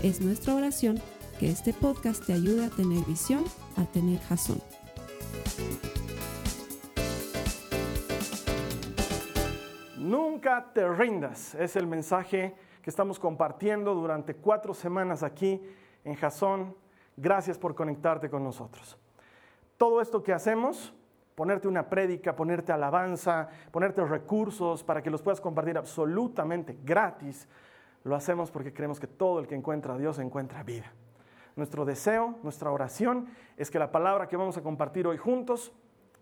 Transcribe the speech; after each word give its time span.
Es 0.00 0.20
nuestra 0.20 0.54
oración 0.54 1.00
que 1.40 1.50
este 1.50 1.72
podcast 1.72 2.24
te 2.24 2.32
ayude 2.32 2.66
a 2.66 2.70
tener 2.70 3.04
visión, 3.04 3.42
a 3.76 3.84
tener 3.84 4.20
jazón. 4.20 4.62
Nunca 9.98 10.70
te 10.72 10.88
rindas. 10.88 11.56
Es 11.56 11.74
el 11.74 11.88
mensaje 11.88 12.54
que 12.80 12.90
estamos 12.90 13.18
compartiendo 13.18 13.92
durante 13.92 14.36
cuatro 14.36 14.72
semanas 14.72 15.24
aquí 15.24 15.60
en 16.04 16.14
Jazón. 16.14 16.76
Gracias 17.16 17.58
por 17.58 17.74
conectarte 17.74 18.30
con 18.30 18.44
nosotros. 18.44 18.96
Todo 19.76 20.00
esto 20.00 20.22
que 20.22 20.32
hacemos, 20.32 20.94
ponerte 21.34 21.66
una 21.66 21.88
prédica, 21.88 22.36
ponerte 22.36 22.70
alabanza, 22.70 23.48
ponerte 23.72 24.04
recursos 24.04 24.84
para 24.84 25.02
que 25.02 25.10
los 25.10 25.22
puedas 25.22 25.40
compartir 25.40 25.76
absolutamente 25.76 26.78
gratis, 26.84 27.48
lo 28.04 28.14
hacemos 28.14 28.50
porque 28.50 28.72
creemos 28.72 29.00
que 29.00 29.06
todo 29.06 29.40
el 29.40 29.46
que 29.46 29.54
encuentra 29.54 29.94
a 29.94 29.98
Dios 29.98 30.18
encuentra 30.18 30.62
vida. 30.62 30.92
Nuestro 31.56 31.84
deseo, 31.84 32.38
nuestra 32.42 32.70
oración 32.70 33.26
es 33.56 33.70
que 33.70 33.78
la 33.78 33.90
palabra 33.90 34.28
que 34.28 34.36
vamos 34.36 34.56
a 34.56 34.62
compartir 34.62 35.06
hoy 35.06 35.16
juntos 35.16 35.72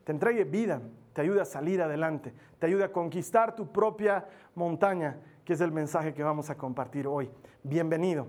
te 0.05 0.13
entregue 0.13 0.45
vida, 0.45 0.81
te 1.13 1.21
ayude 1.21 1.41
a 1.41 1.45
salir 1.45 1.83
adelante, 1.83 2.33
te 2.59 2.67
ayude 2.67 2.85
a 2.85 2.93
conquistar 2.93 3.55
tu 3.55 3.71
propia 3.73 4.27
montaña, 4.55 5.19
que 5.45 5.53
es 5.53 5.61
el 5.61 5.73
mensaje 5.73 6.15
que 6.15 6.23
vamos 6.23 6.49
a 6.49 6.57
compartir 6.57 7.07
hoy. 7.07 7.31
Bienvenido. 7.63 8.27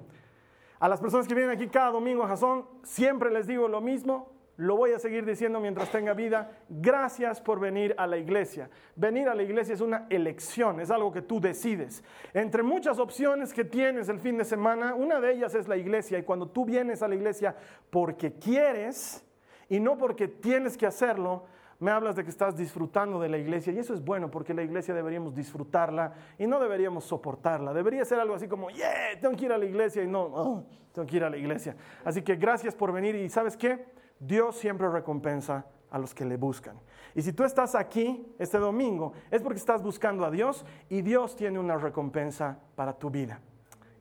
A 0.79 0.89
las 0.89 0.99
personas 0.99 1.27
que 1.27 1.35
vienen 1.35 1.55
aquí 1.55 1.67
cada 1.67 1.91
domingo 1.91 2.23
a 2.23 2.27
Jazón, 2.27 2.65
siempre 2.83 3.31
les 3.31 3.47
digo 3.47 3.67
lo 3.67 3.79
mismo, 3.79 4.36
lo 4.57 4.75
voy 4.75 4.91
a 4.91 4.99
seguir 4.99 5.23
diciendo 5.23 5.59
mientras 5.59 5.91
tenga 5.91 6.13
vida. 6.13 6.51
Gracias 6.67 7.39
por 7.39 7.59
venir 7.59 7.93
a 7.97 8.07
la 8.07 8.17
iglesia. 8.17 8.69
Venir 8.95 9.29
a 9.29 9.35
la 9.35 9.43
iglesia 9.43 9.75
es 9.75 9.81
una 9.81 10.07
elección, 10.09 10.79
es 10.79 10.89
algo 10.89 11.11
que 11.11 11.21
tú 11.21 11.39
decides. 11.39 12.03
Entre 12.33 12.63
muchas 12.63 12.97
opciones 12.97 13.53
que 13.53 13.63
tienes 13.63 14.09
el 14.09 14.19
fin 14.19 14.37
de 14.37 14.45
semana, 14.45 14.95
una 14.95 15.19
de 15.19 15.31
ellas 15.31 15.53
es 15.53 15.67
la 15.67 15.77
iglesia. 15.77 16.17
Y 16.17 16.23
cuando 16.23 16.49
tú 16.49 16.65
vienes 16.65 17.03
a 17.03 17.07
la 17.07 17.15
iglesia 17.15 17.55
porque 17.91 18.33
quieres 18.33 19.23
y 19.69 19.79
no 19.79 19.97
porque 19.97 20.27
tienes 20.27 20.75
que 20.75 20.87
hacerlo, 20.87 21.45
me 21.79 21.91
hablas 21.91 22.15
de 22.15 22.23
que 22.23 22.31
estás 22.31 22.57
disfrutando 22.57 23.19
de 23.19 23.29
la 23.29 23.37
iglesia 23.37 23.71
y 23.71 23.77
eso 23.77 23.93
es 23.93 24.03
bueno 24.03 24.31
porque 24.31 24.55
la 24.55 24.63
iglesia 24.63 24.95
deberíamos 24.95 25.35
disfrutarla 25.35 26.13
y 26.39 26.47
no 26.47 26.59
deberíamos 26.59 27.03
soportarla. 27.03 27.73
Debería 27.73 28.03
ser 28.03 28.19
algo 28.19 28.33
así 28.33 28.47
como, 28.47 28.71
yeah, 28.71 29.19
tengo 29.21 29.37
que 29.37 29.45
ir 29.45 29.51
a 29.51 29.57
la 29.59 29.65
iglesia 29.65 30.01
y 30.01 30.07
no, 30.07 30.23
oh, 30.23 30.63
tengo 30.91 31.07
que 31.07 31.17
ir 31.17 31.23
a 31.23 31.29
la 31.29 31.37
iglesia. 31.37 31.75
Así 32.03 32.23
que 32.23 32.35
gracias 32.35 32.73
por 32.73 32.91
venir 32.91 33.13
y 33.13 33.29
sabes 33.29 33.55
qué, 33.55 33.85
Dios 34.19 34.55
siempre 34.55 34.89
recompensa 34.89 35.65
a 35.89 35.97
los 35.99 36.13
que 36.13 36.25
le 36.25 36.37
buscan. 36.37 36.79
Y 37.15 37.21
si 37.21 37.33
tú 37.33 37.43
estás 37.43 37.75
aquí 37.75 38.33
este 38.37 38.57
domingo 38.57 39.13
es 39.31 39.41
porque 39.41 39.59
estás 39.59 39.81
buscando 39.81 40.25
a 40.25 40.31
Dios 40.31 40.65
y 40.89 41.01
Dios 41.01 41.35
tiene 41.35 41.59
una 41.59 41.77
recompensa 41.77 42.59
para 42.75 42.93
tu 42.93 43.09
vida. 43.09 43.39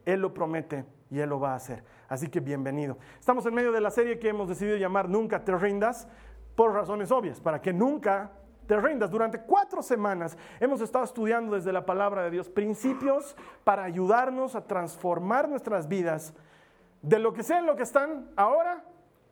Él 0.04 0.20
lo 0.20 0.32
promete 0.32 0.84
y 1.10 1.18
Él 1.18 1.30
lo 1.30 1.40
va 1.40 1.52
a 1.52 1.56
hacer. 1.56 1.84
Así 2.08 2.28
que 2.28 2.40
bienvenido. 2.40 2.98
Estamos 3.18 3.46
en 3.46 3.54
medio 3.54 3.72
de 3.72 3.80
la 3.80 3.90
serie 3.90 4.18
que 4.18 4.28
hemos 4.28 4.48
decidido 4.48 4.76
llamar 4.76 5.08
Nunca 5.08 5.44
te 5.44 5.56
rindas 5.56 6.08
por 6.54 6.72
razones 6.72 7.10
obvias, 7.10 7.40
para 7.40 7.60
que 7.60 7.72
nunca 7.72 8.32
te 8.66 8.76
rindas. 8.80 9.10
Durante 9.10 9.40
cuatro 9.40 9.82
semanas 9.82 10.36
hemos 10.60 10.80
estado 10.80 11.04
estudiando 11.04 11.54
desde 11.54 11.72
la 11.72 11.84
palabra 11.84 12.22
de 12.22 12.30
Dios 12.30 12.48
principios 12.48 13.36
para 13.64 13.84
ayudarnos 13.84 14.54
a 14.54 14.66
transformar 14.66 15.48
nuestras 15.48 15.88
vidas 15.88 16.34
de 17.02 17.18
lo 17.18 17.32
que 17.32 17.42
sea 17.42 17.58
en 17.58 17.66
lo 17.66 17.76
que 17.76 17.82
están 17.82 18.30
ahora 18.36 18.84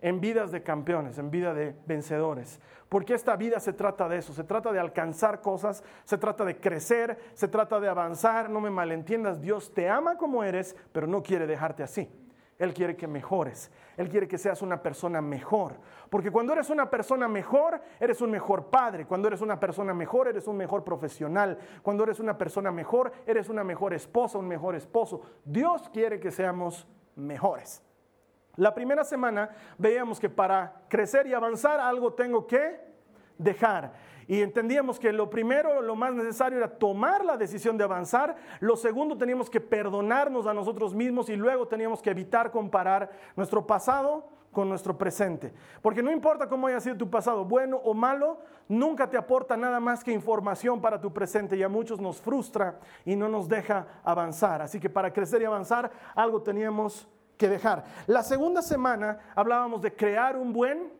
en 0.05 0.21
vidas 0.21 0.53
de 0.53 0.63
campeones, 0.63 1.17
en 1.17 1.31
vida 1.31 1.55
de 1.55 1.75
vencedores. 1.87 2.61
Porque 2.91 3.15
esta 3.15 3.37
vida 3.37 3.59
se 3.59 3.73
trata 3.73 4.07
de 4.07 4.19
eso, 4.19 4.35
se 4.35 4.45
trata 4.45 4.71
de 4.71 4.79
alcanzar 4.79 5.41
cosas, 5.41 5.83
se 6.05 6.19
trata 6.19 6.45
de 6.45 6.61
crecer, 6.61 7.19
se 7.33 7.49
trata 7.49 7.81
de 7.81 7.89
avanzar. 7.89 8.51
No 8.51 8.61
me 8.61 8.69
malentiendas, 8.69 9.41
Dios 9.41 9.73
te 9.73 9.89
ama 9.89 10.19
como 10.19 10.45
eres, 10.45 10.77
pero 10.93 11.07
no 11.07 11.23
quiere 11.23 11.47
dejarte 11.47 11.83
así. 11.83 12.11
Él 12.59 12.75
quiere 12.75 12.97
que 12.97 13.07
mejores. 13.07 13.73
Él 13.97 14.11
quiere 14.11 14.29
que 14.29 14.37
seas 14.37 14.61
una 14.61 14.83
persona 14.83 15.23
mejor. 15.23 15.81
Porque 16.11 16.31
cuando 16.31 16.53
eres 16.53 16.69
una 16.69 16.91
persona 16.91 17.27
mejor, 17.27 17.81
eres 17.99 18.21
un 18.21 18.31
mejor 18.31 18.67
padre. 18.67 19.07
Cuando 19.07 19.29
eres 19.29 19.41
una 19.41 19.59
persona 19.59 19.95
mejor, 19.95 20.29
eres 20.29 20.47
un 20.47 20.59
mejor 20.59 20.85
profesional. 20.85 21.59
Cuando 21.81 22.05
eres 22.05 22.21
una 22.21 22.37
persona 22.37 22.71
mejor, 22.71 23.11
eres 23.27 23.49
una 23.49 23.65
mejor 23.65 23.95
esposa, 23.95 24.37
un 24.37 24.49
mejor 24.49 24.75
esposo. 24.75 25.23
Dios 25.47 25.89
quiere 25.89 26.21
que 26.21 26.31
seamos 26.31 26.87
mejores. 27.17 27.83
La 28.57 28.75
primera 28.75 29.05
semana 29.05 29.51
veíamos 29.79 30.21
que 30.21 30.29
para 30.29 30.83
crecer 30.89 31.27
y 31.27 31.35
avanzar 31.35 31.81
algo 31.81 32.13
tengo 32.13 32.47
que 32.47 32.81
dejar. 33.39 33.93
Y 34.27 34.41
entendíamos 34.41 34.99
que 34.99 35.13
lo 35.13 35.29
primero, 35.29 35.83
lo 35.83 35.97
más 35.97 36.15
necesario 36.15 36.59
era 36.59 36.69
tomar 36.69 37.25
la 37.25 37.37
decisión 37.37 37.77
de 37.77 37.85
avanzar. 37.85 38.37
Lo 38.61 38.77
segundo, 38.77 39.19
teníamos 39.19 39.51
que 39.51 39.61
perdonarnos 39.61 40.47
a 40.47 40.55
nosotros 40.55 40.95
mismos 40.95 41.29
y 41.29 41.37
luego 41.37 41.69
teníamos 41.69 42.01
que 42.01 42.11
evitar 42.11 42.51
comparar 42.51 43.11
nuestro 43.37 43.67
pasado 43.67 44.29
con 44.55 44.69
nuestro 44.69 44.97
presente. 44.97 45.53
Porque 45.83 46.03
no 46.03 46.11
importa 46.11 46.49
cómo 46.49 46.69
haya 46.69 46.81
sido 46.81 46.97
tu 46.97 47.11
pasado, 47.11 47.45
bueno 47.45 47.77
o 47.77 47.93
malo, 47.93 48.39
nunca 48.69 49.11
te 49.11 49.19
aporta 49.19 49.57
nada 49.57 49.81
más 49.81 50.03
que 50.03 50.13
información 50.13 50.81
para 50.81 51.01
tu 51.01 51.13
presente 51.13 51.57
y 51.57 51.63
a 51.63 51.69
muchos 51.69 52.01
nos 52.01 52.21
frustra 52.23 52.79
y 53.05 53.17
no 53.17 53.29
nos 53.29 53.49
deja 53.49 53.87
avanzar. 54.05 54.63
Así 54.63 54.81
que 54.81 54.89
para 54.89 55.13
crecer 55.13 55.43
y 55.43 55.45
avanzar, 55.45 55.91
algo 56.15 56.41
teníamos 56.41 57.07
que 57.37 57.49
dejar. 57.49 57.85
La 58.07 58.23
segunda 58.23 58.63
semana 58.63 59.19
hablábamos 59.35 59.83
de 59.83 59.95
crear 59.95 60.37
un 60.37 60.53
buen 60.53 60.93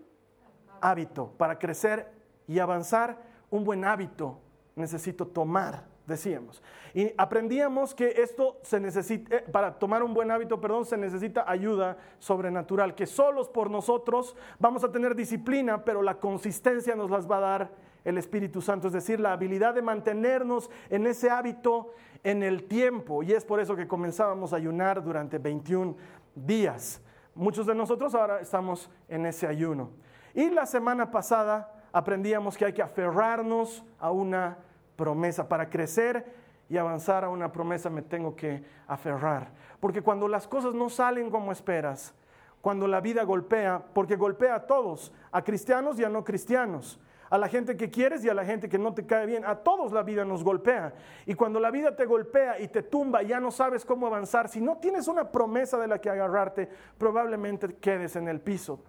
hábito 0.81 1.33
para 1.37 1.59
crecer 1.59 2.13
y 2.47 2.59
avanzar 2.59 3.17
un 3.51 3.65
buen 3.65 3.85
hábito 3.85 4.41
necesito 4.77 5.27
tomar, 5.27 5.85
decíamos. 6.07 6.63
Y 6.93 7.13
aprendíamos 7.17 7.95
que 7.95 8.23
esto 8.23 8.59
se 8.63 8.81
necesita, 8.81 9.37
eh, 9.37 9.45
para 9.51 9.79
tomar 9.79 10.03
un 10.03 10.15
buen 10.15 10.31
hábito, 10.31 10.61
perdón, 10.61 10.85
se 10.85 10.97
necesita 10.97 11.45
ayuda 11.49 11.97
sobrenatural, 12.19 12.95
que 12.95 13.07
solos 13.07 13.49
por 13.49 13.71
nosotros 13.71 14.37
vamos 14.59 14.85
a 14.85 14.93
tener 14.93 15.15
disciplina, 15.15 15.85
pero 15.85 16.03
la 16.03 16.19
consistencia 16.19 16.95
nos 16.95 17.11
las 17.11 17.31
va 17.31 17.39
a 17.39 17.41
dar 17.41 17.71
el 18.05 18.19
Espíritu 18.19 18.61
Santo, 18.61 18.89
es 18.89 18.93
decir, 18.93 19.19
la 19.19 19.33
habilidad 19.33 19.75
de 19.75 19.83
mantenernos 19.83 20.71
en 20.91 21.07
ese 21.07 21.31
hábito 21.31 21.93
en 22.23 22.43
el 22.43 22.65
tiempo. 22.65 23.23
Y 23.23 23.33
es 23.33 23.45
por 23.45 23.61
eso 23.61 23.75
que 23.77 23.89
comenzábamos 23.89 24.53
a 24.53 24.57
ayunar 24.57 25.03
durante 25.03 25.39
21 25.39 25.97
días. 26.35 27.01
Muchos 27.35 27.67
de 27.67 27.75
nosotros 27.75 28.15
ahora 28.15 28.41
estamos 28.41 28.91
en 29.09 29.27
ese 29.27 29.47
ayuno. 29.47 29.91
Y 30.35 30.51
la 30.51 30.67
semana 30.67 31.11
pasada 31.11 31.73
aprendíamos 31.93 32.57
que 32.57 32.65
hay 32.65 32.73
que 32.73 32.83
aferrarnos 32.83 33.85
a 33.99 34.11
una 34.11 34.59
promesa. 34.97 35.49
Para 35.49 35.69
crecer 35.71 36.35
y 36.69 36.77
avanzar 36.77 37.25
a 37.25 37.29
una 37.29 37.53
promesa 37.53 37.91
me 37.91 38.03
tengo 38.03 38.35
que 38.35 38.65
aferrar. 38.87 39.53
Porque 39.81 40.03
cuando 40.03 40.29
las 40.29 40.47
cosas 40.47 40.75
no 40.75 40.89
salen 40.89 41.31
como 41.31 41.53
esperas, 41.53 42.15
cuando 42.61 42.89
la 42.89 43.01
vida 43.01 43.25
golpea, 43.25 43.83
porque 43.93 44.17
golpea 44.17 44.55
a 44.55 44.67
todos, 44.67 45.13
a 45.31 45.43
cristianos 45.43 45.99
y 45.99 46.05
a 46.05 46.09
no 46.09 46.25
cristianos, 46.25 46.99
a 47.31 47.39
la 47.39 47.49
gente 47.49 47.77
que 47.77 47.91
quieres 47.91 48.25
y 48.25 48.29
a 48.29 48.35
la 48.35 48.45
gente 48.45 48.69
que 48.69 48.79
no 48.79 48.95
te 48.95 49.07
cae 49.07 49.27
bien, 49.27 49.45
a 49.45 49.57
todos 49.57 49.93
la 49.93 50.03
vida 50.03 50.25
nos 50.25 50.45
golpea. 50.45 50.95
Y 51.27 51.35
cuando 51.35 51.61
la 51.61 51.71
vida 51.71 51.97
te 51.97 52.05
golpea 52.05 52.61
y 52.61 52.69
te 52.69 52.83
tumba, 52.83 53.23
ya 53.23 53.41
no 53.41 53.51
sabes 53.51 53.85
cómo 53.85 54.07
avanzar, 54.07 54.49
si 54.49 54.61
no 54.61 54.77
tienes 54.79 55.09
una 55.09 55.31
promesa 55.31 55.79
de 55.79 55.89
la 55.89 56.01
que 56.01 56.11
agarrarte, 56.11 56.69
probablemente 56.99 57.77
quedes 57.77 58.17
en 58.17 58.29
el 58.29 58.41
piso 58.41 58.81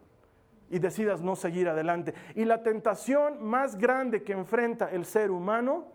y 0.70 0.80
decidas 0.80 1.22
no 1.22 1.36
seguir 1.36 1.70
adelante. 1.70 2.14
Y 2.36 2.46
la 2.46 2.64
tentación 2.64 3.44
más 3.44 3.78
grande 3.78 4.24
que 4.24 4.34
enfrenta 4.34 4.90
el 4.92 5.06
ser 5.06 5.31
humano 5.31 5.86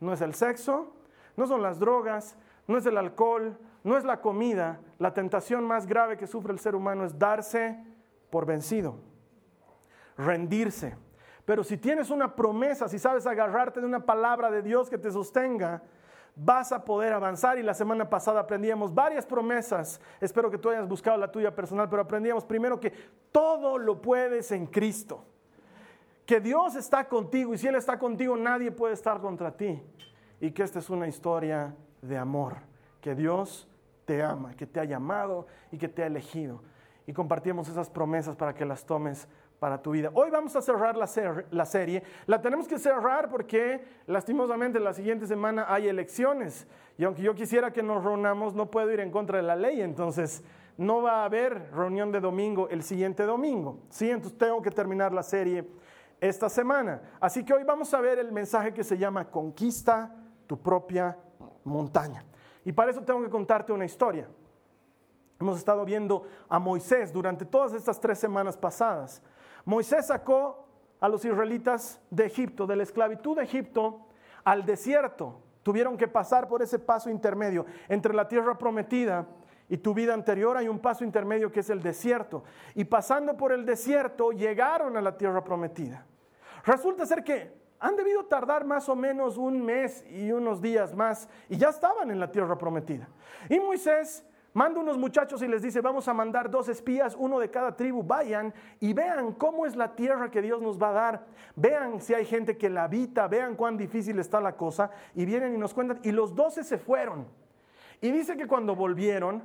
no 0.00 0.12
es 0.12 0.20
el 0.20 0.34
sexo, 0.34 0.94
no 1.36 1.46
son 1.46 1.62
las 1.62 1.78
drogas, 1.78 2.36
no 2.66 2.76
es 2.76 2.86
el 2.86 2.98
alcohol, 2.98 3.58
no 3.84 3.96
es 3.96 4.04
la 4.04 4.20
comida. 4.20 4.80
La 4.98 5.14
tentación 5.14 5.64
más 5.64 5.86
grave 5.86 6.16
que 6.16 6.26
sufre 6.26 6.52
el 6.52 6.58
ser 6.58 6.74
humano 6.74 7.04
es 7.04 7.18
darse 7.18 7.82
por 8.30 8.46
vencido, 8.46 8.98
rendirse. 10.16 10.96
Pero 11.44 11.64
si 11.64 11.76
tienes 11.76 12.10
una 12.10 12.34
promesa, 12.34 12.88
si 12.88 12.98
sabes 12.98 13.26
agarrarte 13.26 13.80
de 13.80 13.86
una 13.86 14.04
palabra 14.04 14.50
de 14.50 14.62
Dios 14.62 14.88
que 14.88 14.98
te 14.98 15.10
sostenga, 15.10 15.82
vas 16.36 16.72
a 16.72 16.84
poder 16.84 17.12
avanzar. 17.12 17.58
Y 17.58 17.62
la 17.62 17.74
semana 17.74 18.08
pasada 18.08 18.40
aprendíamos 18.40 18.94
varias 18.94 19.26
promesas. 19.26 20.00
Espero 20.20 20.50
que 20.50 20.58
tú 20.58 20.70
hayas 20.70 20.88
buscado 20.88 21.16
la 21.16 21.30
tuya 21.30 21.54
personal, 21.54 21.88
pero 21.88 22.02
aprendíamos 22.02 22.44
primero 22.44 22.78
que 22.78 22.92
todo 23.32 23.78
lo 23.78 24.00
puedes 24.00 24.52
en 24.52 24.66
Cristo. 24.66 25.24
Que 26.24 26.40
Dios 26.40 26.76
está 26.76 27.08
contigo 27.08 27.52
y 27.52 27.58
si 27.58 27.66
Él 27.66 27.74
está 27.74 27.98
contigo 27.98 28.36
nadie 28.36 28.70
puede 28.70 28.94
estar 28.94 29.20
contra 29.20 29.56
ti. 29.56 29.82
Y 30.40 30.52
que 30.52 30.62
esta 30.62 30.78
es 30.78 30.90
una 30.90 31.08
historia 31.08 31.74
de 32.00 32.16
amor. 32.16 32.56
Que 33.00 33.16
Dios 33.16 33.68
te 34.04 34.22
ama, 34.22 34.54
que 34.54 34.66
te 34.66 34.78
ha 34.78 34.84
llamado 34.84 35.46
y 35.72 35.78
que 35.78 35.88
te 35.88 36.02
ha 36.02 36.06
elegido. 36.06 36.62
y 37.04 37.12
compartimos 37.12 37.68
esas 37.68 37.90
promesas 37.90 38.36
para 38.36 38.54
que 38.54 38.64
las 38.64 38.86
tomes 38.86 39.26
para 39.62 39.80
tu 39.80 39.92
vida. 39.92 40.10
Hoy 40.14 40.28
vamos 40.28 40.56
a 40.56 40.60
cerrar 40.60 40.96
la, 40.96 41.08
la, 41.52 41.66
serie. 41.66 42.02
La 42.26 42.42
tenemos 42.42 42.66
que 42.66 42.80
cerrar 42.80 43.30
porque 43.30 43.80
lastimosamente 44.08 44.80
la 44.80 44.92
siguiente 44.92 45.24
semana 45.24 45.66
hay 45.68 45.86
elecciones. 45.86 46.66
Y 46.98 47.04
aunque 47.04 47.22
yo 47.22 47.32
quisiera 47.36 47.72
que 47.72 47.80
nos 47.80 48.02
reunamos, 48.02 48.56
no 48.56 48.72
puedo 48.72 48.90
ir 48.90 48.98
en 48.98 49.12
contra 49.12 49.36
de 49.36 49.44
la 49.44 49.54
ley. 49.54 49.80
Entonces 49.80 50.42
no 50.76 51.00
va 51.00 51.22
a 51.22 51.26
haber 51.26 51.70
reunión 51.72 52.10
de 52.10 52.18
domingo 52.18 52.68
el 52.70 52.82
siguiente 52.82 53.22
domingo. 53.22 53.78
¿sí? 53.88 54.10
Entonces 54.10 54.36
tengo 54.36 54.60
que 54.60 54.72
terminar 54.72 55.12
la 55.12 55.22
serie 55.22 55.64
esta 56.20 56.48
semana. 56.48 57.00
Así 57.20 57.44
que 57.44 57.54
hoy 57.54 57.62
vamos 57.62 57.94
a 57.94 58.00
ver 58.00 58.18
el 58.18 58.32
mensaje 58.32 58.74
que 58.74 58.82
se 58.82 58.98
llama 58.98 59.30
Conquista 59.30 60.12
tu 60.48 60.60
propia 60.60 61.16
montaña. 61.62 62.24
Y 62.64 62.72
para 62.72 62.90
eso 62.90 63.02
tengo 63.02 63.22
que 63.22 63.30
contarte 63.30 63.72
una 63.72 63.84
historia. 63.84 64.26
Hemos 65.38 65.58
estado 65.58 65.84
viendo 65.84 66.24
a 66.48 66.58
Moisés 66.58 67.12
durante 67.12 67.44
todas 67.44 67.74
estas 67.74 68.00
tres 68.00 68.18
semanas 68.18 68.56
pasadas. 68.56 69.22
Moisés 69.64 70.06
sacó 70.06 70.66
a 71.00 71.08
los 71.08 71.24
israelitas 71.24 72.00
de 72.10 72.26
Egipto, 72.26 72.66
de 72.66 72.76
la 72.76 72.82
esclavitud 72.82 73.36
de 73.36 73.44
Egipto, 73.44 74.06
al 74.44 74.64
desierto. 74.64 75.40
Tuvieron 75.62 75.96
que 75.96 76.08
pasar 76.08 76.48
por 76.48 76.62
ese 76.62 76.78
paso 76.78 77.10
intermedio 77.10 77.66
entre 77.88 78.14
la 78.14 78.28
tierra 78.28 78.58
prometida 78.58 79.26
y 79.68 79.78
tu 79.78 79.94
vida 79.94 80.14
anterior. 80.14 80.56
Hay 80.56 80.68
un 80.68 80.78
paso 80.78 81.04
intermedio 81.04 81.50
que 81.50 81.60
es 81.60 81.70
el 81.70 81.82
desierto. 81.82 82.44
Y 82.74 82.84
pasando 82.84 83.36
por 83.36 83.52
el 83.52 83.64
desierto 83.64 84.32
llegaron 84.32 84.96
a 84.96 85.00
la 85.00 85.16
tierra 85.16 85.42
prometida. 85.44 86.04
Resulta 86.64 87.06
ser 87.06 87.24
que 87.24 87.52
han 87.78 87.96
debido 87.96 88.24
tardar 88.26 88.64
más 88.64 88.88
o 88.88 88.94
menos 88.94 89.36
un 89.36 89.60
mes 89.64 90.04
y 90.08 90.30
unos 90.30 90.62
días 90.62 90.94
más 90.94 91.28
y 91.48 91.56
ya 91.56 91.70
estaban 91.70 92.10
en 92.10 92.20
la 92.20 92.30
tierra 92.30 92.56
prometida. 92.56 93.08
Y 93.48 93.58
Moisés 93.58 94.24
manda 94.54 94.80
unos 94.80 94.98
muchachos 94.98 95.42
y 95.42 95.48
les 95.48 95.62
dice, 95.62 95.80
vamos 95.80 96.08
a 96.08 96.14
mandar 96.14 96.50
dos 96.50 96.68
espías, 96.68 97.16
uno 97.18 97.38
de 97.38 97.50
cada 97.50 97.76
tribu, 97.76 98.02
vayan 98.02 98.52
y 98.80 98.92
vean 98.92 99.32
cómo 99.32 99.66
es 99.66 99.76
la 99.76 99.94
tierra 99.94 100.30
que 100.30 100.42
Dios 100.42 100.60
nos 100.60 100.80
va 100.80 100.90
a 100.90 100.92
dar, 100.92 101.26
vean 101.56 102.00
si 102.00 102.14
hay 102.14 102.24
gente 102.24 102.56
que 102.56 102.70
la 102.70 102.84
habita, 102.84 103.28
vean 103.28 103.56
cuán 103.56 103.76
difícil 103.76 104.18
está 104.18 104.40
la 104.40 104.56
cosa 104.56 104.90
y 105.14 105.24
vienen 105.24 105.54
y 105.54 105.58
nos 105.58 105.74
cuentan. 105.74 106.00
Y 106.02 106.12
los 106.12 106.34
doce 106.34 106.64
se 106.64 106.78
fueron. 106.78 107.26
Y 108.00 108.10
dice 108.10 108.36
que 108.36 108.46
cuando 108.46 108.74
volvieron, 108.74 109.42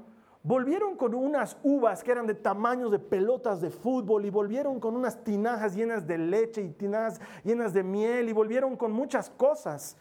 Volvieron 0.48 0.96
con 0.96 1.14
unas 1.14 1.58
uvas 1.62 2.06
que 2.06 2.12
eran 2.14 2.26
de 2.26 2.34
tamaños 2.34 2.90
de 2.90 3.00
pelotas 3.00 3.60
de 3.60 3.70
fútbol 3.70 4.26
y 4.26 4.30
volvieron 4.30 4.80
con 4.80 4.96
unas 4.96 5.22
tinajas 5.22 5.76
llenas 5.76 6.08
de 6.08 6.18
leche 6.18 6.62
y 6.62 6.70
tinajas 6.70 7.20
llenas 7.44 7.74
de 7.74 7.84
miel 7.84 8.30
y 8.30 8.32
volvieron 8.32 8.78
con 8.78 8.94
muchas 8.94 9.30
cosas. 9.30 9.98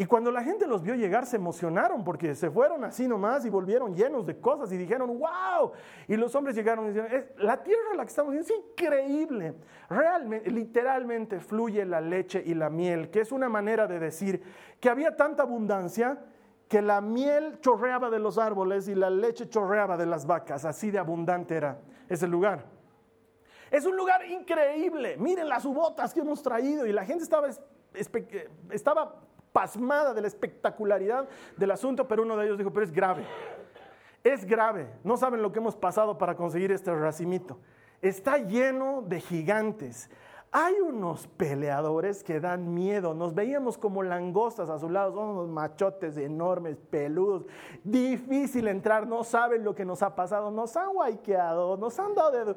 Y 0.00 0.06
cuando 0.06 0.30
la 0.30 0.42
gente 0.42 0.66
los 0.66 0.82
vio 0.82 0.94
llegar 0.94 1.26
se 1.26 1.36
emocionaron 1.36 2.02
porque 2.02 2.34
se 2.34 2.50
fueron 2.50 2.84
así 2.84 3.06
nomás 3.06 3.44
y 3.44 3.50
volvieron 3.50 3.94
llenos 3.94 4.24
de 4.24 4.40
cosas 4.40 4.72
y 4.72 4.78
dijeron, 4.78 5.18
wow. 5.18 5.72
Y 6.08 6.16
los 6.16 6.34
hombres 6.34 6.56
llegaron 6.56 6.86
y 6.86 6.92
dijeron, 6.94 7.26
la 7.36 7.62
tierra 7.62 7.92
la 7.94 8.04
que 8.04 8.08
estamos 8.08 8.34
es 8.34 8.50
increíble. 8.50 9.56
Realmente, 9.90 10.50
literalmente 10.50 11.38
fluye 11.38 11.84
la 11.84 12.00
leche 12.00 12.42
y 12.42 12.54
la 12.54 12.70
miel, 12.70 13.10
que 13.10 13.20
es 13.20 13.30
una 13.30 13.50
manera 13.50 13.86
de 13.86 13.98
decir 13.98 14.42
que 14.80 14.88
había 14.88 15.16
tanta 15.16 15.42
abundancia 15.42 16.18
que 16.66 16.80
la 16.80 17.02
miel 17.02 17.60
chorreaba 17.60 18.08
de 18.08 18.20
los 18.20 18.38
árboles 18.38 18.88
y 18.88 18.94
la 18.94 19.10
leche 19.10 19.50
chorreaba 19.50 19.98
de 19.98 20.06
las 20.06 20.26
vacas. 20.26 20.64
Así 20.64 20.90
de 20.90 20.98
abundante 20.98 21.56
era 21.56 21.78
ese 22.08 22.26
lugar. 22.26 22.64
Es 23.70 23.84
un 23.84 23.98
lugar 23.98 24.24
increíble. 24.30 25.18
Miren 25.18 25.46
las 25.46 25.66
ubotas 25.66 26.14
que 26.14 26.20
hemos 26.20 26.42
traído 26.42 26.86
y 26.86 26.92
la 26.94 27.04
gente 27.04 27.22
estaba, 27.22 27.50
estaba 28.70 29.28
pasmada 29.52 30.14
de 30.14 30.20
la 30.20 30.28
espectacularidad 30.28 31.28
del 31.56 31.70
asunto, 31.70 32.06
pero 32.06 32.22
uno 32.22 32.36
de 32.36 32.46
ellos 32.46 32.58
dijo, 32.58 32.72
pero 32.72 32.84
es 32.84 32.92
grave. 32.92 33.24
Es 34.22 34.44
grave. 34.44 34.88
No 35.02 35.16
saben 35.16 35.42
lo 35.42 35.52
que 35.52 35.58
hemos 35.58 35.76
pasado 35.76 36.18
para 36.18 36.36
conseguir 36.36 36.72
este 36.72 36.94
racimito. 36.94 37.58
Está 38.02 38.38
lleno 38.38 39.02
de 39.02 39.20
gigantes. 39.20 40.10
Hay 40.52 40.74
unos 40.80 41.28
peleadores 41.28 42.24
que 42.24 42.40
dan 42.40 42.74
miedo. 42.74 43.14
Nos 43.14 43.34
veíamos 43.34 43.78
como 43.78 44.02
langostas 44.02 44.68
a 44.68 44.78
su 44.78 44.90
lado. 44.90 45.14
Son 45.14 45.28
unos 45.28 45.48
machotes 45.48 46.16
enormes, 46.16 46.76
peludos. 46.90 47.46
Difícil 47.84 48.66
entrar. 48.66 49.06
No 49.06 49.22
saben 49.22 49.62
lo 49.62 49.74
que 49.74 49.84
nos 49.84 50.02
ha 50.02 50.16
pasado. 50.16 50.50
Nos 50.50 50.76
han 50.76 50.92
guayqueado. 50.92 51.76
Nos 51.76 51.98
han 51.98 52.14
dado 52.14 52.32
de... 52.32 52.56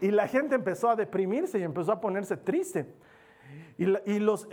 Y 0.00 0.10
la 0.10 0.28
gente 0.28 0.54
empezó 0.54 0.90
a 0.90 0.96
deprimirse 0.96 1.58
y 1.58 1.62
empezó 1.62 1.92
a 1.92 2.00
ponerse 2.00 2.36
triste. 2.36 2.94
Y, 3.78 3.86
los, 4.18 4.46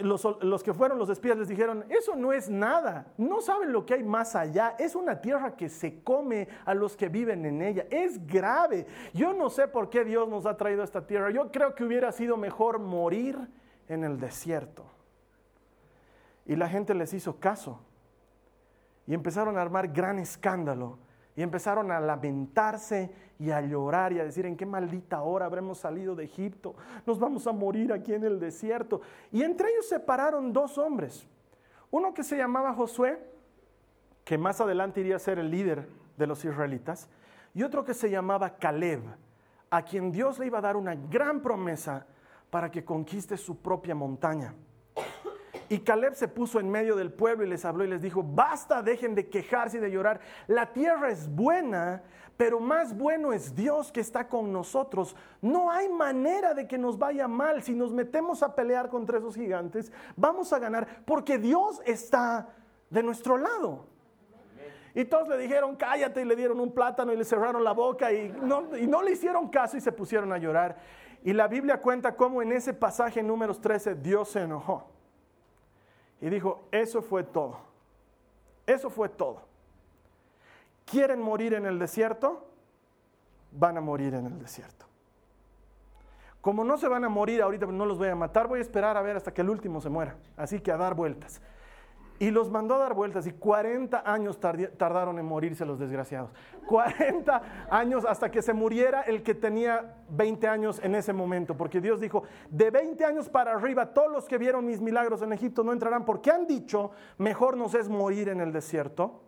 que 0.63 0.73
fueron 0.73 0.97
los 0.97 1.09
espías 1.09 1.37
les 1.37 1.49
dijeron, 1.49 1.85
eso 1.89 2.15
no 2.15 2.31
es 2.31 2.49
nada, 2.49 3.13
no 3.17 3.41
saben 3.41 3.73
lo 3.73 3.85
que 3.85 3.95
hay 3.95 4.03
más 4.03 4.35
allá, 4.35 4.75
es 4.79 4.95
una 4.95 5.19
tierra 5.19 5.55
que 5.55 5.67
se 5.67 6.01
come 6.03 6.47
a 6.65 6.73
los 6.73 6.95
que 6.95 7.09
viven 7.09 7.45
en 7.45 7.61
ella, 7.61 7.85
es 7.91 8.25
grave. 8.25 8.87
Yo 9.13 9.33
no 9.33 9.49
sé 9.49 9.67
por 9.67 9.89
qué 9.89 10.05
Dios 10.05 10.27
nos 10.29 10.45
ha 10.45 10.55
traído 10.55 10.81
a 10.81 10.85
esta 10.85 11.05
tierra, 11.05 11.31
yo 11.31 11.51
creo 11.51 11.75
que 11.75 11.83
hubiera 11.83 12.11
sido 12.11 12.37
mejor 12.37 12.79
morir 12.79 13.37
en 13.87 14.03
el 14.03 14.19
desierto. 14.19 14.85
Y 16.45 16.55
la 16.55 16.69
gente 16.69 16.93
les 16.93 17.13
hizo 17.13 17.39
caso 17.39 17.81
y 19.05 19.13
empezaron 19.13 19.57
a 19.57 19.61
armar 19.61 19.89
gran 19.89 20.17
escándalo 20.17 20.97
y 21.39 21.41
empezaron 21.41 21.89
a 21.89 22.01
lamentarse 22.01 23.09
y 23.39 23.49
a 23.49 23.61
llorar 23.61 24.11
y 24.11 24.19
a 24.19 24.25
decir 24.25 24.45
en 24.45 24.57
qué 24.57 24.65
maldita 24.65 25.21
hora 25.21 25.45
habremos 25.45 25.77
salido 25.77 26.13
de 26.13 26.25
Egipto, 26.25 26.75
nos 27.05 27.17
vamos 27.17 27.47
a 27.47 27.53
morir 27.53 27.93
aquí 27.93 28.13
en 28.13 28.25
el 28.25 28.41
desierto. 28.41 28.99
Y 29.31 29.43
entre 29.43 29.69
ellos 29.69 29.87
se 29.87 30.01
pararon 30.01 30.51
dos 30.51 30.77
hombres, 30.77 31.25
uno 31.91 32.13
que 32.13 32.25
se 32.25 32.35
llamaba 32.35 32.73
Josué, 32.73 33.25
que 34.25 34.37
más 34.37 34.59
adelante 34.59 34.99
iría 34.99 35.15
a 35.15 35.19
ser 35.19 35.39
el 35.39 35.49
líder 35.49 35.87
de 36.17 36.27
los 36.27 36.43
israelitas, 36.43 37.07
y 37.53 37.63
otro 37.63 37.85
que 37.85 37.93
se 37.93 38.09
llamaba 38.09 38.57
Caleb, 38.57 39.03
a 39.69 39.81
quien 39.83 40.11
Dios 40.11 40.39
le 40.39 40.47
iba 40.47 40.57
a 40.57 40.63
dar 40.63 40.75
una 40.75 40.95
gran 40.95 41.41
promesa 41.41 42.05
para 42.49 42.69
que 42.69 42.83
conquiste 42.83 43.37
su 43.37 43.61
propia 43.61 43.95
montaña. 43.95 44.53
Y 45.69 45.79
Caleb 45.79 46.15
se 46.15 46.27
puso 46.27 46.59
en 46.59 46.69
medio 46.69 46.95
del 46.95 47.13
pueblo 47.13 47.45
y 47.45 47.49
les 47.49 47.63
habló 47.63 47.85
y 47.85 47.87
les 47.87 48.01
dijo, 48.01 48.23
basta, 48.23 48.81
dejen 48.81 49.13
de 49.13 49.29
quejarse 49.29 49.77
y 49.77 49.79
de 49.79 49.91
llorar. 49.91 50.19
La 50.47 50.73
tierra 50.73 51.11
es 51.11 51.29
buena, 51.29 52.01
pero 52.37 52.59
más 52.59 52.97
bueno 52.97 53.33
es 53.33 53.53
Dios 53.53 53.91
que 53.91 53.99
está 53.99 54.27
con 54.27 54.51
nosotros. 54.51 55.15
No 55.41 55.71
hay 55.71 55.87
manera 55.87 56.55
de 56.55 56.67
que 56.67 56.79
nos 56.79 56.97
vaya 56.97 57.27
mal. 57.27 57.61
Si 57.61 57.75
nos 57.75 57.93
metemos 57.93 58.41
a 58.41 58.55
pelear 58.55 58.89
contra 58.89 59.19
esos 59.19 59.35
gigantes, 59.35 59.91
vamos 60.15 60.51
a 60.53 60.59
ganar 60.59 61.03
porque 61.05 61.37
Dios 61.37 61.81
está 61.85 62.49
de 62.89 63.03
nuestro 63.03 63.37
lado. 63.37 63.85
Y 64.95 65.05
todos 65.05 65.27
le 65.27 65.37
dijeron, 65.37 65.75
cállate, 65.75 66.21
y 66.21 66.25
le 66.25 66.35
dieron 66.35 66.59
un 66.59 66.73
plátano 66.73 67.13
y 67.13 67.15
le 67.15 67.23
cerraron 67.23 67.63
la 67.63 67.73
boca 67.73 68.11
y 68.11 68.33
no, 68.41 68.75
y 68.75 68.87
no 68.87 69.03
le 69.03 69.11
hicieron 69.11 69.49
caso 69.49 69.77
y 69.77 69.81
se 69.81 69.91
pusieron 69.91 70.33
a 70.33 70.39
llorar. 70.39 70.77
Y 71.23 71.33
la 71.33 71.47
Biblia 71.47 71.79
cuenta 71.79 72.15
cómo 72.15 72.41
en 72.41 72.53
ese 72.53 72.73
pasaje 72.73 73.21
números 73.21 73.61
13 73.61 73.95
Dios 73.95 74.29
se 74.29 74.41
enojó. 74.41 74.98
Y 76.21 76.29
dijo, 76.29 76.67
eso 76.71 77.01
fue 77.01 77.23
todo. 77.23 77.57
Eso 78.65 78.89
fue 78.89 79.09
todo. 79.09 79.41
¿Quieren 80.85 81.21
morir 81.21 81.53
en 81.53 81.65
el 81.65 81.79
desierto? 81.79 82.47
Van 83.51 83.77
a 83.77 83.81
morir 83.81 84.13
en 84.13 84.25
el 84.25 84.39
desierto. 84.39 84.85
Como 86.41 86.63
no 86.63 86.77
se 86.77 86.87
van 86.87 87.03
a 87.03 87.09
morir 87.09 87.41
ahorita, 87.41 87.65
no 87.65 87.85
los 87.85 87.97
voy 87.97 88.07
a 88.07 88.15
matar, 88.15 88.47
voy 88.47 88.59
a 88.59 88.61
esperar 88.61 88.95
a 88.95 89.01
ver 89.01 89.17
hasta 89.17 89.33
que 89.33 89.41
el 89.41 89.49
último 89.49 89.81
se 89.81 89.89
muera. 89.89 90.15
Así 90.37 90.61
que 90.61 90.71
a 90.71 90.77
dar 90.77 90.93
vueltas. 90.93 91.41
Y 92.19 92.31
los 92.31 92.49
mandó 92.49 92.75
a 92.75 92.79
dar 92.79 92.93
vueltas 92.93 93.25
y 93.27 93.31
40 93.31 94.03
años 94.05 94.37
tardaron 94.39 95.17
en 95.19 95.25
morirse 95.25 95.65
los 95.65 95.79
desgraciados. 95.79 96.31
40 96.67 97.41
años 97.71 98.03
hasta 98.05 98.29
que 98.29 98.41
se 98.41 98.51
muriera 98.51 99.03
el 99.03 99.23
que 99.23 99.33
tenía 99.33 99.95
20 100.09 100.45
años 100.49 100.81
en 100.83 100.95
ese 100.95 101.13
momento. 101.13 101.55
Porque 101.55 101.79
Dios 101.79 102.01
dijo, 102.01 102.23
de 102.49 102.71
20 102.71 103.05
años 103.05 103.29
para 103.29 103.53
arriba, 103.53 103.93
todos 103.93 104.11
los 104.11 104.25
que 104.25 104.37
vieron 104.37 104.65
mis 104.65 104.81
milagros 104.81 105.21
en 105.21 105.31
Egipto 105.31 105.63
no 105.63 105.71
entrarán. 105.71 106.03
Porque 106.03 106.29
han 106.29 106.45
dicho, 106.45 106.91
mejor 107.17 107.55
nos 107.55 107.73
es 107.73 107.87
morir 107.87 108.27
en 108.27 108.41
el 108.41 108.51
desierto 108.51 109.23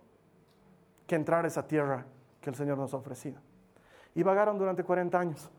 que 1.08 1.16
entrar 1.16 1.46
a 1.46 1.48
esa 1.48 1.66
tierra 1.66 2.06
que 2.42 2.50
el 2.50 2.58
Señor 2.58 2.78
nos 2.78 2.94
ha 2.94 2.98
ofrecido. 2.98 3.40
Y 4.16 4.24
vagaron 4.24 4.58
durante 4.58 4.84
40 4.84 5.18
años. 5.18 5.50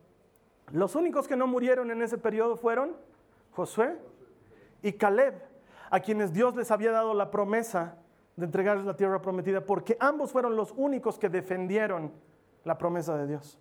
Los 0.71 0.95
únicos 0.97 1.27
que 1.27 1.37
no 1.37 1.47
murieron 1.47 1.91
en 1.91 2.03
ese 2.03 2.19
periodo 2.19 2.57
fueron 2.57 2.95
Josué 3.53 3.97
y 4.83 4.93
Caleb 4.93 5.52
a 5.93 6.01
quienes 6.01 6.33
Dios 6.33 6.57
les 6.57 6.71
había 6.71 6.91
dado 6.91 7.13
la 7.13 7.31
promesa 7.31 7.99
de 8.37 8.47
entregarles 8.47 8.87
la 8.87 8.97
tierra 8.97 9.21
prometida, 9.21 9.67
porque 9.67 9.99
ambos 10.01 10.33
fueron 10.33 10.57
los 10.57 10.73
únicos 10.75 11.19
que 11.19 11.29
defendieron 11.29 12.11
la 12.65 12.79
promesa 12.79 13.15
de 13.15 13.27
Dios. 13.27 13.61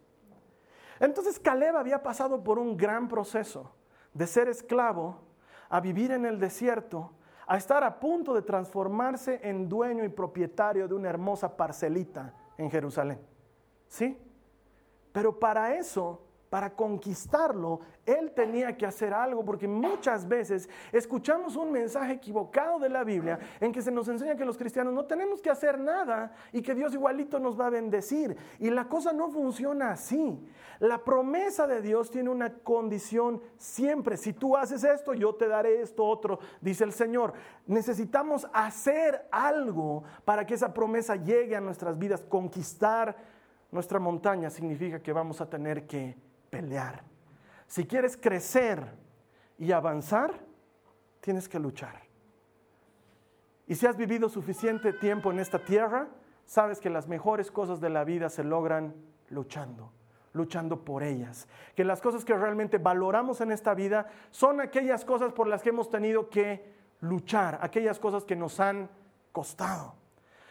Entonces 1.01 1.37
Caleb 1.37 1.75
había 1.75 2.01
pasado 2.01 2.41
por 2.41 2.57
un 2.57 2.77
gran 2.77 3.09
proceso 3.09 3.75
de 4.13 4.25
ser 4.27 4.47
esclavo 4.47 5.17
a 5.67 5.81
vivir 5.81 6.11
en 6.11 6.25
el 6.25 6.39
desierto, 6.39 7.11
a 7.47 7.57
estar 7.57 7.83
a 7.83 7.99
punto 7.99 8.33
de 8.33 8.43
transformarse 8.43 9.41
en 9.43 9.67
dueño 9.67 10.05
y 10.05 10.09
propietario 10.09 10.87
de 10.87 10.95
una 10.95 11.09
hermosa 11.09 11.57
parcelita 11.57 12.33
en 12.57 12.71
Jerusalén. 12.71 13.19
¿Sí? 13.89 14.17
Pero 15.11 15.37
para 15.37 15.75
eso 15.75 16.21
para 16.51 16.75
conquistarlo, 16.75 17.79
él 18.05 18.33
tenía 18.35 18.75
que 18.75 18.85
hacer 18.85 19.13
algo, 19.13 19.45
porque 19.45 19.69
muchas 19.69 20.27
veces 20.27 20.67
escuchamos 20.91 21.55
un 21.55 21.71
mensaje 21.71 22.11
equivocado 22.11 22.77
de 22.77 22.89
la 22.89 23.05
Biblia 23.05 23.39
en 23.61 23.71
que 23.71 23.81
se 23.81 23.89
nos 23.89 24.09
enseña 24.09 24.35
que 24.35 24.43
los 24.43 24.57
cristianos 24.57 24.93
no 24.93 25.05
tenemos 25.05 25.41
que 25.41 25.49
hacer 25.49 25.79
nada 25.79 26.33
y 26.51 26.61
que 26.61 26.75
Dios 26.75 26.93
igualito 26.93 27.39
nos 27.39 27.57
va 27.57 27.67
a 27.67 27.69
bendecir. 27.69 28.35
Y 28.59 28.69
la 28.69 28.89
cosa 28.89 29.13
no 29.13 29.31
funciona 29.31 29.91
así. 29.91 30.45
La 30.79 31.05
promesa 31.05 31.67
de 31.67 31.81
Dios 31.81 32.11
tiene 32.11 32.29
una 32.29 32.53
condición 32.53 33.41
siempre. 33.55 34.17
Si 34.17 34.33
tú 34.33 34.57
haces 34.57 34.83
esto, 34.83 35.13
yo 35.13 35.33
te 35.35 35.47
daré 35.47 35.79
esto 35.81 36.03
otro, 36.03 36.39
dice 36.59 36.83
el 36.83 36.91
Señor. 36.91 37.31
Necesitamos 37.65 38.45
hacer 38.51 39.25
algo 39.31 40.03
para 40.25 40.45
que 40.45 40.55
esa 40.55 40.73
promesa 40.73 41.15
llegue 41.15 41.55
a 41.55 41.61
nuestras 41.61 41.97
vidas. 41.97 42.25
Conquistar 42.27 43.15
nuestra 43.71 43.99
montaña 43.99 44.49
significa 44.49 45.01
que 45.01 45.13
vamos 45.13 45.39
a 45.39 45.49
tener 45.49 45.87
que 45.87 46.29
pelear. 46.51 47.01
Si 47.65 47.85
quieres 47.85 48.15
crecer 48.15 48.85
y 49.57 49.71
avanzar, 49.71 50.39
tienes 51.21 51.49
que 51.49 51.57
luchar. 51.57 52.03
Y 53.65 53.75
si 53.75 53.87
has 53.87 53.95
vivido 53.95 54.29
suficiente 54.29 54.93
tiempo 54.93 55.31
en 55.31 55.39
esta 55.39 55.63
tierra, 55.63 56.09
sabes 56.45 56.79
que 56.79 56.89
las 56.89 57.07
mejores 57.07 57.49
cosas 57.49 57.79
de 57.79 57.89
la 57.89 58.03
vida 58.03 58.29
se 58.29 58.43
logran 58.43 58.93
luchando, 59.29 59.93
luchando 60.33 60.83
por 60.83 61.03
ellas. 61.03 61.47
Que 61.73 61.85
las 61.85 62.01
cosas 62.01 62.25
que 62.25 62.35
realmente 62.35 62.77
valoramos 62.77 63.39
en 63.39 63.51
esta 63.51 63.73
vida 63.73 64.07
son 64.29 64.59
aquellas 64.59 65.05
cosas 65.05 65.31
por 65.31 65.47
las 65.47 65.63
que 65.63 65.69
hemos 65.69 65.89
tenido 65.89 66.29
que 66.29 66.75
luchar, 66.99 67.59
aquellas 67.61 67.97
cosas 67.97 68.25
que 68.25 68.35
nos 68.35 68.59
han 68.59 68.89
costado. 69.31 69.95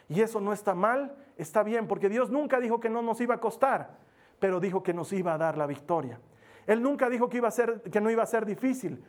Y 0.08 0.22
eso 0.22 0.40
no 0.40 0.54
está 0.54 0.74
mal, 0.74 1.14
está 1.36 1.62
bien, 1.62 1.86
porque 1.86 2.08
Dios 2.08 2.30
nunca 2.30 2.58
dijo 2.58 2.80
que 2.80 2.88
no 2.88 3.02
nos 3.02 3.20
iba 3.20 3.34
a 3.34 3.40
costar 3.40 4.09
pero 4.40 4.58
dijo 4.58 4.82
que 4.82 4.92
nos 4.92 5.12
iba 5.12 5.34
a 5.34 5.38
dar 5.38 5.56
la 5.56 5.66
victoria. 5.66 6.20
Él 6.66 6.82
nunca 6.82 7.08
dijo 7.08 7.28
que, 7.28 7.36
iba 7.36 7.48
a 7.48 7.52
ser, 7.52 7.82
que 7.82 8.00
no 8.00 8.10
iba 8.10 8.22
a 8.22 8.26
ser 8.26 8.44
difícil. 8.44 9.04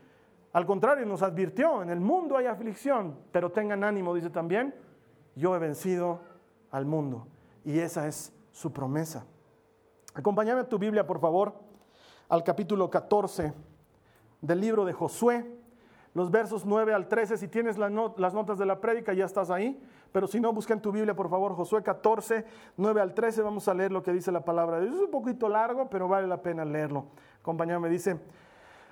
Al 0.53 0.65
contrario, 0.65 1.05
nos 1.05 1.23
advirtió, 1.23 1.81
en 1.81 1.89
el 1.89 1.99
mundo 1.99 2.37
hay 2.37 2.45
aflicción, 2.45 3.17
pero 3.31 3.51
tengan 3.51 3.83
ánimo, 3.83 4.13
dice 4.13 4.29
también, 4.29 4.75
yo 5.35 5.55
he 5.55 5.59
vencido 5.59 6.21
al 6.69 6.85
mundo. 6.85 7.27
Y 7.63 7.79
esa 7.79 8.07
es 8.07 8.33
su 8.51 8.71
promesa. 8.71 9.25
Acompáñame 10.13 10.61
a 10.61 10.69
tu 10.69 10.77
Biblia, 10.77 11.07
por 11.07 11.19
favor, 11.19 11.53
al 12.27 12.43
capítulo 12.43 12.89
14 12.89 13.53
del 14.41 14.59
libro 14.59 14.83
de 14.83 14.93
Josué 14.93 15.61
los 16.13 16.29
versos 16.29 16.65
9 16.65 16.93
al 16.93 17.07
13. 17.07 17.37
Si 17.37 17.47
tienes 17.47 17.77
las 17.77 17.91
notas 17.91 18.57
de 18.57 18.65
la 18.65 18.79
prédica, 18.81 19.13
ya 19.13 19.25
estás 19.25 19.49
ahí. 19.49 19.81
Pero 20.11 20.27
si 20.27 20.39
no, 20.39 20.51
busca 20.51 20.73
en 20.73 20.81
tu 20.81 20.91
Biblia, 20.91 21.15
por 21.15 21.29
favor, 21.29 21.55
Josué 21.55 21.81
14, 21.83 22.45
9 22.77 23.01
al 23.01 23.13
13. 23.13 23.41
Vamos 23.41 23.67
a 23.67 23.73
leer 23.73 23.91
lo 23.91 24.03
que 24.03 24.11
dice 24.11 24.31
la 24.31 24.43
palabra 24.43 24.79
de 24.79 24.85
Dios. 24.85 24.95
Es 24.97 25.01
un 25.03 25.11
poquito 25.11 25.47
largo, 25.47 25.89
pero 25.89 26.07
vale 26.07 26.27
la 26.27 26.41
pena 26.41 26.65
leerlo. 26.65 27.05
Compañero, 27.41 27.79
me 27.79 27.89
dice, 27.89 28.19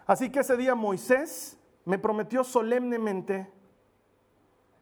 así 0.08 0.32
que 0.32 0.40
ese 0.40 0.56
día 0.56 0.76
Moisés 0.76 1.60
me 1.86 2.00
prometió 2.00 2.44
solemnemente, 2.44 3.52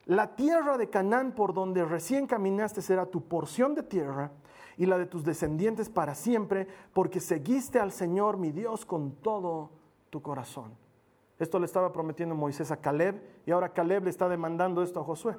la 0.06 0.36
tierra 0.36 0.77
de 0.77 0.89
Canaán 0.89 1.34
por 1.34 1.53
donde 1.53 1.84
recién 1.84 2.27
caminaste 2.27 2.82
será 2.82 3.08
tu 3.08 3.27
porción 3.27 3.75
de 3.75 3.84
tierra 3.84 4.32
y 4.77 4.86
la 4.86 4.98
de 4.98 5.06
tus 5.06 5.25
descendientes 5.25 5.89
para 5.89 6.15
siempre, 6.15 6.67
porque 6.94 7.20
seguiste 7.20 7.79
al 7.79 7.91
Señor 7.91 8.38
mi 8.38 8.51
Dios 8.51 8.86
con 8.86 9.12
todo 9.15 9.72
tu 10.10 10.22
corazón. 10.22 10.75
Esto 11.39 11.60
le 11.60 11.65
estaba 11.65 11.91
prometiendo 11.91 12.36
Moisés 12.36 12.72
a 12.72 12.77
Caleb 12.77 13.22
y 13.46 13.51
ahora 13.51 13.74
Caleb 13.74 14.06
le 14.06 14.10
está 14.10 14.29
demandando 14.29 14.82
esto 14.82 15.01
a 15.01 15.03
Josué. 15.03 15.36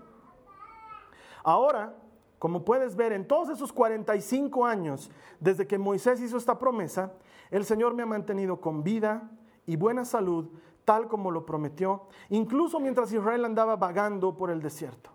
Ahora, 1.43 1.95
como 2.39 2.65
puedes 2.65 2.95
ver, 2.95 3.13
en 3.13 3.27
todos 3.27 3.49
esos 3.49 3.73
45 3.73 4.65
años 4.65 5.11
desde 5.41 5.67
que 5.67 5.79
Moisés 5.79 6.21
hizo 6.21 6.37
esta 6.37 6.59
promesa, 6.59 7.13
el 7.51 7.65
Señor 7.65 7.95
me 7.95 8.03
ha 8.03 8.07
mantenido 8.07 8.61
con 8.61 8.83
vida 8.83 9.31
y 9.67 9.77
buena 9.77 10.05
salud, 10.05 10.49
tal 10.85 11.09
como 11.09 11.31
lo 11.31 11.45
prometió, 11.45 12.05
incluso 12.31 12.81
mientras 12.81 13.13
Israel 13.13 13.45
andaba 13.45 13.77
vagando 13.77 14.37
por 14.37 14.51
el 14.51 14.63
desierto. 14.63 15.11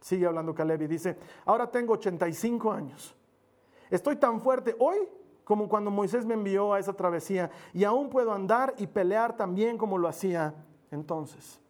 Sigue 0.00 0.26
hablando 0.26 0.54
Caleb 0.54 0.82
y 0.82 0.86
dice, 0.86 1.16
ahora 1.44 1.70
tengo 1.70 1.94
85 1.94 2.72
años. 2.72 3.14
Estoy 3.90 4.16
tan 4.16 4.40
fuerte 4.40 4.76
hoy 4.78 4.98
como 5.46 5.68
cuando 5.68 5.92
Moisés 5.92 6.26
me 6.26 6.34
envió 6.34 6.72
a 6.72 6.80
esa 6.80 6.92
travesía, 6.92 7.52
y 7.72 7.84
aún 7.84 8.10
puedo 8.10 8.32
andar 8.32 8.74
y 8.78 8.88
pelear 8.88 9.36
también 9.36 9.78
como 9.78 9.96
lo 9.96 10.08
hacía 10.08 10.52
entonces. 10.90 11.60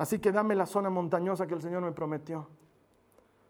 Así 0.00 0.18
que 0.18 0.32
dame 0.32 0.54
la 0.54 0.64
zona 0.64 0.88
montañosa 0.88 1.46
que 1.46 1.52
el 1.52 1.60
Señor 1.60 1.82
me 1.82 1.92
prometió. 1.92 2.48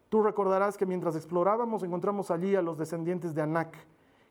Tú 0.09 0.21
recordarás 0.21 0.75
que 0.75 0.85
mientras 0.85 1.15
explorábamos 1.15 1.81
encontramos 1.81 2.29
allí 2.29 2.57
a 2.57 2.61
los 2.61 2.77
descendientes 2.77 3.33
de 3.33 3.41
Anac, 3.41 3.73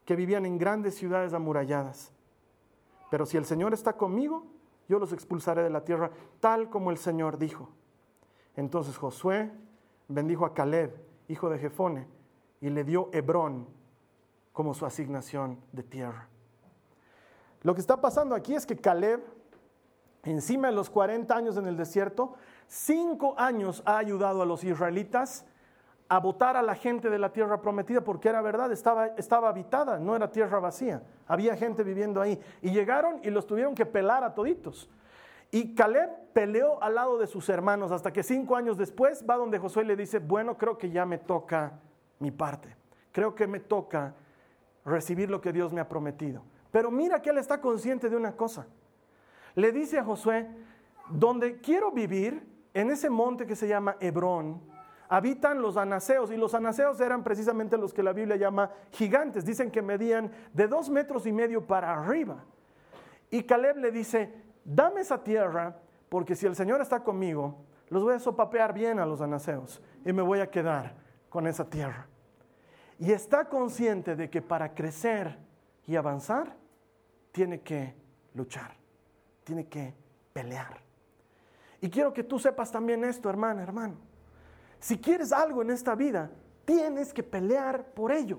que 0.05 0.17
vivían 0.17 0.45
en 0.45 0.59
grandes 0.59 0.97
ciudades 0.97 1.33
amuralladas. 1.33 2.13
Pero 3.11 3.25
si 3.25 3.39
el 3.39 3.47
Señor 3.47 3.73
está 3.73 3.95
conmigo, 3.95 4.45
yo 4.87 4.99
los 4.99 5.15
expulsaré 5.15 5.63
de 5.63 5.71
la 5.71 5.83
tierra, 5.83 6.11
tal 6.41 6.69
como 6.69 6.91
el 6.91 6.99
Señor 6.99 7.39
dijo. 7.39 7.71
Entonces 8.55 8.99
Josué 8.99 9.51
bendijo 10.07 10.45
a 10.45 10.53
Caleb, 10.53 11.03
hijo 11.27 11.49
de 11.49 11.59
Jefone, 11.59 12.07
y 12.61 12.69
le 12.69 12.85
dio 12.85 13.09
Hebrón, 13.15 13.67
como 14.53 14.75
su 14.75 14.85
asignación 14.85 15.59
de 15.73 15.85
tierra. 15.85 16.29
Lo 17.63 17.75
que 17.75 17.81
está 17.81 17.99
pasando 17.99 18.35
aquí 18.35 18.55
es 18.55 18.67
que 18.67 18.77
Caleb, 18.77 19.25
encima 20.25 20.69
de 20.69 20.75
los 20.75 20.91
40 20.91 21.35
años 21.35 21.57
en 21.57 21.67
el 21.67 21.77
desierto, 21.77 22.35
cinco 22.67 23.35
años 23.39 23.83
ha 23.87 23.99
ayudado 23.99 24.43
a 24.43 24.47
los 24.47 24.65
israelitas 24.65 25.45
a 26.09 26.19
votar 26.19 26.57
a 26.57 26.63
la 26.63 26.75
gente 26.75 27.09
de 27.09 27.21
la 27.21 27.33
tierra 27.33 27.63
prometida, 27.63 28.03
porque 28.03 28.29
era 28.29 28.43
verdad, 28.43 28.73
estaba, 28.73 29.07
estaba 29.17 29.49
habitada, 29.49 29.99
no 30.01 30.17
era 30.17 30.33
tierra 30.33 30.59
vacía, 30.59 31.03
había 31.29 31.57
gente 31.57 31.85
viviendo 31.85 32.21
ahí. 32.21 32.41
Y 32.63 32.73
llegaron 32.73 33.21
y 33.23 33.31
los 33.31 33.47
tuvieron 33.47 33.77
que 33.77 33.87
pelar 33.87 34.25
a 34.25 34.35
toditos. 34.35 34.91
Y 35.53 35.75
Caleb 35.75 36.11
peleó 36.33 36.83
al 36.83 36.97
lado 36.97 37.17
de 37.17 37.29
sus 37.29 37.49
hermanos 37.49 37.93
hasta 37.93 38.13
que 38.13 38.25
cinco 38.25 38.57
años 38.57 38.77
después 38.77 39.25
va 39.29 39.37
donde 39.37 39.61
Josué 39.61 39.85
le 39.85 39.95
dice, 39.95 40.19
bueno, 40.19 40.59
creo 40.59 40.77
que 40.79 40.91
ya 40.91 41.07
me 41.07 41.19
toca 41.19 41.79
mi 42.19 42.33
parte, 42.33 42.75
creo 43.13 43.35
que 43.35 43.47
me 43.47 43.61
toca 43.61 44.15
recibir 44.85 45.31
lo 45.31 45.41
que 45.41 45.53
Dios 45.53 45.73
me 45.73 45.81
ha 45.81 45.89
prometido. 45.89 46.43
Pero 46.73 46.91
mira 46.91 47.23
que 47.23 47.31
él 47.31 47.39
está 47.39 47.61
consciente 47.61 48.09
de 48.09 48.17
una 48.17 48.33
cosa. 48.33 48.67
Le 49.55 49.73
dice 49.73 49.99
a 49.99 50.05
Josué, 50.05 50.49
donde 51.09 51.61
quiero 51.61 51.91
vivir, 51.91 52.49
en 52.73 52.91
ese 52.91 53.11
monte 53.11 53.47
que 53.47 53.57
se 53.57 53.67
llama 53.67 53.97
Hebrón, 54.01 54.61
habitan 55.09 55.61
los 55.61 55.77
anaseos, 55.77 56.31
y 56.31 56.37
los 56.37 56.55
anaseos 56.55 57.01
eran 57.01 57.25
precisamente 57.25 57.77
los 57.77 57.93
que 57.93 58.03
la 58.03 58.13
Biblia 58.13 58.37
llama 58.37 58.71
gigantes, 58.93 59.45
dicen 59.45 59.71
que 59.71 59.83
medían 59.83 60.31
de 60.53 60.69
dos 60.69 60.89
metros 60.89 61.27
y 61.27 61.33
medio 61.33 61.67
para 61.67 61.93
arriba. 61.93 62.45
Y 63.29 63.43
Caleb 63.43 63.79
le 63.79 63.91
dice, 63.91 64.33
dame 64.65 65.01
esa 65.01 65.23
tierra, 65.23 65.77
porque 66.09 66.37
si 66.37 66.47
el 66.47 66.55
Señor 66.55 66.81
está 66.81 67.03
conmigo, 67.03 67.65
los 67.89 68.05
voy 68.05 68.15
a 68.15 68.21
sopapear 68.21 68.73
bien 68.73 69.01
a 69.01 69.07
los 69.07 69.21
anaseos, 69.21 69.83
y 70.05 70.13
me 70.13 70.23
voy 70.23 70.39
a 70.39 70.51
quedar 70.51 70.95
con 71.29 71.49
esa 71.49 71.69
tierra. 71.69 72.07
Y 73.01 73.13
está 73.13 73.49
consciente 73.49 74.15
de 74.15 74.31
que 74.31 74.43
para 74.43 74.75
crecer 74.75 75.39
y 75.87 75.97
avanzar, 75.97 76.57
tiene 77.33 77.63
que 77.63 77.95
luchar, 78.35 78.77
tiene 79.51 79.67
que 79.67 79.93
pelear. 80.33 80.81
Y 81.81 81.91
quiero 81.91 82.13
que 82.13 82.23
tú 82.23 82.39
sepas 82.39 82.71
también 82.71 83.03
esto, 83.03 83.29
hermana, 83.29 83.65
hermano. 83.65 83.97
Si 84.79 84.97
quieres 84.97 85.33
algo 85.33 85.63
en 85.63 85.71
esta 85.71 85.97
vida, 85.97 86.31
tienes 86.65 87.13
que 87.13 87.25
pelear 87.25 87.85
por 87.87 88.13
ello. 88.13 88.39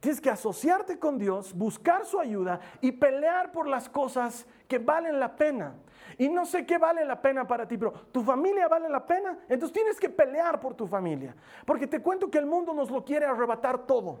Tienes 0.00 0.20
que 0.20 0.30
asociarte 0.30 0.98
con 0.98 1.16
Dios, 1.16 1.54
buscar 1.54 2.04
su 2.04 2.18
ayuda 2.18 2.58
y 2.80 2.90
pelear 2.90 3.52
por 3.52 3.68
las 3.68 3.88
cosas 3.88 4.46
que 4.66 4.78
valen 4.78 5.20
la 5.20 5.36
pena. 5.36 5.76
Y 6.18 6.28
no 6.28 6.44
sé 6.44 6.66
qué 6.66 6.76
vale 6.76 7.04
la 7.04 7.22
pena 7.22 7.46
para 7.46 7.68
ti, 7.68 7.78
pero 7.78 7.92
tu 8.10 8.24
familia 8.24 8.66
vale 8.66 8.88
la 8.88 9.06
pena. 9.06 9.38
Entonces 9.48 9.72
tienes 9.72 10.00
que 10.00 10.10
pelear 10.10 10.58
por 10.58 10.74
tu 10.74 10.88
familia. 10.88 11.36
Porque 11.64 11.86
te 11.86 12.02
cuento 12.02 12.28
que 12.28 12.38
el 12.38 12.46
mundo 12.46 12.74
nos 12.74 12.90
lo 12.90 13.04
quiere 13.04 13.26
arrebatar 13.26 13.86
todo. 13.86 14.18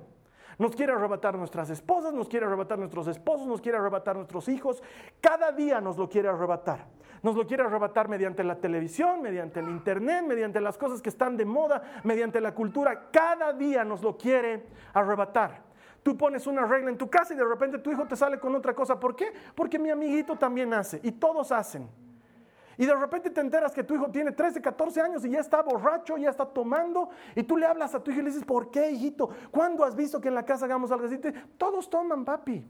Nos 0.58 0.74
quiere 0.76 0.92
arrebatar 0.92 1.36
nuestras 1.36 1.70
esposas, 1.70 2.12
nos 2.12 2.28
quiere 2.28 2.46
arrebatar 2.46 2.78
nuestros 2.78 3.06
esposos, 3.08 3.46
nos 3.46 3.60
quiere 3.60 3.78
arrebatar 3.78 4.16
nuestros 4.16 4.48
hijos. 4.48 4.82
Cada 5.20 5.52
día 5.52 5.80
nos 5.80 5.96
lo 5.96 6.08
quiere 6.08 6.28
arrebatar. 6.28 6.86
Nos 7.22 7.34
lo 7.34 7.46
quiere 7.46 7.62
arrebatar 7.62 8.08
mediante 8.08 8.44
la 8.44 8.56
televisión, 8.56 9.22
mediante 9.22 9.60
el 9.60 9.68
internet, 9.68 10.24
mediante 10.26 10.60
las 10.60 10.76
cosas 10.76 11.00
que 11.00 11.08
están 11.08 11.36
de 11.36 11.44
moda, 11.46 11.82
mediante 12.04 12.40
la 12.40 12.54
cultura. 12.54 13.08
Cada 13.10 13.52
día 13.52 13.84
nos 13.84 14.02
lo 14.02 14.16
quiere 14.16 14.66
arrebatar. 14.92 15.62
Tú 16.02 16.18
pones 16.18 16.46
una 16.46 16.66
regla 16.66 16.90
en 16.90 16.98
tu 16.98 17.08
casa 17.08 17.32
y 17.32 17.36
de 17.36 17.44
repente 17.44 17.78
tu 17.78 17.90
hijo 17.90 18.06
te 18.06 18.14
sale 18.14 18.38
con 18.38 18.54
otra 18.54 18.74
cosa. 18.74 19.00
¿Por 19.00 19.16
qué? 19.16 19.32
Porque 19.54 19.78
mi 19.78 19.88
amiguito 19.88 20.36
también 20.36 20.74
hace 20.74 21.00
y 21.02 21.12
todos 21.12 21.50
hacen. 21.50 21.88
Y 22.76 22.86
de 22.86 22.94
repente 22.94 23.30
te 23.30 23.40
enteras 23.40 23.72
que 23.72 23.84
tu 23.84 23.94
hijo 23.94 24.10
tiene 24.10 24.32
13, 24.32 24.60
14 24.60 25.00
años 25.00 25.24
y 25.24 25.30
ya 25.30 25.40
está 25.40 25.62
borracho, 25.62 26.16
ya 26.16 26.30
está 26.30 26.44
tomando. 26.44 27.08
Y 27.34 27.42
tú 27.42 27.56
le 27.56 27.66
hablas 27.66 27.94
a 27.94 28.02
tu 28.02 28.10
hijo 28.10 28.20
y 28.20 28.24
le 28.24 28.30
dices, 28.30 28.44
¿por 28.44 28.70
qué, 28.70 28.90
hijito? 28.90 29.28
¿Cuándo 29.50 29.84
has 29.84 29.94
visto 29.94 30.20
que 30.20 30.28
en 30.28 30.34
la 30.34 30.44
casa 30.44 30.64
hagamos 30.64 30.90
algo 30.90 31.06
así? 31.06 31.18
Todos 31.56 31.88
toman, 31.88 32.24
papi. 32.24 32.66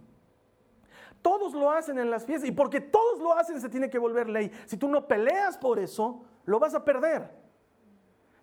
Todos 1.22 1.54
lo 1.54 1.70
hacen 1.70 1.98
en 1.98 2.10
las 2.10 2.26
fiestas. 2.26 2.48
Y 2.48 2.52
porque 2.52 2.80
todos 2.80 3.18
lo 3.20 3.32
hacen 3.32 3.60
se 3.60 3.68
tiene 3.68 3.88
que 3.88 3.98
volver 3.98 4.28
ley. 4.28 4.50
Si 4.66 4.76
tú 4.76 4.88
no 4.88 5.06
peleas 5.06 5.56
por 5.56 5.78
eso, 5.78 6.22
lo 6.44 6.58
vas 6.58 6.74
a 6.74 6.84
perder. 6.84 7.43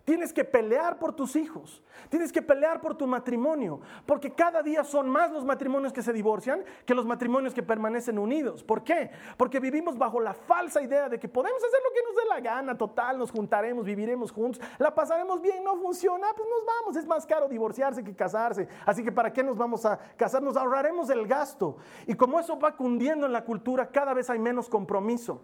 Tienes 0.04 0.32
que 0.32 0.44
pelear 0.44 0.98
por 0.98 1.14
tus 1.14 1.36
hijos, 1.36 1.80
tienes 2.08 2.32
que 2.32 2.42
pelear 2.42 2.80
por 2.80 2.96
tu 2.96 3.06
matrimonio, 3.06 3.80
porque 4.04 4.32
cada 4.32 4.60
día 4.60 4.82
son 4.82 5.08
más 5.08 5.30
los 5.30 5.44
matrimonios 5.44 5.92
que 5.92 6.02
se 6.02 6.12
divorcian 6.12 6.64
que 6.84 6.94
los 6.94 7.06
matrimonios 7.06 7.54
que 7.54 7.62
permanecen 7.62 8.18
unidos. 8.18 8.64
¿Por 8.64 8.82
qué? 8.82 9.12
Porque 9.36 9.60
vivimos 9.60 9.96
bajo 9.96 10.18
la 10.18 10.34
falsa 10.34 10.82
idea 10.82 11.08
de 11.08 11.20
que 11.20 11.28
podemos 11.28 11.62
hacer 11.62 11.78
lo 11.84 11.94
que 11.94 12.02
nos 12.02 12.16
dé 12.16 12.28
la 12.28 12.40
gana, 12.40 12.76
total, 12.76 13.16
nos 13.16 13.30
juntaremos, 13.30 13.84
viviremos 13.84 14.32
juntos, 14.32 14.60
la 14.78 14.92
pasaremos 14.92 15.40
bien, 15.40 15.62
no 15.62 15.76
funciona, 15.76 16.26
pues 16.36 16.48
nos 16.48 16.66
vamos, 16.66 16.96
es 16.96 17.06
más 17.06 17.24
caro 17.24 17.48
divorciarse 17.48 18.02
que 18.02 18.16
casarse, 18.16 18.66
así 18.84 19.04
que 19.04 19.12
¿para 19.12 19.32
qué 19.32 19.44
nos 19.44 19.56
vamos 19.56 19.86
a 19.86 19.96
casar? 20.16 20.42
Nos 20.42 20.56
ahorraremos 20.56 21.10
el 21.10 21.28
gasto. 21.28 21.76
Y 22.08 22.14
como 22.14 22.40
eso 22.40 22.58
va 22.58 22.76
cundiendo 22.76 23.26
en 23.26 23.32
la 23.32 23.44
cultura, 23.44 23.88
cada 23.88 24.14
vez 24.14 24.28
hay 24.30 24.40
menos 24.40 24.68
compromiso. 24.68 25.42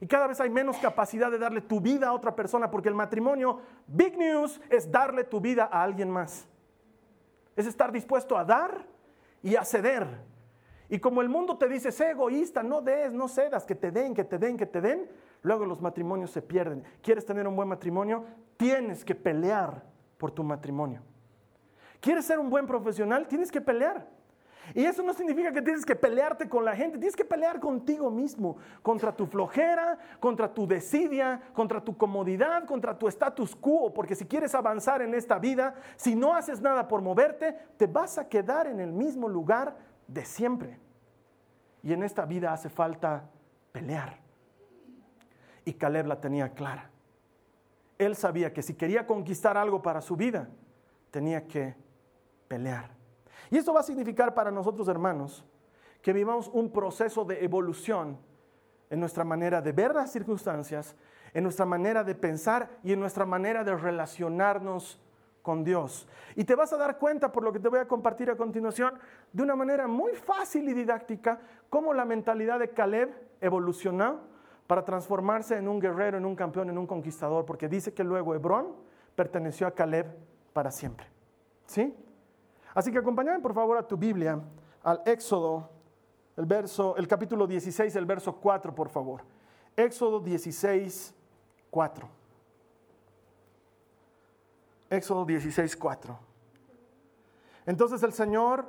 Y 0.00 0.06
cada 0.06 0.26
vez 0.26 0.40
hay 0.40 0.50
menos 0.50 0.76
capacidad 0.78 1.30
de 1.30 1.38
darle 1.38 1.60
tu 1.60 1.80
vida 1.80 2.08
a 2.08 2.12
otra 2.12 2.34
persona, 2.34 2.70
porque 2.70 2.88
el 2.88 2.94
matrimonio, 2.94 3.60
big 3.86 4.16
news, 4.16 4.60
es 4.68 4.90
darle 4.90 5.24
tu 5.24 5.40
vida 5.40 5.68
a 5.70 5.82
alguien 5.82 6.10
más. 6.10 6.46
Es 7.54 7.66
estar 7.66 7.90
dispuesto 7.90 8.36
a 8.36 8.44
dar 8.44 8.86
y 9.42 9.56
a 9.56 9.64
ceder. 9.64 10.06
Y 10.88 10.98
como 10.98 11.22
el 11.22 11.28
mundo 11.28 11.56
te 11.56 11.68
dice, 11.68 11.90
sé 11.90 12.10
egoísta, 12.10 12.62
no 12.62 12.80
des, 12.80 13.12
no 13.12 13.28
cedas, 13.28 13.64
que 13.64 13.74
te 13.74 13.90
den, 13.90 14.14
que 14.14 14.24
te 14.24 14.38
den, 14.38 14.56
que 14.56 14.66
te 14.66 14.80
den, 14.80 15.10
luego 15.42 15.64
los 15.64 15.80
matrimonios 15.80 16.30
se 16.30 16.42
pierden. 16.42 16.84
¿Quieres 17.02 17.24
tener 17.24 17.48
un 17.48 17.56
buen 17.56 17.68
matrimonio? 17.68 18.24
Tienes 18.56 19.04
que 19.04 19.14
pelear 19.14 19.82
por 20.18 20.30
tu 20.30 20.44
matrimonio. 20.44 21.02
¿Quieres 22.00 22.24
ser 22.24 22.38
un 22.38 22.50
buen 22.50 22.66
profesional? 22.66 23.26
Tienes 23.26 23.50
que 23.50 23.60
pelear. 23.60 24.06
Y 24.74 24.84
eso 24.84 25.02
no 25.02 25.14
significa 25.14 25.52
que 25.52 25.62
tienes 25.62 25.84
que 25.84 25.96
pelearte 25.96 26.48
con 26.48 26.64
la 26.64 26.74
gente, 26.74 26.98
tienes 26.98 27.16
que 27.16 27.24
pelear 27.24 27.60
contigo 27.60 28.10
mismo, 28.10 28.56
contra 28.82 29.14
tu 29.14 29.26
flojera, 29.26 29.98
contra 30.20 30.52
tu 30.52 30.66
desidia, 30.66 31.40
contra 31.52 31.80
tu 31.80 31.96
comodidad, 31.96 32.64
contra 32.64 32.98
tu 32.98 33.08
status 33.08 33.54
quo, 33.54 33.92
porque 33.94 34.14
si 34.14 34.26
quieres 34.26 34.54
avanzar 34.54 35.02
en 35.02 35.14
esta 35.14 35.38
vida, 35.38 35.74
si 35.96 36.14
no 36.14 36.34
haces 36.34 36.60
nada 36.60 36.88
por 36.88 37.00
moverte, 37.00 37.56
te 37.76 37.86
vas 37.86 38.18
a 38.18 38.28
quedar 38.28 38.66
en 38.66 38.80
el 38.80 38.92
mismo 38.92 39.28
lugar 39.28 39.76
de 40.08 40.24
siempre. 40.24 40.78
Y 41.82 41.92
en 41.92 42.02
esta 42.02 42.24
vida 42.24 42.52
hace 42.52 42.68
falta 42.68 43.30
pelear. 43.72 44.18
Y 45.64 45.74
Caleb 45.74 46.06
la 46.06 46.20
tenía 46.20 46.50
clara. 46.50 46.90
Él 47.98 48.16
sabía 48.16 48.52
que 48.52 48.62
si 48.62 48.74
quería 48.74 49.06
conquistar 49.06 49.56
algo 49.56 49.82
para 49.82 50.00
su 50.00 50.16
vida, 50.16 50.48
tenía 51.10 51.46
que 51.46 51.74
pelear. 52.48 52.95
Y 53.50 53.58
esto 53.58 53.72
va 53.72 53.80
a 53.80 53.84
significar 53.84 54.34
para 54.34 54.50
nosotros, 54.50 54.88
hermanos, 54.88 55.44
que 56.02 56.12
vivamos 56.12 56.50
un 56.52 56.70
proceso 56.70 57.24
de 57.24 57.44
evolución 57.44 58.18
en 58.90 59.00
nuestra 59.00 59.24
manera 59.24 59.60
de 59.60 59.72
ver 59.72 59.94
las 59.94 60.12
circunstancias, 60.12 60.94
en 61.34 61.42
nuestra 61.42 61.66
manera 61.66 62.04
de 62.04 62.14
pensar 62.14 62.78
y 62.82 62.92
en 62.92 63.00
nuestra 63.00 63.26
manera 63.26 63.64
de 63.64 63.74
relacionarnos 63.76 65.00
con 65.42 65.62
Dios. 65.64 66.08
Y 66.34 66.44
te 66.44 66.54
vas 66.54 66.72
a 66.72 66.76
dar 66.76 66.98
cuenta, 66.98 67.30
por 67.30 67.42
lo 67.42 67.52
que 67.52 67.60
te 67.60 67.68
voy 67.68 67.78
a 67.78 67.86
compartir 67.86 68.30
a 68.30 68.36
continuación, 68.36 68.94
de 69.32 69.42
una 69.42 69.54
manera 69.54 69.86
muy 69.86 70.12
fácil 70.14 70.68
y 70.68 70.74
didáctica, 70.74 71.40
cómo 71.70 71.92
la 71.92 72.04
mentalidad 72.04 72.58
de 72.58 72.70
Caleb 72.70 73.10
evolucionó 73.40 74.20
para 74.66 74.84
transformarse 74.84 75.56
en 75.56 75.68
un 75.68 75.78
guerrero, 75.78 76.18
en 76.18 76.24
un 76.24 76.34
campeón, 76.34 76.70
en 76.70 76.78
un 76.78 76.86
conquistador, 76.86 77.44
porque 77.44 77.68
dice 77.68 77.94
que 77.94 78.02
luego 78.02 78.34
Hebrón 78.34 78.74
perteneció 79.14 79.66
a 79.66 79.70
Caleb 79.70 80.06
para 80.52 80.70
siempre. 80.70 81.06
¿Sí? 81.66 81.94
Así 82.76 82.92
que 82.92 82.98
acompáñame 82.98 83.40
por 83.40 83.54
favor 83.54 83.78
a 83.78 83.88
tu 83.88 83.96
Biblia, 83.96 84.38
al 84.82 85.00
Éxodo, 85.06 85.70
el, 86.36 86.44
verso, 86.44 86.94
el 86.98 87.08
capítulo 87.08 87.46
16, 87.46 87.96
el 87.96 88.04
verso 88.04 88.36
4, 88.36 88.74
por 88.74 88.90
favor. 88.90 89.22
Éxodo 89.74 90.20
16, 90.20 91.14
4. 91.70 92.08
Éxodo 94.90 95.24
16, 95.24 95.74
4. 95.74 96.18
Entonces 97.64 98.02
el 98.02 98.12
Señor 98.12 98.66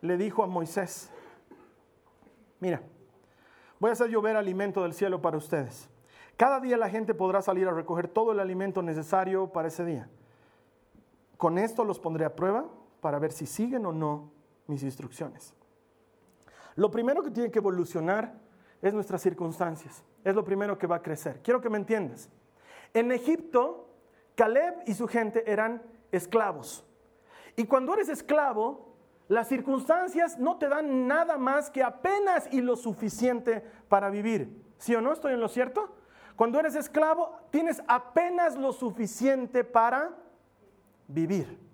le 0.00 0.16
dijo 0.16 0.42
a 0.42 0.48
Moisés, 0.48 1.08
mira, 2.58 2.82
voy 3.78 3.90
a 3.90 3.92
hacer 3.92 4.08
llover 4.10 4.34
alimento 4.34 4.82
del 4.82 4.94
cielo 4.94 5.22
para 5.22 5.36
ustedes. 5.36 5.88
Cada 6.36 6.58
día 6.58 6.76
la 6.76 6.90
gente 6.90 7.14
podrá 7.14 7.40
salir 7.40 7.68
a 7.68 7.72
recoger 7.72 8.08
todo 8.08 8.32
el 8.32 8.40
alimento 8.40 8.82
necesario 8.82 9.52
para 9.52 9.68
ese 9.68 9.84
día. 9.84 10.08
Con 11.36 11.56
esto 11.56 11.84
los 11.84 12.00
pondré 12.00 12.24
a 12.24 12.34
prueba 12.34 12.64
para 13.00 13.18
ver 13.18 13.32
si 13.32 13.46
siguen 13.46 13.86
o 13.86 13.92
no 13.92 14.30
mis 14.66 14.82
instrucciones. 14.82 15.54
Lo 16.76 16.90
primero 16.90 17.22
que 17.22 17.30
tiene 17.30 17.50
que 17.50 17.58
evolucionar 17.58 18.38
es 18.80 18.94
nuestras 18.94 19.22
circunstancias. 19.22 20.04
Es 20.24 20.34
lo 20.34 20.44
primero 20.44 20.78
que 20.78 20.86
va 20.86 20.96
a 20.96 21.02
crecer. 21.02 21.40
Quiero 21.42 21.60
que 21.60 21.70
me 21.70 21.78
entiendas. 21.78 22.28
En 22.94 23.10
Egipto, 23.12 23.88
Caleb 24.34 24.82
y 24.86 24.94
su 24.94 25.08
gente 25.08 25.50
eran 25.50 25.82
esclavos. 26.12 26.84
Y 27.56 27.64
cuando 27.64 27.94
eres 27.94 28.08
esclavo, 28.08 28.94
las 29.26 29.48
circunstancias 29.48 30.38
no 30.38 30.58
te 30.58 30.68
dan 30.68 31.06
nada 31.06 31.36
más 31.36 31.70
que 31.70 31.82
apenas 31.82 32.48
y 32.52 32.60
lo 32.60 32.76
suficiente 32.76 33.62
para 33.88 34.10
vivir. 34.10 34.64
¿Sí 34.78 34.94
o 34.94 35.00
no? 35.00 35.12
¿Estoy 35.12 35.34
en 35.34 35.40
lo 35.40 35.48
cierto? 35.48 35.94
Cuando 36.36 36.60
eres 36.60 36.76
esclavo, 36.76 37.36
tienes 37.50 37.82
apenas 37.88 38.56
lo 38.56 38.72
suficiente 38.72 39.64
para 39.64 40.16
vivir. 41.08 41.67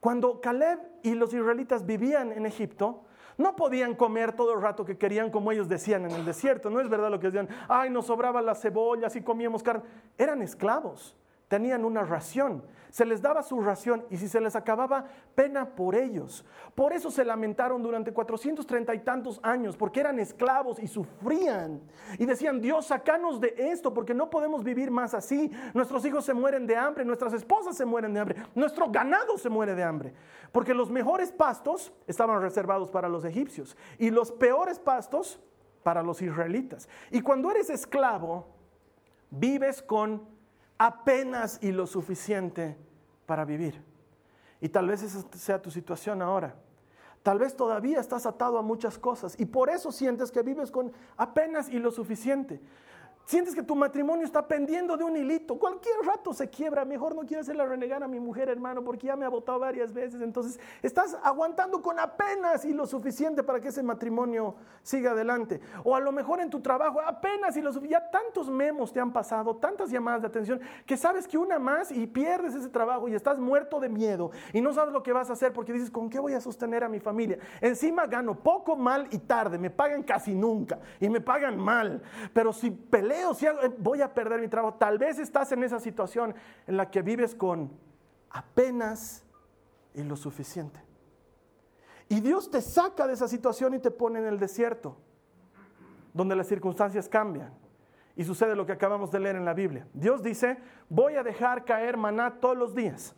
Cuando 0.00 0.40
Caleb 0.40 0.78
y 1.02 1.14
los 1.14 1.32
israelitas 1.32 1.84
vivían 1.84 2.32
en 2.32 2.46
Egipto, 2.46 3.04
no 3.36 3.54
podían 3.54 3.94
comer 3.94 4.32
todo 4.32 4.54
el 4.54 4.60
rato 4.60 4.84
que 4.84 4.98
querían 4.98 5.30
como 5.30 5.52
ellos 5.52 5.68
decían 5.68 6.04
en 6.04 6.10
el 6.10 6.24
desierto. 6.24 6.70
No 6.70 6.80
es 6.80 6.88
verdad 6.88 7.10
lo 7.10 7.20
que 7.20 7.30
decían, 7.30 7.48
ay, 7.68 7.88
nos 7.90 8.06
sobraban 8.06 8.44
las 8.44 8.60
cebollas 8.60 9.14
y 9.16 9.22
comíamos 9.22 9.62
carne. 9.62 9.82
Eran 10.16 10.42
esclavos 10.42 11.16
tenían 11.48 11.84
una 11.84 12.04
ración. 12.04 12.62
Se 12.90 13.04
les 13.04 13.20
daba 13.20 13.42
su 13.42 13.60
ración 13.60 14.04
y 14.08 14.16
si 14.16 14.28
se 14.28 14.40
les 14.40 14.56
acababa, 14.56 15.06
pena 15.34 15.74
por 15.74 15.94
ellos. 15.94 16.44
Por 16.74 16.92
eso 16.92 17.10
se 17.10 17.24
lamentaron 17.24 17.82
durante 17.82 18.12
430 18.12 18.94
y 18.94 18.98
tantos 19.00 19.40
años, 19.42 19.76
porque 19.76 20.00
eran 20.00 20.18
esclavos 20.18 20.78
y 20.78 20.88
sufrían. 20.88 21.82
Y 22.18 22.24
decían, 22.24 22.60
Dios, 22.60 22.86
sacanos 22.86 23.40
de 23.40 23.54
esto, 23.58 23.92
porque 23.92 24.14
no 24.14 24.30
podemos 24.30 24.64
vivir 24.64 24.90
más 24.90 25.12
así. 25.12 25.50
Nuestros 25.74 26.04
hijos 26.06 26.24
se 26.24 26.32
mueren 26.32 26.66
de 26.66 26.76
hambre, 26.76 27.04
nuestras 27.04 27.34
esposas 27.34 27.76
se 27.76 27.84
mueren 27.84 28.14
de 28.14 28.20
hambre, 28.20 28.36
nuestro 28.54 28.90
ganado 28.90 29.36
se 29.36 29.50
muere 29.50 29.74
de 29.74 29.82
hambre. 29.82 30.14
Porque 30.50 30.72
los 30.72 30.90
mejores 30.90 31.30
pastos 31.30 31.92
estaban 32.06 32.40
reservados 32.40 32.90
para 32.90 33.08
los 33.08 33.24
egipcios 33.24 33.76
y 33.98 34.10
los 34.10 34.32
peores 34.32 34.78
pastos 34.78 35.38
para 35.82 36.02
los 36.02 36.22
israelitas. 36.22 36.88
Y 37.10 37.20
cuando 37.20 37.50
eres 37.50 37.68
esclavo, 37.68 38.46
vives 39.30 39.82
con 39.82 40.37
apenas 40.78 41.58
y 41.60 41.72
lo 41.72 41.86
suficiente 41.86 42.76
para 43.26 43.44
vivir. 43.44 43.82
Y 44.60 44.68
tal 44.68 44.88
vez 44.88 45.02
esa 45.02 45.22
sea 45.36 45.60
tu 45.60 45.70
situación 45.70 46.22
ahora. 46.22 46.54
Tal 47.22 47.38
vez 47.38 47.56
todavía 47.56 48.00
estás 48.00 48.26
atado 48.26 48.58
a 48.58 48.62
muchas 48.62 48.98
cosas 48.98 49.38
y 49.38 49.44
por 49.44 49.68
eso 49.68 49.92
sientes 49.92 50.30
que 50.30 50.42
vives 50.42 50.70
con 50.70 50.92
apenas 51.16 51.68
y 51.68 51.78
lo 51.78 51.90
suficiente. 51.90 52.60
Sientes 53.28 53.54
que 53.54 53.62
tu 53.62 53.76
matrimonio 53.76 54.24
está 54.24 54.48
pendiendo 54.48 54.96
de 54.96 55.04
un 55.04 55.14
hilito. 55.14 55.58
Cualquier 55.58 55.96
rato 56.02 56.32
se 56.32 56.48
quiebra. 56.48 56.86
Mejor 56.86 57.14
no 57.14 57.26
quiero 57.26 57.42
hacerle 57.42 57.66
renegar 57.66 58.02
a 58.02 58.08
mi 58.08 58.18
mujer, 58.18 58.48
hermano, 58.48 58.82
porque 58.82 59.08
ya 59.08 59.16
me 59.16 59.26
ha 59.26 59.28
votado 59.28 59.58
varias 59.58 59.92
veces. 59.92 60.22
Entonces, 60.22 60.58
estás 60.80 61.14
aguantando 61.22 61.82
con 61.82 61.98
apenas 61.98 62.64
y 62.64 62.72
lo 62.72 62.86
suficiente 62.86 63.42
para 63.42 63.60
que 63.60 63.68
ese 63.68 63.82
matrimonio 63.82 64.54
siga 64.82 65.10
adelante. 65.10 65.60
O 65.84 65.94
a 65.94 66.00
lo 66.00 66.10
mejor 66.10 66.40
en 66.40 66.48
tu 66.48 66.60
trabajo, 66.60 67.02
apenas 67.02 67.54
y 67.58 67.60
lo 67.60 67.70
suficiente. 67.70 68.00
Ya 68.00 68.10
tantos 68.10 68.48
memos 68.48 68.94
te 68.94 69.00
han 69.00 69.12
pasado, 69.12 69.56
tantas 69.56 69.90
llamadas 69.90 70.22
de 70.22 70.28
atención, 70.28 70.58
que 70.86 70.96
sabes 70.96 71.28
que 71.28 71.36
una 71.36 71.58
más 71.58 71.92
y 71.92 72.06
pierdes 72.06 72.54
ese 72.54 72.70
trabajo 72.70 73.08
y 73.08 73.14
estás 73.14 73.38
muerto 73.38 73.78
de 73.78 73.90
miedo 73.90 74.30
y 74.54 74.62
no 74.62 74.72
sabes 74.72 74.94
lo 74.94 75.02
que 75.02 75.12
vas 75.12 75.28
a 75.28 75.34
hacer 75.34 75.52
porque 75.52 75.74
dices, 75.74 75.90
¿con 75.90 76.08
qué 76.08 76.18
voy 76.18 76.32
a 76.32 76.40
sostener 76.40 76.82
a 76.82 76.88
mi 76.88 76.98
familia? 76.98 77.38
Encima 77.60 78.06
gano 78.06 78.38
poco, 78.38 78.74
mal 78.74 79.06
y 79.10 79.18
tarde. 79.18 79.58
Me 79.58 79.68
pagan 79.68 80.02
casi 80.02 80.34
nunca 80.34 80.78
y 80.98 81.10
me 81.10 81.20
pagan 81.20 81.58
mal. 81.58 82.00
Pero 82.32 82.54
si 82.54 82.70
peleo 82.70 83.17
si 83.34 83.46
eh, 83.46 83.52
voy 83.78 84.02
a 84.02 84.12
perder 84.12 84.40
mi 84.40 84.48
trabajo. 84.48 84.76
Tal 84.78 84.98
vez 84.98 85.18
estás 85.18 85.52
en 85.52 85.62
esa 85.62 85.80
situación 85.80 86.34
en 86.66 86.76
la 86.76 86.90
que 86.90 87.02
vives 87.02 87.34
con 87.34 87.70
apenas 88.30 89.24
y 89.94 90.02
lo 90.02 90.16
suficiente. 90.16 90.80
Y 92.08 92.20
Dios 92.20 92.50
te 92.50 92.62
saca 92.62 93.06
de 93.06 93.14
esa 93.14 93.28
situación 93.28 93.74
y 93.74 93.78
te 93.78 93.90
pone 93.90 94.18
en 94.20 94.26
el 94.26 94.38
desierto, 94.38 94.96
donde 96.14 96.34
las 96.34 96.46
circunstancias 96.46 97.08
cambian. 97.08 97.52
Y 98.16 98.24
sucede 98.24 98.56
lo 98.56 98.66
que 98.66 98.72
acabamos 98.72 99.10
de 99.10 99.20
leer 99.20 99.36
en 99.36 99.44
la 99.44 99.54
Biblia. 99.54 99.86
Dios 99.92 100.22
dice, 100.22 100.58
voy 100.88 101.14
a 101.14 101.22
dejar 101.22 101.64
caer 101.64 101.96
maná 101.96 102.40
todos 102.40 102.56
los 102.56 102.74
días. 102.74 103.14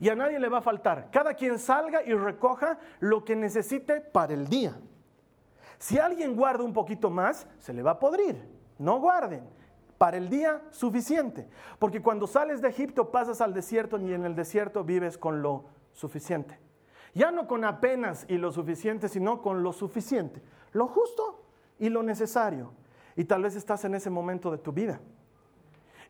Y 0.00 0.08
a 0.08 0.16
nadie 0.16 0.40
le 0.40 0.48
va 0.48 0.58
a 0.58 0.62
faltar. 0.62 1.10
Cada 1.12 1.34
quien 1.34 1.58
salga 1.60 2.02
y 2.02 2.12
recoja 2.12 2.78
lo 2.98 3.24
que 3.24 3.36
necesite 3.36 4.00
para 4.00 4.34
el 4.34 4.48
día. 4.48 4.76
Si 5.82 5.98
alguien 5.98 6.36
guarda 6.36 6.62
un 6.62 6.72
poquito 6.72 7.10
más, 7.10 7.48
se 7.58 7.72
le 7.72 7.82
va 7.82 7.90
a 7.90 7.98
podrir. 7.98 8.40
No 8.78 9.00
guarden 9.00 9.42
para 9.98 10.16
el 10.16 10.28
día 10.28 10.62
suficiente. 10.70 11.48
Porque 11.80 12.00
cuando 12.00 12.28
sales 12.28 12.62
de 12.62 12.68
Egipto 12.68 13.10
pasas 13.10 13.40
al 13.40 13.52
desierto 13.52 13.98
y 13.98 14.14
en 14.14 14.24
el 14.24 14.36
desierto 14.36 14.84
vives 14.84 15.18
con 15.18 15.42
lo 15.42 15.64
suficiente. 15.92 16.56
Ya 17.14 17.32
no 17.32 17.48
con 17.48 17.64
apenas 17.64 18.26
y 18.28 18.38
lo 18.38 18.52
suficiente, 18.52 19.08
sino 19.08 19.42
con 19.42 19.64
lo 19.64 19.72
suficiente. 19.72 20.40
Lo 20.70 20.86
justo 20.86 21.44
y 21.80 21.88
lo 21.88 22.04
necesario. 22.04 22.72
Y 23.16 23.24
tal 23.24 23.42
vez 23.42 23.56
estás 23.56 23.84
en 23.84 23.96
ese 23.96 24.08
momento 24.08 24.52
de 24.52 24.58
tu 24.58 24.70
vida 24.72 25.00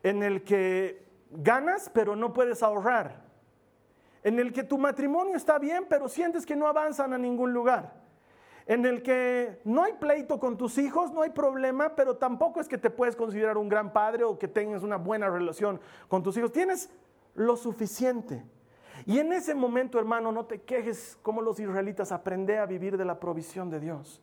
en 0.03 0.21
el 0.21 0.43
que 0.43 1.07
ganas 1.31 1.89
pero 1.89 2.15
no 2.15 2.33
puedes 2.33 2.61
ahorrar, 2.61 3.23
en 4.21 4.37
el 4.37 4.53
que 4.53 4.63
tu 4.63 4.77
matrimonio 4.77 5.35
está 5.35 5.57
bien 5.57 5.85
pero 5.89 6.07
sientes 6.07 6.45
que 6.45 6.55
no 6.55 6.67
avanzan 6.67 7.13
a 7.13 7.17
ningún 7.17 7.53
lugar, 7.53 8.02
en 8.65 8.85
el 8.85 9.03
que 9.03 9.59
no 9.65 9.83
hay 9.83 9.93
pleito 9.93 10.39
con 10.39 10.57
tus 10.57 10.77
hijos, 10.77 11.11
no 11.11 11.21
hay 11.21 11.31
problema, 11.31 11.95
pero 11.95 12.15
tampoco 12.15 12.61
es 12.61 12.67
que 12.67 12.77
te 12.77 12.89
puedes 12.89 13.15
considerar 13.15 13.57
un 13.57 13.67
gran 13.67 13.91
padre 13.91 14.23
o 14.23 14.39
que 14.39 14.47
tengas 14.47 14.83
una 14.83 14.97
buena 14.97 15.29
relación 15.29 15.81
con 16.07 16.23
tus 16.23 16.37
hijos. 16.37 16.51
Tienes 16.51 16.89
lo 17.35 17.57
suficiente. 17.57 18.43
Y 19.05 19.19
en 19.19 19.33
ese 19.33 19.53
momento, 19.53 19.99
hermano, 19.99 20.31
no 20.31 20.45
te 20.45 20.61
quejes 20.61 21.17
como 21.21 21.41
los 21.41 21.59
israelitas, 21.59 22.11
aprende 22.11 22.57
a 22.57 22.65
vivir 22.65 22.95
de 22.97 23.05
la 23.05 23.19
provisión 23.19 23.69
de 23.69 23.79
Dios. 23.79 24.21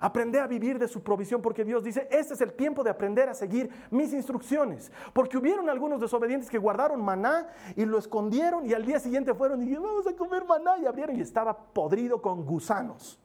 Aprende 0.00 0.40
a 0.40 0.48
vivir 0.48 0.80
de 0.80 0.88
su 0.88 1.00
provisión 1.04 1.40
porque 1.40 1.64
Dios 1.64 1.84
dice, 1.84 2.08
este 2.10 2.34
es 2.34 2.40
el 2.40 2.54
tiempo 2.54 2.82
de 2.82 2.90
aprender 2.90 3.28
a 3.28 3.34
seguir 3.34 3.70
mis 3.92 4.12
instrucciones. 4.12 4.90
Porque 5.12 5.38
hubieron 5.38 5.70
algunos 5.70 6.00
desobedientes 6.00 6.50
que 6.50 6.58
guardaron 6.58 7.00
maná 7.00 7.46
y 7.76 7.84
lo 7.84 7.98
escondieron 7.98 8.66
y 8.66 8.72
al 8.72 8.84
día 8.84 8.98
siguiente 8.98 9.32
fueron 9.32 9.62
y 9.62 9.66
dijeron, 9.66 9.84
vamos 9.84 10.06
a 10.08 10.16
comer 10.16 10.44
maná 10.44 10.76
y 10.78 10.86
abrieron 10.86 11.14
y 11.14 11.20
estaba 11.20 11.56
podrido 11.56 12.20
con 12.20 12.44
gusanos. 12.44 13.21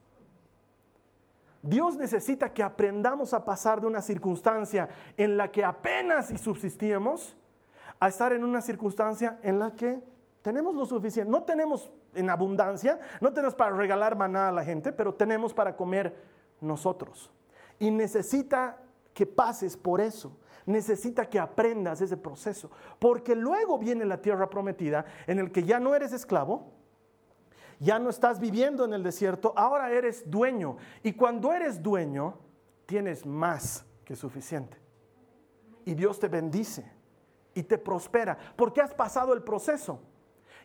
Dios 1.68 1.98
necesita 1.98 2.54
que 2.54 2.64
aprendamos 2.64 3.34
a 3.34 3.44
pasar 3.44 3.82
de 3.82 3.88
una 3.88 4.02
circunstancia 4.02 4.88
en 5.18 5.36
la 5.36 5.52
que 5.52 5.66
apenas 5.66 6.32
y 6.32 6.38
subsistíamos 6.38 7.36
a 8.00 8.08
estar 8.08 8.32
en 8.32 8.44
una 8.44 8.62
circunstancia 8.62 9.40
en 9.44 9.60
la 9.60 9.76
que 9.76 10.02
tenemos 10.42 10.76
lo 10.76 10.86
suficiente. 10.86 11.30
No 11.30 11.44
tenemos 11.44 11.92
en 12.14 12.30
abundancia, 12.30 13.00
no 13.20 13.34
tenemos 13.34 13.54
para 13.54 13.76
regalar 13.76 14.16
maná 14.16 14.48
a 14.48 14.52
la 14.54 14.64
gente, 14.64 14.94
pero 14.94 15.14
tenemos 15.14 15.54
para 15.54 15.76
comer 15.76 16.16
nosotros. 16.62 17.32
Y 17.80 17.92
necesita 17.92 18.78
que 19.14 19.26
pases 19.26 19.76
por 19.76 20.00
eso. 20.00 20.38
Necesita 20.66 21.26
que 21.26 21.40
aprendas 21.40 22.00
ese 22.00 22.16
proceso. 22.16 22.72
Porque 23.00 23.36
luego 23.36 23.78
viene 23.78 24.06
la 24.06 24.22
tierra 24.22 24.50
prometida 24.50 25.06
en 25.26 25.40
el 25.40 25.52
que 25.52 25.64
ya 25.64 25.80
no 25.80 25.96
eres 25.96 26.14
esclavo, 26.14 26.72
ya 27.80 28.00
no 28.00 28.10
estás 28.10 28.40
viviendo 28.40 28.86
en 28.86 28.94
el 28.94 29.04
desierto, 29.04 29.54
ahora 29.56 29.92
eres 29.92 30.30
dueño. 30.30 30.78
Y 31.04 31.13
cuando 31.13 31.54
eres 31.54 31.82
dueño, 31.82 32.38
tienes 32.86 33.26
más 33.26 33.86
que 34.04 34.16
suficiente. 34.16 34.78
Y 35.86 35.94
Dios 35.94 36.20
te 36.20 36.28
bendice 36.28 36.92
y 37.54 37.63
te 37.63 37.78
prospera, 37.78 38.38
porque 38.56 38.82
has 38.82 38.94
pasado 38.94 39.34
el 39.34 39.44
proceso 39.44 40.00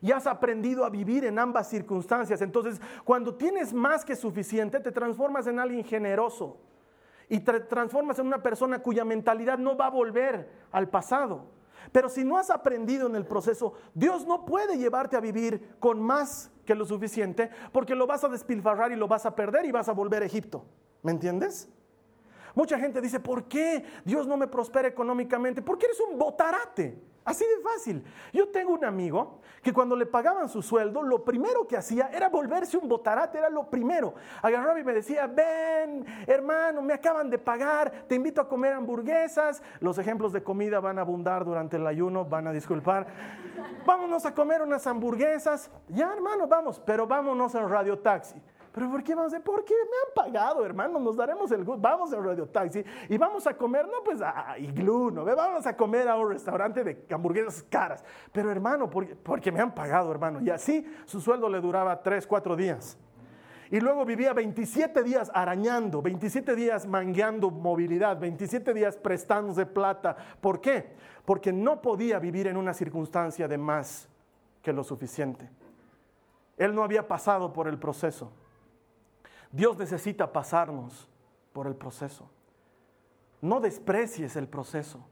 y 0.01 0.11
has 0.11 0.27
aprendido 0.27 0.85
a 0.85 0.91
vivir 0.91 1.25
en 1.25 1.39
ambas 1.39 1.69
circunstancias. 1.69 2.43
Entonces, 2.43 2.81
cuando 3.05 3.35
tienes 3.35 3.73
más 3.73 4.05
que 4.05 4.17
suficiente, 4.17 4.81
te 4.81 4.93
transformas 4.93 5.47
en 5.47 5.59
alguien 5.59 5.85
generoso 5.85 6.59
y 7.29 7.41
te 7.41 7.61
transformas 7.61 8.19
en 8.19 8.27
una 8.27 8.43
persona 8.43 8.81
cuya 8.81 9.05
mentalidad 9.05 9.59
no 9.59 9.77
va 9.77 9.87
a 9.87 9.91
volver 9.91 10.51
al 10.71 10.89
pasado. 10.91 11.47
Pero 11.91 12.09
si 12.09 12.25
no 12.25 12.37
has 12.37 12.51
aprendido 12.51 13.07
en 13.07 13.17
el 13.17 13.27
proceso, 13.27 13.75
Dios 13.95 14.27
no 14.27 14.45
puede 14.45 14.77
llevarte 14.77 15.17
a 15.17 15.21
vivir 15.21 15.77
con 15.81 16.01
más 16.01 16.52
que 16.65 16.75
lo 16.75 16.85
suficiente, 16.85 17.51
porque 17.73 17.95
lo 17.95 18.07
vas 18.07 18.25
a 18.25 18.29
despilfarrar 18.29 18.93
y 18.93 18.97
lo 18.97 19.09
vas 19.09 19.27
a 19.27 19.35
perder 19.35 19.65
y 19.65 19.73
vas 19.73 19.89
a 19.89 19.93
volver 19.93 20.23
a 20.23 20.27
Egipto. 20.27 20.65
¿Me 21.03 21.13
entiendes? 21.13 21.69
Mucha 22.55 22.79
gente 22.79 23.01
dice, 23.01 23.19
¿por 23.19 23.45
qué 23.45 23.85
Dios 24.05 24.27
no 24.27 24.37
me 24.37 24.47
prospera 24.47 24.89
económicamente? 24.89 25.63
Porque 25.63 25.87
eres 25.87 26.01
un 26.01 26.19
botarate. 26.19 27.12
Así 27.25 27.45
de 27.45 27.63
fácil. 27.63 28.05
Yo 28.33 28.49
tengo 28.49 28.73
un 28.73 28.85
amigo 28.85 29.41
que 29.63 29.73
cuando 29.73 29.95
le 29.95 30.07
pagaban 30.07 30.49
su 30.49 30.61
sueldo, 30.61 31.03
lo 31.03 31.25
primero 31.25 31.69
que 31.69 31.77
hacía 31.77 32.09
era 32.13 32.29
volverse 32.29 32.77
un 32.77 32.89
botarate, 32.89 33.39
era 33.39 33.49
lo 33.49 33.71
primero. 33.71 34.15
Agarraba 34.43 34.81
y 34.81 34.85
me 34.85 34.93
decía, 34.93 35.29
ven, 35.29 36.05
hermano, 36.27 36.83
me 36.83 36.95
acaban 36.95 37.31
de 37.31 37.39
pagar, 37.39 37.93
te 38.09 38.17
invito 38.17 38.41
a 38.41 38.49
comer 38.49 38.73
hamburguesas. 38.73 39.63
Los 39.79 39.99
ejemplos 39.99 40.33
de 40.33 40.43
comida 40.43 40.81
van 40.81 40.99
a 40.99 41.03
abundar 41.03 41.45
durante 41.45 41.77
el 41.77 41.87
ayuno, 41.87 42.25
van 42.25 42.49
a 42.49 42.53
disculpar. 42.53 43.07
Vámonos 43.87 44.27
a 44.27 44.35
comer 44.35 44.63
unas 44.63 44.85
hamburguesas. 44.87 45.71
Ya, 45.89 46.13
hermano, 46.13 46.49
vamos, 46.49 46.81
pero 46.85 47.07
vámonos 47.07 47.55
en 47.55 47.69
radio 47.69 47.99
taxi. 48.01 48.43
¿Pero 48.73 48.91
por 48.91 49.03
qué 49.05 49.15
vamos 49.15 49.35
a 49.35 49.41
Porque 49.41 49.75
me 49.75 50.25
han 50.25 50.33
pagado, 50.33 50.65
hermano, 50.65 50.99
nos 50.99 51.17
daremos 51.17 51.51
el 51.53 51.65
gusto. 51.65 51.81
Vamos 51.81 52.13
al 52.13 52.25
Radio 52.25 52.47
Taxi 52.47 52.83
y 53.09 53.19
vamos 53.19 53.47
a 53.47 53.55
comer, 53.55 53.87
no 53.87 54.03
pues 54.03 54.21
a 54.23 54.59
Iglú, 54.59 55.11
¿no? 55.11 55.25
Vamos 55.25 55.67
a 55.67 55.77
comer 55.77 56.09
a 56.09 56.17
un 56.17 56.31
restaurante 56.31 56.83
de 56.83 57.07
hamburguesas 57.13 57.63
caras. 57.69 58.03
Pero 58.33 58.51
hermano, 58.51 58.89
porque, 58.89 59.15
porque 59.15 59.53
me 59.53 59.61
han 59.61 59.75
pagado, 59.75 60.11
hermano. 60.11 60.41
Y 60.41 60.49
así 60.51 60.87
su 61.05 61.21
sueldo 61.21 61.49
le 61.49 61.61
duraba 61.61 62.03
tres, 62.03 62.27
cuatro 62.27 62.57
días. 62.57 62.97
Y 63.71 63.81
luego 63.81 64.05
vivía 64.05 64.35
27 64.35 65.03
días 65.03 65.31
arañando, 65.33 66.03
27 66.03 66.55
días 66.55 66.87
mangueando 66.87 67.51
movilidad, 67.51 68.19
27 68.19 68.75
días 68.75 68.99
prestándose 68.99 69.65
plata. 69.65 70.15
¿Por 70.41 70.61
qué? 70.61 70.93
Porque 71.25 71.53
no 71.53 71.81
podía 71.81 72.19
vivir 72.19 72.47
en 72.49 72.59
una 72.59 72.75
circunstancia 72.75 73.49
de 73.49 73.57
más 73.57 74.09
que 74.63 74.75
lo 74.75 74.85
suficiente. 74.85 75.49
Él 76.59 76.75
no 76.75 76.85
había 76.85 77.09
pasado 77.09 77.53
por 77.53 77.67
el 77.67 77.79
proceso. 77.79 78.31
Dios 79.53 79.79
necesita 79.79 80.33
pasarnos 80.33 81.09
por 81.53 81.67
el 81.67 81.77
proceso. 81.77 82.29
No 83.41 83.61
desprecies 83.61 84.35
el 84.37 84.49
proceso. 84.49 85.07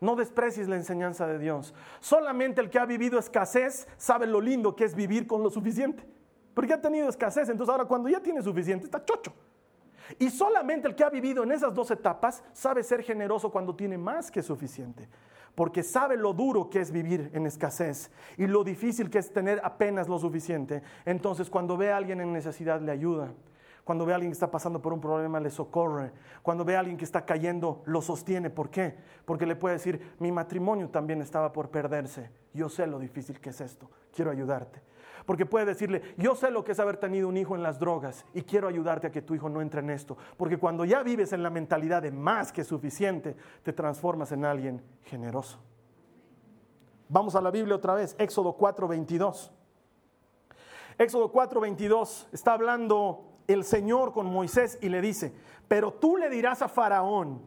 No 0.00 0.14
desprecies 0.14 0.68
la 0.68 0.76
enseñanza 0.76 1.26
de 1.26 1.38
Dios. 1.38 1.74
Solamente 2.00 2.60
el 2.60 2.68
que 2.68 2.78
ha 2.78 2.84
vivido 2.84 3.18
escasez 3.18 3.88
sabe 3.96 4.26
lo 4.26 4.40
lindo 4.40 4.76
que 4.76 4.84
es 4.84 4.94
vivir 4.94 5.26
con 5.26 5.42
lo 5.42 5.48
suficiente. 5.48 6.06
Porque 6.52 6.74
ha 6.74 6.80
tenido 6.80 7.08
escasez, 7.08 7.48
entonces 7.48 7.72
ahora 7.72 7.86
cuando 7.86 8.08
ya 8.08 8.20
tiene 8.20 8.42
suficiente 8.42 8.84
está 8.84 9.04
chocho. 9.04 9.32
Y 10.18 10.30
solamente 10.30 10.86
el 10.86 10.94
que 10.94 11.04
ha 11.04 11.10
vivido 11.10 11.42
en 11.42 11.52
esas 11.52 11.74
dos 11.74 11.90
etapas 11.90 12.44
sabe 12.52 12.82
ser 12.82 13.02
generoso 13.02 13.50
cuando 13.50 13.74
tiene 13.74 13.98
más 13.98 14.30
que 14.30 14.42
suficiente. 14.42 15.08
Porque 15.54 15.82
sabe 15.82 16.16
lo 16.16 16.34
duro 16.34 16.68
que 16.68 16.80
es 16.80 16.90
vivir 16.90 17.30
en 17.32 17.46
escasez 17.46 18.10
y 18.36 18.46
lo 18.46 18.62
difícil 18.62 19.08
que 19.08 19.18
es 19.18 19.32
tener 19.32 19.60
apenas 19.64 20.06
lo 20.06 20.18
suficiente. 20.18 20.82
Entonces 21.06 21.48
cuando 21.48 21.78
ve 21.78 21.90
a 21.90 21.96
alguien 21.96 22.20
en 22.20 22.32
necesidad 22.32 22.80
le 22.80 22.92
ayuda. 22.92 23.32
Cuando 23.86 24.04
ve 24.04 24.10
a 24.10 24.16
alguien 24.16 24.32
que 24.32 24.34
está 24.34 24.50
pasando 24.50 24.82
por 24.82 24.92
un 24.92 25.00
problema, 25.00 25.38
le 25.38 25.48
socorre. 25.48 26.10
Cuando 26.42 26.64
ve 26.64 26.74
a 26.74 26.80
alguien 26.80 26.96
que 26.96 27.04
está 27.04 27.24
cayendo, 27.24 27.84
lo 27.84 28.02
sostiene. 28.02 28.50
¿Por 28.50 28.68
qué? 28.68 28.96
Porque 29.24 29.46
le 29.46 29.54
puede 29.54 29.76
decir, 29.76 30.16
mi 30.18 30.32
matrimonio 30.32 30.88
también 30.88 31.22
estaba 31.22 31.52
por 31.52 31.70
perderse. 31.70 32.32
Yo 32.52 32.68
sé 32.68 32.88
lo 32.88 32.98
difícil 32.98 33.38
que 33.38 33.50
es 33.50 33.60
esto. 33.60 33.88
Quiero 34.12 34.32
ayudarte. 34.32 34.82
Porque 35.24 35.46
puede 35.46 35.66
decirle, 35.66 36.02
yo 36.16 36.34
sé 36.34 36.50
lo 36.50 36.64
que 36.64 36.72
es 36.72 36.80
haber 36.80 36.96
tenido 36.96 37.28
un 37.28 37.36
hijo 37.36 37.54
en 37.54 37.62
las 37.62 37.78
drogas 37.78 38.26
y 38.34 38.42
quiero 38.42 38.66
ayudarte 38.66 39.06
a 39.06 39.12
que 39.12 39.22
tu 39.22 39.36
hijo 39.36 39.48
no 39.48 39.62
entre 39.62 39.78
en 39.78 39.90
esto. 39.90 40.16
Porque 40.36 40.58
cuando 40.58 40.84
ya 40.84 41.04
vives 41.04 41.32
en 41.32 41.44
la 41.44 41.50
mentalidad 41.50 42.02
de 42.02 42.10
más 42.10 42.50
que 42.50 42.64
suficiente, 42.64 43.36
te 43.62 43.72
transformas 43.72 44.32
en 44.32 44.44
alguien 44.44 44.82
generoso. 45.04 45.60
Vamos 47.08 47.36
a 47.36 47.40
la 47.40 47.52
Biblia 47.52 47.76
otra 47.76 47.94
vez, 47.94 48.16
Éxodo 48.18 48.54
4, 48.54 48.88
22. 48.88 49.52
Éxodo 50.98 51.30
4, 51.30 51.60
22 51.60 52.28
está 52.32 52.52
hablando 52.54 53.35
el 53.46 53.64
Señor 53.64 54.12
con 54.12 54.26
Moisés 54.26 54.78
y 54.80 54.88
le 54.88 55.00
dice, 55.00 55.32
pero 55.68 55.92
tú 55.92 56.16
le 56.16 56.28
dirás 56.28 56.62
a 56.62 56.68
Faraón, 56.68 57.40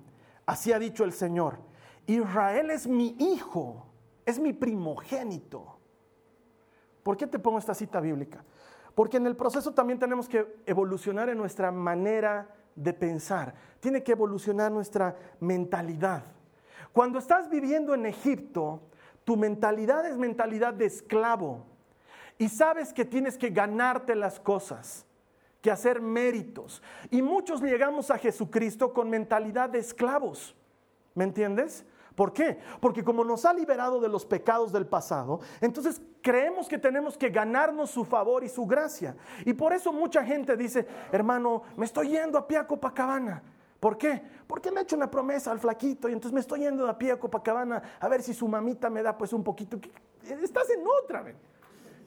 así 0.46 0.72
ha 0.72 0.80
dicho 0.80 1.04
el 1.04 1.14
Señor, 1.14 1.60
Israel 2.06 2.72
es 2.72 2.88
mi 2.88 3.16
hijo, 3.20 3.86
es 4.26 4.40
mi 4.40 4.54
primogénito. 4.54 5.78
¿Por 7.04 7.18
qué 7.18 7.28
te 7.28 7.40
pongo 7.40 7.60
esta 7.60 7.74
cita 7.74 8.00
bíblica? 8.00 8.44
Porque 8.96 9.18
en 9.18 9.28
el 9.28 9.36
proceso 9.36 9.74
también 9.74 10.00
tenemos 10.00 10.28
que 10.28 10.62
evolucionar 10.66 11.30
en 11.30 11.38
nuestra 11.38 11.72
manera 11.72 12.50
de 12.76 12.94
pensar, 12.94 13.54
tiene 13.80 14.04
que 14.04 14.14
evolucionar 14.14 14.72
nuestra 14.72 15.16
mentalidad. 15.40 16.24
Cuando 16.94 17.20
estás 17.20 17.50
viviendo 17.50 17.94
en 17.94 18.06
Egipto, 18.06 18.82
tu 19.24 19.38
mentalidad 19.38 20.06
es 20.06 20.18
mentalidad 20.18 20.74
de 20.74 20.86
esclavo 20.86 21.66
y 22.38 22.50
sabes 22.50 22.94
que 22.94 23.06
tienes 23.06 23.38
que 23.38 23.50
ganarte 23.50 24.16
las 24.16 24.40
cosas 24.40 25.06
que 25.62 25.72
hacer 25.72 26.02
méritos. 26.02 26.82
Y 27.10 27.22
muchos 27.22 27.62
llegamos 27.62 28.12
a 28.12 28.18
Jesucristo 28.18 28.94
con 28.94 29.10
mentalidad 29.10 29.70
de 29.70 29.80
esclavos. 29.80 30.56
¿Me 31.16 31.24
entiendes? 31.24 31.86
¿Por 32.16 32.34
qué? 32.34 32.60
Porque 32.82 33.04
como 33.04 33.24
nos 33.24 33.46
ha 33.46 33.54
liberado 33.54 34.02
de 34.02 34.10
los 34.10 34.26
pecados 34.26 34.74
del 34.74 34.86
pasado, 34.86 35.40
entonces 35.62 36.02
creemos 36.22 36.68
que 36.68 36.78
tenemos 36.78 37.18
que 37.18 37.30
ganarnos 37.30 37.92
su 37.92 38.04
favor 38.04 38.44
y 38.44 38.50
su 38.50 38.66
gracia. 38.66 39.16
Y 39.46 39.54
por 39.54 39.72
eso 39.72 39.94
mucha 39.94 40.24
gente 40.26 40.58
dice, 40.58 40.86
hermano, 41.12 41.64
me 41.78 41.86
estoy 41.86 42.10
yendo 42.10 42.38
a 42.38 42.46
pie 42.46 42.58
a 42.58 42.68
Copacabana. 42.68 43.42
¿Por 43.80 43.98
qué? 43.98 44.22
Porque 44.48 44.72
me 44.72 44.82
he 44.82 44.84
hecho 44.84 44.98
una 44.98 45.10
promesa 45.10 45.52
al 45.52 45.60
flaquito 45.60 46.10
y 46.10 46.12
entonces 46.12 46.34
me 46.34 46.42
estoy 46.42 46.60
yendo 46.60 46.90
a 46.90 46.98
pie 46.98 47.14
a 47.14 47.20
Copacabana 47.20 47.82
a 48.00 48.08
ver 48.10 48.22
si 48.22 48.34
su 48.34 48.48
mamita 48.48 48.90
me 48.90 49.02
da 49.02 49.18
pues 49.18 49.32
un 49.32 49.44
poquito. 49.44 49.80
Estás 50.44 50.70
en 50.72 50.84
otra, 50.86 51.22
¿ven? 51.22 51.38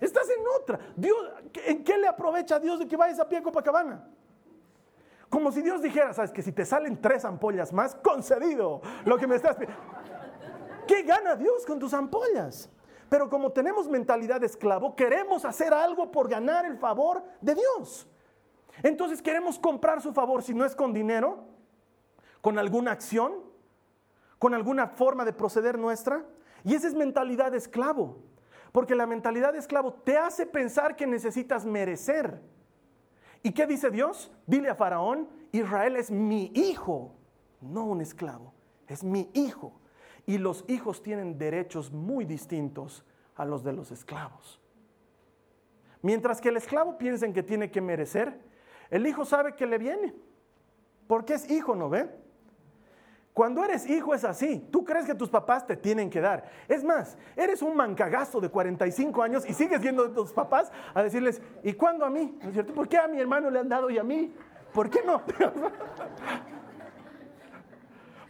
Estás 0.03 0.29
en 0.31 0.45
otra. 0.61 0.81
Dios, 0.97 1.17
¿En 1.65 1.85
qué 1.85 1.97
le 1.97 2.09
aprovecha 2.09 2.57
a 2.57 2.61
Dios 2.61 2.81
de 2.81 2.88
que 2.88 2.97
vayas 2.97 3.21
a 3.21 3.29
pie 3.29 3.38
a 3.38 3.43
Copacabana? 3.43 4.05
Como 5.29 5.53
si 5.53 5.62
Dios 5.62 5.81
dijera, 5.81 6.12
sabes 6.12 6.33
que 6.33 6.43
si 6.43 6.51
te 6.51 6.65
salen 6.65 7.01
tres 7.01 7.25
ampollas 7.25 7.73
más, 7.73 7.95
concedido 7.95 8.83
lo 9.05 9.17
que 9.17 9.29
me 9.29 9.37
estás 9.37 9.57
pidiendo. 9.57 9.81
¿Qué 10.88 11.05
gana 11.05 11.37
Dios 11.37 11.65
con 11.65 11.79
tus 11.79 11.95
ampollas? 11.95 12.69
Pero 13.09 13.31
como 13.31 13.53
tenemos 13.53 13.88
mentalidad 13.88 14.41
de 14.41 14.47
esclavo, 14.47 14.97
queremos 14.97 15.45
hacer 15.45 15.73
algo 15.73 16.11
por 16.11 16.29
ganar 16.29 16.67
el 16.67 16.77
favor 16.79 17.23
de 17.41 17.55
Dios. 17.55 18.09
Entonces 18.83 19.23
queremos 19.23 19.59
comprar 19.59 20.03
su 20.03 20.12
favor, 20.12 20.43
si 20.43 20.53
no 20.53 20.65
es 20.65 20.75
con 20.75 20.93
dinero, 20.93 21.45
con 22.41 22.59
alguna 22.59 22.91
acción, 22.91 23.35
con 24.41 24.53
alguna 24.53 24.88
forma 24.88 25.25
de 25.25 25.33
proceder 25.33 25.79
nuestra. 25.79 26.25
Y 26.65 26.75
esa 26.75 26.88
es 26.88 26.95
mentalidad 26.95 27.53
de 27.53 27.59
esclavo. 27.59 28.32
Porque 28.73 28.95
la 28.95 29.07
mentalidad 29.07 29.53
de 29.53 29.59
esclavo 29.59 29.93
te 29.93 30.17
hace 30.17 30.47
pensar 30.47 30.97
que 30.97 31.07
necesitas 31.07 31.67
merecer. 31.67 32.41
¿Y 33.43 33.53
qué 33.53 33.67
dice 33.67 33.91
Dios? 33.91 34.33
Dile 34.47 34.71
a 34.71 34.75
Faraón, 34.75 35.29
Israel 35.53 35.97
es 35.97 36.11
mi 36.11 36.51
hijo, 36.55 37.15
no 37.61 37.85
un 37.85 38.01
esclavo, 38.01 38.55
es 38.89 39.05
mi 39.05 39.31
hijo. 39.35 39.79
Y 40.25 40.39
los 40.39 40.65
hijos 40.69 41.03
tienen 41.03 41.37
derechos 41.37 41.93
muy 41.93 42.25
distintos 42.25 43.05
a 43.35 43.45
los 43.45 43.63
de 43.63 43.73
los 43.73 43.91
esclavos. 43.91 44.61
Mientras 46.01 46.41
que 46.41 46.49
el 46.49 46.57
esclavo 46.57 46.97
piensa 46.97 47.27
en 47.27 47.33
que 47.33 47.43
tiene 47.43 47.71
que 47.71 47.81
merecer, 47.81 48.41
el 48.91 49.07
hijo 49.07 49.25
sabe 49.25 49.55
que 49.55 49.67
le 49.67 49.79
viene, 49.79 50.15
porque 51.07 51.35
es 51.35 51.51
hijo, 51.51 51.75
¿no 51.75 51.89
ve? 51.89 52.09
Cuando 53.33 53.64
eres 53.64 53.88
hijo 53.88 54.14
es 54.14 54.25
así. 54.25 54.66
Tú 54.71 54.85
crees 54.85 55.07
que 55.07 55.14
tus 55.14 55.31
papás 55.31 55.66
te 55.66 55.77
tienen 55.77 56.11
que 56.11 56.21
dar. 56.21 56.45
Es 56.68 56.85
más, 56.85 57.16
eres 57.35 57.62
un 57.62 57.75
mancagazo 57.75 58.40
de 58.40 58.51
45 58.51 59.23
años 59.23 59.49
y 59.49 59.55
sigues 59.55 59.81
viendo 59.81 60.05
a 60.05 60.12
tus 60.12 60.33
papás 60.33 60.71
a 60.92 61.03
decirles, 61.03 61.40
¿y 61.62 61.73
cuándo 61.73 62.05
a 62.05 62.11
mí? 62.11 62.37
¿No 62.42 62.49
es 62.49 62.53
cierto? 62.53 62.75
¿Por 62.75 62.88
qué 62.88 62.99
a 62.99 63.09
mi 63.09 63.18
hermano 63.18 63.51
le 63.51 63.59
han 63.59 63.68
dado 63.68 63.88
y 63.88 63.99
a 63.99 64.03
mí? 64.03 64.35
¿Por 64.75 64.90
qué 64.90 65.03
no? 65.03 65.23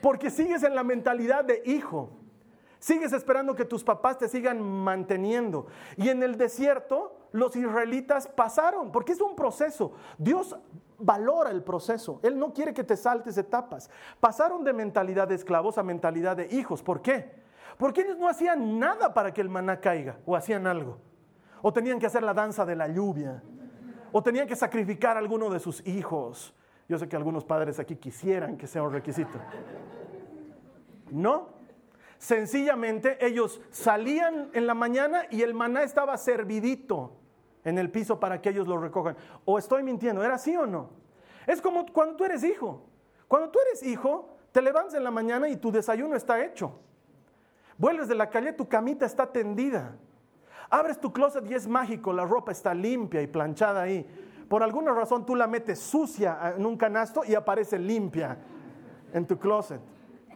Porque 0.00 0.30
sigues 0.30 0.62
en 0.62 0.74
la 0.74 0.84
mentalidad 0.84 1.44
de 1.44 1.62
hijo. 1.64 2.10
Sigues 2.78 3.12
esperando 3.12 3.54
que 3.54 3.64
tus 3.64 3.84
papás 3.84 4.18
te 4.18 4.28
sigan 4.28 4.60
manteniendo. 4.60 5.66
Y 5.96 6.08
en 6.08 6.22
el 6.22 6.36
desierto 6.36 7.16
los 7.30 7.54
israelitas 7.56 8.26
pasaron, 8.26 8.92
porque 8.92 9.12
es 9.12 9.20
un 9.20 9.36
proceso. 9.36 9.92
Dios 10.18 10.56
valora 11.02 11.50
el 11.50 11.62
proceso. 11.62 12.20
Él 12.22 12.38
no 12.38 12.52
quiere 12.52 12.72
que 12.72 12.84
te 12.84 12.96
saltes 12.96 13.36
etapas. 13.36 13.90
Pasaron 14.20 14.64
de 14.64 14.72
mentalidad 14.72 15.28
de 15.28 15.34
esclavos 15.34 15.78
a 15.78 15.82
mentalidad 15.82 16.36
de 16.36 16.46
hijos. 16.54 16.82
¿Por 16.82 17.02
qué? 17.02 17.42
Porque 17.76 18.02
ellos 18.02 18.18
no 18.18 18.28
hacían 18.28 18.78
nada 18.78 19.12
para 19.12 19.34
que 19.34 19.40
el 19.40 19.48
maná 19.48 19.80
caiga, 19.80 20.18
o 20.24 20.36
hacían 20.36 20.66
algo. 20.66 20.98
O 21.62 21.72
tenían 21.72 21.98
que 21.98 22.06
hacer 22.06 22.22
la 22.22 22.34
danza 22.34 22.64
de 22.64 22.76
la 22.76 22.88
lluvia. 22.88 23.42
O 24.12 24.22
tenían 24.22 24.46
que 24.46 24.56
sacrificar 24.56 25.16
a 25.16 25.20
alguno 25.20 25.50
de 25.50 25.58
sus 25.58 25.86
hijos. 25.86 26.54
Yo 26.88 26.98
sé 26.98 27.08
que 27.08 27.16
algunos 27.16 27.44
padres 27.44 27.78
aquí 27.78 27.96
quisieran 27.96 28.56
que 28.56 28.66
sea 28.66 28.82
un 28.82 28.92
requisito. 28.92 29.38
No. 31.10 31.48
Sencillamente 32.18 33.24
ellos 33.24 33.60
salían 33.70 34.50
en 34.52 34.66
la 34.66 34.74
mañana 34.74 35.22
y 35.30 35.42
el 35.42 35.54
maná 35.54 35.82
estaba 35.82 36.16
servidito 36.16 37.21
en 37.64 37.78
el 37.78 37.90
piso 37.90 38.18
para 38.18 38.40
que 38.40 38.50
ellos 38.50 38.66
lo 38.66 38.78
recojan. 38.78 39.16
¿O 39.44 39.58
estoy 39.58 39.82
mintiendo? 39.82 40.22
¿Era 40.22 40.34
así 40.34 40.56
o 40.56 40.66
no? 40.66 40.90
Es 41.46 41.60
como 41.60 41.86
cuando 41.86 42.16
tú 42.16 42.24
eres 42.24 42.44
hijo. 42.44 42.82
Cuando 43.28 43.50
tú 43.50 43.58
eres 43.66 43.82
hijo, 43.82 44.36
te 44.52 44.60
levantas 44.62 44.94
en 44.94 45.04
la 45.04 45.10
mañana 45.10 45.48
y 45.48 45.56
tu 45.56 45.72
desayuno 45.72 46.16
está 46.16 46.44
hecho. 46.44 46.78
Vuelves 47.78 48.08
de 48.08 48.14
la 48.14 48.28
calle, 48.28 48.52
tu 48.52 48.68
camita 48.68 49.06
está 49.06 49.26
tendida. 49.26 49.96
Abres 50.70 51.00
tu 51.00 51.12
closet 51.12 51.48
y 51.50 51.54
es 51.54 51.66
mágico, 51.66 52.12
la 52.12 52.24
ropa 52.24 52.52
está 52.52 52.74
limpia 52.74 53.22
y 53.22 53.26
planchada 53.26 53.82
ahí. 53.82 54.06
Por 54.48 54.62
alguna 54.62 54.92
razón 54.92 55.24
tú 55.24 55.34
la 55.34 55.46
metes 55.46 55.78
sucia 55.78 56.54
en 56.56 56.66
un 56.66 56.76
canasto 56.76 57.22
y 57.26 57.34
aparece 57.34 57.78
limpia 57.78 58.38
en 59.12 59.26
tu 59.26 59.38
closet. 59.38 59.80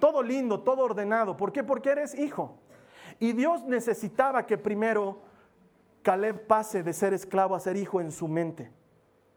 Todo 0.01 0.23
lindo, 0.23 0.61
todo 0.61 0.83
ordenado. 0.83 1.37
¿Por 1.37 1.53
qué? 1.53 1.63
Porque 1.65 1.91
eres 1.91 2.15
hijo. 2.19 2.59
Y 3.19 3.33
Dios 3.33 3.65
necesitaba 3.65 4.47
que 4.47 4.59
primero 4.59 5.21
Caleb 6.07 6.47
pase 6.47 6.85
de 6.85 6.93
ser 6.93 7.15
esclavo 7.15 7.57
a 7.57 7.59
ser 7.59 7.77
hijo 7.77 8.01
en 8.01 8.13
su 8.13 8.29
mente. 8.29 8.71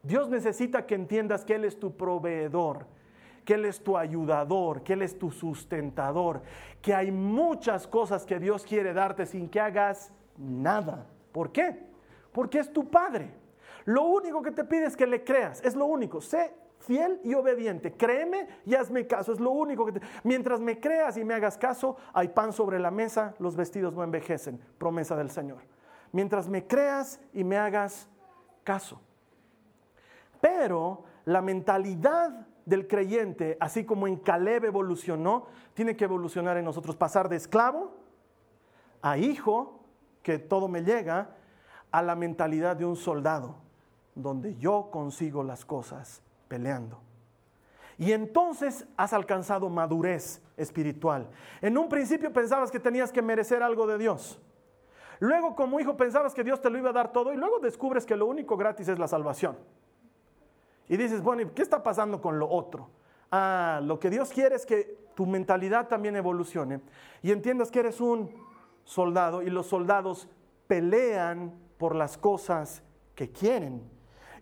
Dios 0.03 0.29
necesita 0.29 0.86
que 0.86 0.93
entiendas 0.93 1.43
que 1.43 1.55
Él 1.55 1.65
es 1.65 1.79
tu 1.79 1.97
proveedor, 1.97 2.86
que 3.43 3.55
Él 3.55 3.65
es 3.65 3.84
tu 3.84 3.97
ayudador, 3.97 4.84
que 4.84 4.93
Él 4.93 5.01
es 5.01 5.17
tu 5.17 5.32
sustentador, 5.32 6.43
que 6.79 6.93
hay 6.93 7.12
muchas 7.12 7.88
cosas 7.88 8.23
que 8.23 8.38
Dios 8.38 8.65
quiere 8.67 8.93
darte 8.93 9.25
sin 9.25 9.49
que 9.49 9.60
hagas 9.60 10.13
nada. 10.38 11.08
¿Por 11.32 11.51
qué? 11.51 11.88
Porque 12.32 12.60
es 12.60 12.71
tu 12.71 12.88
Padre. 12.88 13.34
Lo 13.86 14.03
único 14.03 14.43
que 14.43 14.51
te 14.51 14.63
pide 14.63 14.86
es 14.86 14.95
que 14.95 15.08
le 15.08 15.23
creas, 15.23 15.63
es 15.65 15.75
lo 15.75 15.86
único. 15.86 16.21
Sé 16.21 16.53
fiel 16.77 17.19
y 17.23 17.34
obediente. 17.34 17.93
Créeme 17.93 18.47
y 18.67 18.75
hazme 18.75 19.08
caso, 19.08 19.34
es 19.34 19.39
lo 19.39 19.49
único 19.49 19.88
que 19.88 19.93
te... 19.93 20.01
Mientras 20.23 20.62
me 20.62 20.79
creas 20.79 21.17
y 21.17 21.23
me 21.23 21.34
hagas 21.34 21.58
caso, 21.58 21.97
hay 22.13 22.27
pan 22.27 22.53
sobre 22.53 22.77
la 22.77 22.91
mesa, 22.91 23.34
los 23.39 23.55
vestidos 23.55 23.95
no 23.95 24.03
envejecen, 24.03 24.62
promesa 24.77 25.15
del 25.15 25.32
Señor 25.32 25.63
mientras 26.11 26.47
me 26.47 26.65
creas 26.65 27.19
y 27.33 27.43
me 27.43 27.57
hagas 27.57 28.07
caso. 28.63 29.01
Pero 30.41 31.03
la 31.25 31.41
mentalidad 31.41 32.47
del 32.65 32.87
creyente, 32.87 33.57
así 33.59 33.83
como 33.83 34.07
en 34.07 34.17
Caleb 34.17 34.65
evolucionó, 34.65 35.47
tiene 35.73 35.95
que 35.95 36.05
evolucionar 36.05 36.57
en 36.57 36.65
nosotros, 36.65 36.95
pasar 36.95 37.29
de 37.29 37.35
esclavo 37.35 37.97
a 39.01 39.17
hijo, 39.17 39.79
que 40.23 40.39
todo 40.39 40.67
me 40.67 40.83
llega, 40.83 41.35
a 41.91 42.01
la 42.01 42.15
mentalidad 42.15 42.75
de 42.75 42.85
un 42.85 42.95
soldado, 42.95 43.55
donde 44.13 44.55
yo 44.57 44.89
consigo 44.91 45.43
las 45.43 45.65
cosas 45.65 46.21
peleando. 46.47 46.99
Y 47.97 48.13
entonces 48.13 48.85
has 48.95 49.13
alcanzado 49.13 49.69
madurez 49.69 50.41
espiritual. 50.55 51.29
En 51.61 51.77
un 51.77 51.89
principio 51.89 52.31
pensabas 52.31 52.71
que 52.71 52.79
tenías 52.79 53.11
que 53.11 53.21
merecer 53.21 53.63
algo 53.63 53.87
de 53.87 53.97
Dios. 53.97 54.39
Luego 55.19 55.55
como 55.55 55.79
hijo 55.79 55.97
pensabas 55.97 56.34
que 56.34 56.43
Dios 56.43 56.62
te 56.62 56.69
lo 56.69 56.77
iba 56.77 56.89
a 56.89 56.93
dar 56.93 57.12
todo 57.12 57.34
y 57.34 57.38
luego 57.38 57.60
descubres 57.60 58.05
que 58.05 58.15
lo 58.15 58.25
único 58.25 58.55
gratis 58.55 58.88
es 58.88 58.97
la 58.97 59.08
salvación. 59.08 59.58
Y 60.88 60.97
dices, 60.97 61.21
bueno, 61.21 61.51
¿qué 61.53 61.62
está 61.62 61.84
pasando 61.84 62.21
con 62.21 62.39
lo 62.39 62.49
otro? 62.49 62.89
Ah, 63.32 63.79
lo 63.84 63.99
que 63.99 64.10
Dios 64.10 64.29
quiere 64.29 64.55
es 64.55 64.65
que 64.65 64.97
tu 65.13 65.25
mentalidad 65.25 65.88
también 65.88 66.15
evolucione 66.15 66.82
y 67.21 67.32
entiendas 67.32 67.69
que 67.69 67.79
eres 67.79 67.99
un 67.99 68.34
soldado 68.86 69.41
y 69.41 69.49
los 69.49 69.67
soldados 69.67 70.29
pelean 70.67 71.53
por 71.77 71.95
las 71.95 72.17
cosas 72.17 72.82
que 73.13 73.32
quieren. 73.32 73.84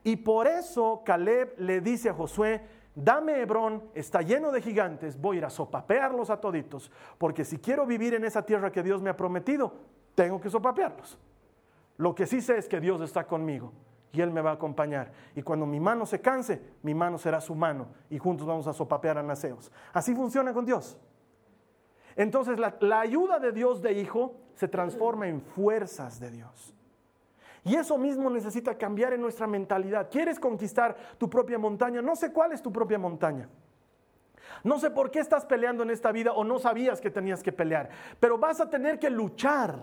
Y 0.03 0.17
por 0.17 0.47
eso 0.47 1.01
Caleb 1.03 1.55
le 1.57 1.81
dice 1.81 2.09
a 2.09 2.13
Josué, 2.13 2.61
dame 2.95 3.41
Hebrón, 3.41 3.83
está 3.93 4.21
lleno 4.21 4.51
de 4.51 4.61
gigantes, 4.61 5.19
voy 5.19 5.37
a 5.37 5.39
ir 5.39 5.45
a 5.45 5.49
sopapearlos 5.49 6.29
a 6.29 6.39
toditos, 6.39 6.91
porque 7.17 7.43
si 7.43 7.57
quiero 7.57 7.85
vivir 7.85 8.13
en 8.13 8.23
esa 8.23 8.45
tierra 8.45 8.71
que 8.71 8.83
Dios 8.83 9.01
me 9.01 9.09
ha 9.09 9.17
prometido, 9.17 9.73
tengo 10.17 10.41
que 10.41 10.49
sopapearlos. 10.49 11.15
Lo 11.97 12.15
que 12.15 12.25
sí 12.25 12.41
sé 12.41 12.57
es 12.57 12.67
que 12.67 12.79
Dios 12.79 12.99
está 13.01 13.27
conmigo 13.27 13.71
y 14.11 14.19
Él 14.19 14.31
me 14.31 14.41
va 14.41 14.49
a 14.49 14.53
acompañar. 14.55 15.11
Y 15.35 15.43
cuando 15.43 15.67
mi 15.67 15.79
mano 15.79 16.07
se 16.07 16.19
canse, 16.21 16.59
mi 16.81 16.95
mano 16.95 17.19
será 17.19 17.39
su 17.39 17.53
mano 17.53 17.89
y 18.09 18.17
juntos 18.17 18.47
vamos 18.47 18.65
a 18.65 18.73
sopapear 18.73 19.19
a 19.19 19.23
naceos. 19.23 19.71
Así 19.93 20.15
funciona 20.15 20.53
con 20.53 20.65
Dios. 20.65 20.97
Entonces 22.15 22.57
la, 22.57 22.75
la, 22.79 23.01
ayuda 23.01 23.37
de 23.37 23.51
Dios 23.51 23.83
de 23.83 23.93
hijo 23.93 24.33
se 24.55 24.67
transforma 24.67 25.27
en 25.27 25.39
fuerzas 25.39 26.19
de 26.19 26.31
Dios. 26.31 26.73
Y 27.63 27.75
eso 27.75 27.95
mismo 27.99 28.31
necesita 28.31 28.75
cambiar 28.75 29.13
en 29.13 29.21
nuestra 29.21 29.45
mentalidad. 29.45 30.09
¿Quieres 30.09 30.39
conquistar 30.39 30.97
tu 31.19 31.29
propia 31.29 31.59
montaña? 31.59 32.01
No 32.01 32.15
sé 32.15 32.33
cuál 32.33 32.53
es 32.53 32.63
tu 32.63 32.71
propia 32.71 32.97
montaña. 32.97 33.47
No 34.63 34.79
sé 34.79 34.89
por 34.89 35.11
qué 35.11 35.19
estás 35.19 35.45
peleando 35.45 35.83
en 35.83 35.91
esta 35.91 36.11
vida 36.11 36.31
o 36.31 36.43
no 36.43 36.57
sabías 36.57 37.01
que 37.01 37.11
tenías 37.11 37.43
que 37.43 37.51
pelear, 37.51 37.89
pero 38.19 38.39
vas 38.39 38.59
a 38.59 38.67
tener 38.67 38.97
que 38.97 39.11
luchar 39.11 39.77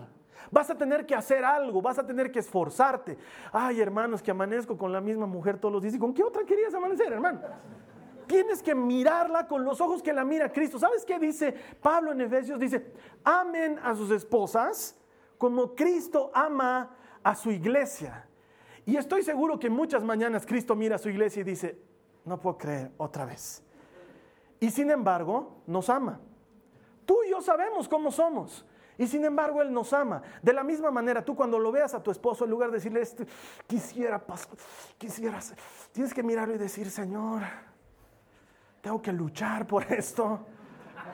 Vas 0.51 0.69
a 0.69 0.75
tener 0.75 1.05
que 1.05 1.15
hacer 1.15 1.43
algo, 1.43 1.81
vas 1.81 1.99
a 1.99 2.05
tener 2.05 2.31
que 2.31 2.39
esforzarte. 2.39 3.17
Ay, 3.51 3.81
hermanos, 3.81 4.21
que 4.21 4.31
amanezco 4.31 4.77
con 4.77 4.91
la 4.91 5.01
misma 5.01 5.25
mujer 5.25 5.57
todos 5.57 5.73
los 5.73 5.81
días. 5.81 5.95
¿Y 5.95 5.99
con 5.99 6.13
qué 6.13 6.23
otra 6.23 6.43
querías 6.43 6.73
amanecer, 6.73 7.11
hermano? 7.11 7.41
Tienes 8.27 8.63
que 8.63 8.73
mirarla 8.73 9.47
con 9.47 9.63
los 9.63 9.79
ojos 9.81 10.01
que 10.01 10.13
la 10.13 10.23
mira 10.23 10.51
Cristo. 10.51 10.79
¿Sabes 10.79 11.05
qué 11.05 11.19
dice 11.19 11.53
Pablo 11.81 12.11
en 12.11 12.21
Efesios? 12.21 12.59
Dice, 12.59 12.91
amen 13.23 13.79
a 13.83 13.95
sus 13.95 14.11
esposas 14.11 14.95
como 15.37 15.75
Cristo 15.75 16.31
ama 16.33 16.95
a 17.23 17.35
su 17.35 17.51
iglesia. 17.51 18.27
Y 18.85 18.97
estoy 18.97 19.23
seguro 19.23 19.59
que 19.59 19.69
muchas 19.69 20.03
mañanas 20.03 20.45
Cristo 20.45 20.75
mira 20.75 20.95
a 20.95 20.99
su 20.99 21.09
iglesia 21.09 21.41
y 21.41 21.43
dice, 21.43 21.79
no 22.23 22.39
puedo 22.39 22.57
creer 22.57 22.91
otra 22.97 23.25
vez. 23.25 23.63
Y 24.59 24.69
sin 24.71 24.89
embargo, 24.89 25.61
nos 25.67 25.89
ama. 25.89 26.19
Tú 27.05 27.17
y 27.25 27.31
yo 27.31 27.41
sabemos 27.41 27.87
cómo 27.87 28.11
somos. 28.11 28.65
Y 28.97 29.07
sin 29.07 29.25
embargo, 29.25 29.61
Él 29.61 29.73
nos 29.73 29.91
ama. 29.93 30.21
De 30.41 30.53
la 30.53 30.63
misma 30.63 30.91
manera, 30.91 31.23
tú 31.23 31.35
cuando 31.35 31.59
lo 31.59 31.71
veas 31.71 31.93
a 31.93 32.01
tu 32.01 32.11
esposo, 32.11 32.45
en 32.45 32.51
lugar 32.51 32.69
de 32.69 32.77
decirle, 32.77 33.01
este, 33.01 33.25
quisiera, 33.67 34.23
quisiera, 34.97 35.39
tienes 35.91 36.13
que 36.13 36.23
mirarlo 36.23 36.55
y 36.55 36.57
decir, 36.57 36.89
Señor, 36.89 37.41
tengo 38.81 39.01
que 39.01 39.11
luchar 39.11 39.65
por 39.65 39.83
esto. 39.91 40.39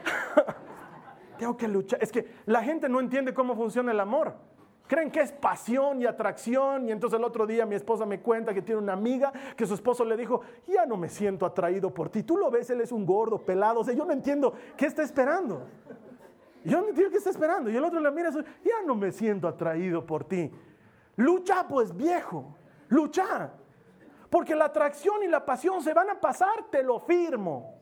tengo 1.37 1.57
que 1.57 1.67
luchar. 1.67 2.03
Es 2.03 2.11
que 2.11 2.35
la 2.45 2.61
gente 2.63 2.87
no 2.87 2.99
entiende 2.99 3.33
cómo 3.33 3.55
funciona 3.55 3.91
el 3.91 3.99
amor. 3.99 4.35
Creen 4.87 5.09
que 5.09 5.21
es 5.21 5.31
pasión 5.31 6.01
y 6.01 6.05
atracción. 6.05 6.89
Y 6.89 6.91
entonces 6.91 7.17
el 7.17 7.23
otro 7.23 7.47
día 7.47 7.65
mi 7.65 7.75
esposa 7.75 8.05
me 8.05 8.19
cuenta 8.19 8.53
que 8.53 8.61
tiene 8.61 8.81
una 8.81 8.91
amiga 8.91 9.31
que 9.55 9.65
su 9.65 9.73
esposo 9.73 10.03
le 10.03 10.17
dijo, 10.17 10.41
ya 10.67 10.85
no 10.85 10.97
me 10.97 11.07
siento 11.07 11.45
atraído 11.45 11.93
por 11.93 12.09
ti. 12.09 12.23
Tú 12.23 12.35
lo 12.35 12.51
ves, 12.51 12.69
él 12.69 12.81
es 12.81 12.91
un 12.91 13.05
gordo, 13.05 13.37
pelado. 13.37 13.79
O 13.79 13.83
sea, 13.85 13.93
yo 13.93 14.03
no 14.03 14.11
entiendo 14.11 14.53
qué 14.75 14.85
está 14.87 15.01
esperando. 15.01 15.65
Yo 16.63 16.81
no 16.81 16.89
entiendo 16.89 17.11
qué 17.11 17.17
está 17.17 17.29
esperando. 17.29 17.69
Y 17.69 17.75
el 17.75 17.83
otro 17.83 17.99
le 17.99 18.11
mira, 18.11 18.29
ya 18.31 18.81
no 18.85 18.95
me 18.95 19.11
siento 19.11 19.47
atraído 19.47 20.05
por 20.05 20.23
ti. 20.23 20.51
Lucha 21.15 21.67
pues 21.67 21.95
viejo, 21.95 22.55
lucha. 22.89 23.51
Porque 24.29 24.55
la 24.55 24.65
atracción 24.65 25.23
y 25.23 25.27
la 25.27 25.45
pasión 25.45 25.81
se 25.81 25.93
van 25.93 26.09
a 26.09 26.19
pasar, 26.19 26.65
te 26.69 26.83
lo 26.83 26.99
firmo. 26.99 27.75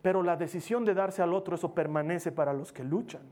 Pero 0.00 0.22
la 0.22 0.36
decisión 0.36 0.84
de 0.84 0.94
darse 0.94 1.22
al 1.22 1.34
otro, 1.34 1.56
eso 1.56 1.74
permanece 1.74 2.30
para 2.30 2.52
los 2.52 2.72
que 2.72 2.84
luchan. 2.84 3.22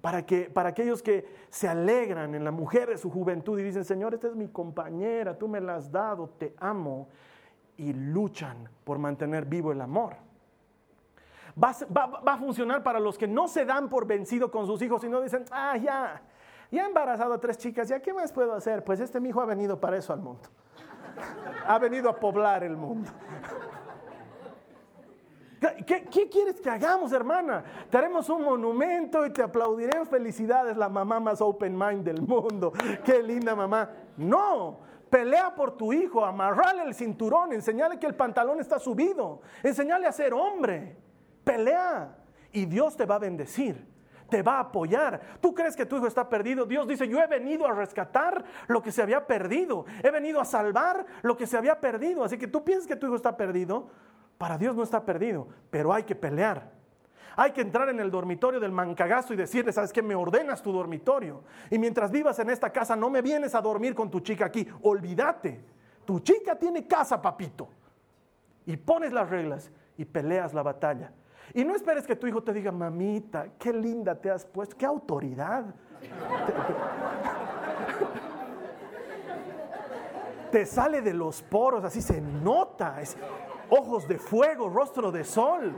para, 0.00 0.26
que, 0.26 0.50
para 0.50 0.70
aquellos 0.70 1.02
que 1.02 1.26
se 1.48 1.68
alegran 1.68 2.34
en 2.34 2.44
la 2.44 2.50
mujer 2.50 2.88
de 2.88 2.98
su 2.98 3.10
juventud 3.10 3.58
y 3.58 3.62
dicen, 3.62 3.84
Señor, 3.84 4.14
esta 4.14 4.26
es 4.28 4.34
mi 4.34 4.48
compañera, 4.48 5.38
tú 5.38 5.46
me 5.48 5.60
la 5.60 5.76
has 5.76 5.92
dado, 5.92 6.28
te 6.28 6.54
amo, 6.58 7.08
y 7.76 7.92
luchan 7.92 8.68
por 8.84 8.98
mantener 8.98 9.44
vivo 9.44 9.70
el 9.70 9.80
amor. 9.80 10.16
Va, 11.60 11.74
va, 11.94 12.32
a 12.32 12.38
funcionar 12.38 12.82
para 12.82 12.98
los 12.98 13.18
que 13.18 13.26
no 13.26 13.48
se 13.48 13.64
dan 13.64 13.88
por 13.88 14.06
vencido 14.06 14.50
con 14.50 14.66
sus 14.66 14.80
hijos 14.80 15.04
y 15.04 15.08
no 15.08 15.20
dicen, 15.20 15.44
ah, 15.50 15.76
ya, 15.76 16.22
ya 16.70 16.82
he 16.82 16.86
embarazado 16.86 17.34
a 17.34 17.40
tres 17.40 17.58
chicas, 17.58 17.88
¿ya 17.88 18.00
qué 18.00 18.14
más 18.14 18.32
puedo 18.32 18.54
hacer? 18.54 18.82
Pues 18.84 19.00
este 19.00 19.20
mi 19.20 19.28
hijo 19.28 19.40
ha 19.40 19.46
venido 19.46 19.78
para 19.78 19.96
eso 19.98 20.12
al 20.12 20.20
mundo. 20.20 20.48
ha 21.66 21.78
venido 21.78 22.08
a 22.08 22.16
poblar 22.16 22.64
el 22.64 22.76
mundo. 22.76 23.10
¿Qué, 25.86 26.28
quieres 26.28 26.60
que 26.60 26.68
hagamos, 26.68 27.12
hermana? 27.12 27.62
Te 27.88 27.96
haremos 27.96 28.28
un 28.28 28.42
monumento 28.42 29.24
y 29.24 29.30
te 29.30 29.42
aplaudiremos. 29.42 30.08
Felicidades, 30.08 30.76
la 30.76 30.88
mamá 30.88 31.20
más 31.20 31.40
open 31.40 31.78
mind 31.78 32.04
del 32.04 32.20
mundo. 32.20 32.72
Qué 33.04 33.22
linda 33.22 33.54
mamá. 33.54 33.88
No, 34.16 34.80
pelea 35.08 35.54
por 35.54 35.76
tu 35.76 35.92
hijo, 35.92 36.24
amarrale 36.24 36.82
el 36.82 36.94
cinturón, 36.94 37.52
enseñale 37.52 37.98
que 37.98 38.06
el 38.06 38.14
pantalón 38.16 38.58
está 38.58 38.80
subido, 38.80 39.40
enseñale 39.62 40.06
a 40.06 40.12
ser 40.12 40.34
hombre. 40.34 40.96
Pelea 41.44 42.16
y 42.52 42.66
Dios 42.66 42.96
te 42.96 43.06
va 43.06 43.16
a 43.16 43.18
bendecir 43.18 43.92
te 44.32 44.40
va 44.40 44.56
a 44.56 44.60
apoyar. 44.60 45.20
¿Tú 45.42 45.54
crees 45.54 45.76
que 45.76 45.84
tu 45.84 45.98
hijo 45.98 46.06
está 46.06 46.26
perdido? 46.26 46.64
Dios 46.64 46.88
dice, 46.88 47.06
yo 47.06 47.20
he 47.20 47.26
venido 47.26 47.66
a 47.66 47.72
rescatar 47.72 48.42
lo 48.66 48.82
que 48.82 48.90
se 48.90 49.02
había 49.02 49.26
perdido. 49.26 49.84
He 50.02 50.10
venido 50.10 50.40
a 50.40 50.46
salvar 50.46 51.04
lo 51.20 51.36
que 51.36 51.46
se 51.46 51.58
había 51.58 51.78
perdido. 51.78 52.24
Así 52.24 52.38
que 52.38 52.46
tú 52.46 52.64
piensas 52.64 52.88
que 52.88 52.96
tu 52.96 53.04
hijo 53.04 53.16
está 53.16 53.36
perdido. 53.36 53.90
Para 54.38 54.56
Dios 54.56 54.74
no 54.74 54.82
está 54.82 55.04
perdido, 55.04 55.48
pero 55.68 55.92
hay 55.92 56.04
que 56.04 56.14
pelear. 56.14 56.70
Hay 57.36 57.52
que 57.52 57.60
entrar 57.60 57.90
en 57.90 58.00
el 58.00 58.10
dormitorio 58.10 58.58
del 58.58 58.72
mancagazo 58.72 59.34
y 59.34 59.36
decirle, 59.36 59.70
¿sabes 59.70 59.92
qué? 59.92 60.00
Me 60.00 60.14
ordenas 60.14 60.62
tu 60.62 60.72
dormitorio. 60.72 61.44
Y 61.70 61.78
mientras 61.78 62.10
vivas 62.10 62.38
en 62.38 62.48
esta 62.48 62.70
casa, 62.70 62.96
no 62.96 63.10
me 63.10 63.20
vienes 63.20 63.54
a 63.54 63.60
dormir 63.60 63.94
con 63.94 64.10
tu 64.10 64.20
chica 64.20 64.46
aquí. 64.46 64.66
Olvídate. 64.80 65.62
Tu 66.06 66.20
chica 66.20 66.56
tiene 66.56 66.86
casa, 66.86 67.20
papito. 67.20 67.68
Y 68.64 68.78
pones 68.78 69.12
las 69.12 69.28
reglas 69.28 69.70
y 69.98 70.06
peleas 70.06 70.54
la 70.54 70.62
batalla. 70.62 71.12
Y 71.54 71.64
no 71.64 71.74
esperes 71.74 72.06
que 72.06 72.16
tu 72.16 72.26
hijo 72.26 72.42
te 72.42 72.52
diga, 72.52 72.72
mamita, 72.72 73.48
qué 73.58 73.72
linda 73.72 74.14
te 74.14 74.30
has 74.30 74.46
puesto, 74.46 74.76
qué 74.76 74.86
autoridad. 74.86 75.66
te 80.50 80.64
sale 80.66 81.02
de 81.02 81.12
los 81.12 81.42
poros, 81.42 81.84
así 81.84 82.00
se 82.00 82.20
nota. 82.20 82.96
ojos 83.68 84.08
de 84.08 84.18
fuego, 84.18 84.68
rostro 84.70 85.12
de 85.12 85.24
sol. 85.24 85.74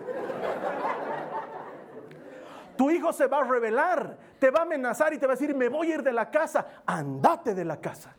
Tu 2.76 2.90
hijo 2.90 3.12
se 3.12 3.26
va 3.26 3.38
a 3.38 3.44
revelar, 3.44 4.16
te 4.38 4.50
va 4.50 4.60
a 4.60 4.62
amenazar 4.62 5.12
y 5.12 5.18
te 5.18 5.26
va 5.26 5.32
a 5.32 5.36
decir, 5.36 5.54
me 5.54 5.68
voy 5.68 5.92
a 5.92 5.94
ir 5.96 6.02
de 6.02 6.12
la 6.12 6.30
casa, 6.30 6.82
andate 6.86 7.54
de 7.54 7.64
la 7.64 7.80
casa. 7.80 8.16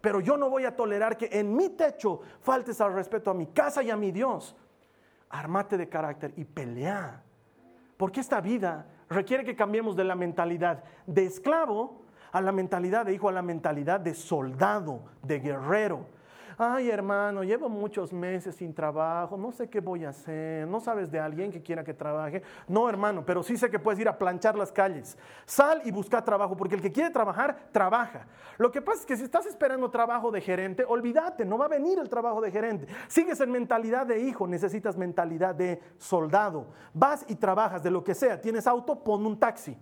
Pero 0.00 0.20
yo 0.20 0.36
no 0.36 0.48
voy 0.48 0.64
a 0.64 0.76
tolerar 0.76 1.16
que 1.16 1.28
en 1.32 1.54
mi 1.54 1.70
techo 1.70 2.20
faltes 2.40 2.80
al 2.80 2.94
respeto 2.94 3.30
a 3.30 3.34
mi 3.34 3.46
casa 3.48 3.82
y 3.82 3.90
a 3.90 3.96
mi 3.96 4.12
Dios 4.12 4.56
armate 5.30 5.76
de 5.76 5.88
carácter 5.88 6.32
y 6.36 6.44
pelea. 6.44 7.22
Porque 7.96 8.20
esta 8.20 8.40
vida 8.40 8.86
requiere 9.08 9.44
que 9.44 9.56
cambiemos 9.56 9.96
de 9.96 10.04
la 10.04 10.14
mentalidad 10.14 10.84
de 11.06 11.26
esclavo 11.26 12.02
a 12.32 12.40
la 12.40 12.52
mentalidad 12.52 13.06
de 13.06 13.14
hijo, 13.14 13.28
a 13.28 13.32
la 13.32 13.42
mentalidad 13.42 14.00
de 14.00 14.14
soldado, 14.14 15.04
de 15.22 15.40
guerrero 15.40 16.17
ay 16.58 16.90
hermano, 16.90 17.44
llevo 17.44 17.68
muchos 17.68 18.12
meses 18.12 18.56
sin 18.56 18.74
trabajo, 18.74 19.36
no 19.36 19.52
sé 19.52 19.70
qué 19.70 19.80
voy 19.80 20.04
a 20.04 20.08
hacer, 20.08 20.66
no 20.66 20.80
sabes 20.80 21.10
de 21.10 21.20
alguien 21.20 21.52
que 21.52 21.62
quiera 21.62 21.84
que 21.84 21.94
trabaje. 21.94 22.42
No 22.66 22.88
hermano, 22.88 23.24
pero 23.24 23.42
sí 23.42 23.56
sé 23.56 23.70
que 23.70 23.78
puedes 23.78 24.00
ir 24.00 24.08
a 24.08 24.18
planchar 24.18 24.56
las 24.56 24.72
calles. 24.72 25.16
Sal 25.46 25.80
y 25.84 25.92
busca 25.92 26.22
trabajo, 26.24 26.56
porque 26.56 26.74
el 26.74 26.82
que 26.82 26.90
quiere 26.90 27.10
trabajar, 27.10 27.68
trabaja. 27.70 28.26
Lo 28.58 28.72
que 28.72 28.82
pasa 28.82 29.00
es 29.00 29.06
que 29.06 29.16
si 29.16 29.22
estás 29.22 29.46
esperando 29.46 29.88
trabajo 29.90 30.30
de 30.32 30.40
gerente, 30.40 30.84
olvídate, 30.86 31.44
no 31.44 31.56
va 31.56 31.66
a 31.66 31.68
venir 31.68 31.98
el 31.98 32.08
trabajo 32.08 32.40
de 32.40 32.50
gerente. 32.50 32.88
Sigues 33.06 33.40
en 33.40 33.52
mentalidad 33.52 34.06
de 34.06 34.20
hijo, 34.20 34.46
necesitas 34.46 34.96
mentalidad 34.96 35.54
de 35.54 35.80
soldado. 35.98 36.66
Vas 36.92 37.24
y 37.28 37.36
trabajas 37.36 37.82
de 37.82 37.90
lo 37.90 38.02
que 38.02 38.14
sea. 38.14 38.40
Tienes 38.40 38.66
auto, 38.66 39.04
pon 39.04 39.24
un 39.24 39.38
taxi. 39.38 39.76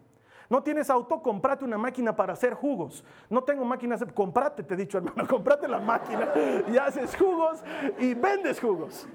No 0.48 0.62
tienes 0.62 0.90
auto, 0.90 1.20
comprate 1.20 1.64
una 1.64 1.78
máquina 1.78 2.14
para 2.14 2.32
hacer 2.32 2.54
jugos. 2.54 3.04
No 3.28 3.42
tengo 3.42 3.64
máquinas, 3.64 4.04
comprate, 4.14 4.62
te 4.62 4.74
he 4.74 4.76
dicho 4.76 4.98
hermano, 4.98 5.26
comprate 5.28 5.66
la 5.66 5.80
máquina 5.80 6.28
y 6.68 6.76
haces 6.76 7.16
jugos 7.16 7.62
y 7.98 8.14
vendes 8.14 8.60
jugos. 8.60 9.08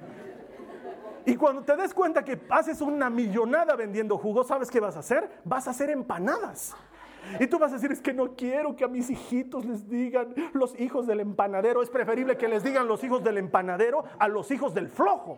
Y 1.25 1.35
cuando 1.35 1.61
te 1.61 1.75
des 1.77 1.93
cuenta 1.93 2.23
que 2.23 2.41
haces 2.49 2.81
una 2.81 3.09
millonada 3.09 3.75
vendiendo 3.75 4.17
jugos, 4.17 4.47
¿sabes 4.47 4.69
qué 4.69 4.79
vas 4.79 4.95
a 4.95 4.99
hacer? 4.99 5.29
Vas 5.45 5.67
a 5.67 5.71
hacer 5.71 5.89
empanadas. 5.89 6.75
Y 7.39 7.45
tú 7.45 7.59
vas 7.59 7.71
a 7.71 7.75
decir, 7.75 7.91
es 7.91 8.01
que 8.01 8.13
no 8.13 8.35
quiero 8.35 8.75
que 8.75 8.83
a 8.83 8.87
mis 8.87 9.09
hijitos 9.09 9.63
les 9.63 9.87
digan 9.87 10.33
los 10.53 10.77
hijos 10.79 11.05
del 11.05 11.19
empanadero. 11.19 11.83
Es 11.83 11.89
preferible 11.89 12.35
que 12.37 12.47
les 12.47 12.63
digan 12.63 12.87
los 12.87 13.03
hijos 13.03 13.23
del 13.23 13.37
empanadero 13.37 14.03
a 14.17 14.27
los 14.27 14.49
hijos 14.49 14.73
del 14.73 14.89
flojo. 14.89 15.37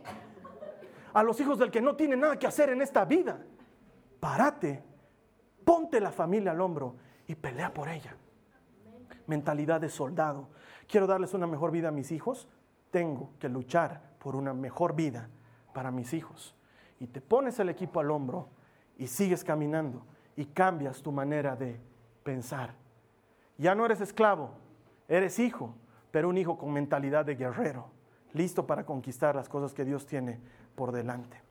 A 1.13 1.21
los 1.21 1.39
hijos 1.41 1.59
del 1.59 1.69
que 1.69 1.81
no 1.81 1.97
tiene 1.97 2.15
nada 2.15 2.39
que 2.39 2.47
hacer 2.47 2.69
en 2.69 2.81
esta 2.81 3.03
vida. 3.03 3.37
Párate 4.21 4.92
Ponte 5.63 5.99
la 5.99 6.11
familia 6.11 6.51
al 6.51 6.61
hombro 6.61 6.95
y 7.27 7.35
pelea 7.35 7.73
por 7.73 7.89
ella. 7.89 8.15
Mentalidad 9.27 9.81
de 9.81 9.89
soldado. 9.89 10.49
Quiero 10.87 11.07
darles 11.07 11.33
una 11.33 11.47
mejor 11.47 11.71
vida 11.71 11.89
a 11.89 11.91
mis 11.91 12.11
hijos. 12.11 12.47
Tengo 12.91 13.31
que 13.39 13.49
luchar 13.49 14.01
por 14.19 14.35
una 14.35 14.53
mejor 14.53 14.95
vida 14.95 15.29
para 15.73 15.91
mis 15.91 16.13
hijos. 16.13 16.55
Y 16.99 17.07
te 17.07 17.21
pones 17.21 17.59
el 17.59 17.69
equipo 17.69 17.99
al 17.99 18.11
hombro 18.11 18.49
y 18.97 19.07
sigues 19.07 19.43
caminando 19.43 20.05
y 20.35 20.45
cambias 20.45 21.01
tu 21.01 21.11
manera 21.11 21.55
de 21.55 21.79
pensar. 22.23 22.73
Ya 23.57 23.75
no 23.75 23.85
eres 23.85 24.01
esclavo, 24.01 24.51
eres 25.07 25.39
hijo, 25.39 25.75
pero 26.11 26.29
un 26.29 26.37
hijo 26.37 26.57
con 26.57 26.71
mentalidad 26.71 27.25
de 27.25 27.35
guerrero, 27.35 27.87
listo 28.33 28.65
para 28.65 28.85
conquistar 28.85 29.35
las 29.35 29.49
cosas 29.49 29.73
que 29.73 29.85
Dios 29.85 30.05
tiene 30.05 30.39
por 30.75 30.91
delante. 30.91 31.41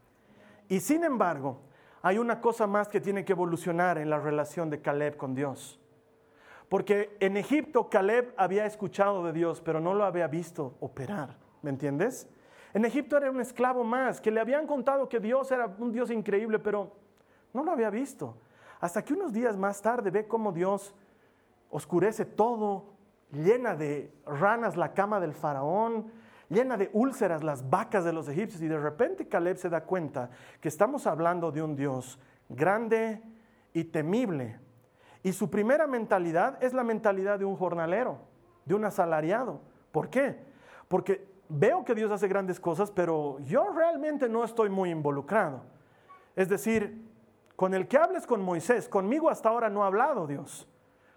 Y 0.68 0.80
sin 0.80 1.04
embargo, 1.04 1.60
hay 2.02 2.18
una 2.18 2.40
cosa 2.40 2.66
más 2.66 2.88
que 2.88 3.00
tiene 3.00 3.24
que 3.24 3.32
evolucionar 3.32 3.96
en 3.98 4.10
la 4.10 4.18
relación 4.18 4.68
de 4.68 4.80
Caleb 4.80 5.16
con 5.16 5.34
Dios. 5.34 5.80
Porque 6.68 7.16
en 7.20 7.36
Egipto 7.36 7.88
Caleb 7.88 8.34
había 8.36 8.66
escuchado 8.66 9.24
de 9.24 9.32
Dios, 9.32 9.60
pero 9.60 9.78
no 9.78 9.94
lo 9.94 10.04
había 10.04 10.26
visto 10.26 10.74
operar. 10.80 11.36
¿Me 11.62 11.70
entiendes? 11.70 12.28
En 12.74 12.84
Egipto 12.84 13.16
era 13.16 13.30
un 13.30 13.40
esclavo 13.40 13.84
más, 13.84 14.20
que 14.20 14.30
le 14.30 14.40
habían 14.40 14.66
contado 14.66 15.08
que 15.08 15.20
Dios 15.20 15.50
era 15.52 15.66
un 15.78 15.92
Dios 15.92 16.10
increíble, 16.10 16.58
pero 16.58 16.90
no 17.52 17.62
lo 17.62 17.70
había 17.70 17.90
visto. 17.90 18.36
Hasta 18.80 19.04
que 19.04 19.12
unos 19.12 19.32
días 19.32 19.56
más 19.56 19.80
tarde 19.80 20.10
ve 20.10 20.26
cómo 20.26 20.50
Dios 20.50 20.94
oscurece 21.70 22.24
todo, 22.24 22.86
llena 23.30 23.76
de 23.76 24.12
ranas 24.26 24.76
la 24.76 24.92
cama 24.92 25.20
del 25.20 25.34
faraón, 25.34 26.10
llena 26.52 26.76
de 26.76 26.90
úlceras 26.92 27.42
las 27.42 27.68
vacas 27.68 28.04
de 28.04 28.12
los 28.12 28.28
egipcios 28.28 28.62
y 28.62 28.68
de 28.68 28.78
repente 28.78 29.26
Caleb 29.26 29.56
se 29.56 29.68
da 29.68 29.84
cuenta 29.84 30.30
que 30.60 30.68
estamos 30.68 31.06
hablando 31.06 31.50
de 31.50 31.62
un 31.62 31.74
Dios 31.74 32.18
grande 32.48 33.22
y 33.72 33.84
temible. 33.84 34.58
Y 35.22 35.32
su 35.32 35.50
primera 35.50 35.86
mentalidad 35.86 36.62
es 36.62 36.72
la 36.72 36.84
mentalidad 36.84 37.38
de 37.38 37.44
un 37.44 37.56
jornalero, 37.56 38.18
de 38.64 38.74
un 38.74 38.84
asalariado. 38.84 39.60
¿Por 39.90 40.10
qué? 40.10 40.38
Porque 40.88 41.26
veo 41.48 41.84
que 41.84 41.94
Dios 41.94 42.10
hace 42.10 42.28
grandes 42.28 42.60
cosas, 42.60 42.90
pero 42.90 43.38
yo 43.40 43.70
realmente 43.70 44.28
no 44.28 44.44
estoy 44.44 44.68
muy 44.68 44.90
involucrado. 44.90 45.62
Es 46.34 46.48
decir, 46.48 47.08
con 47.56 47.74
el 47.74 47.88
que 47.88 47.98
hables 47.98 48.26
con 48.26 48.42
Moisés, 48.42 48.88
conmigo 48.88 49.30
hasta 49.30 49.48
ahora 49.48 49.70
no 49.70 49.84
ha 49.84 49.86
hablado 49.86 50.26
Dios 50.26 50.68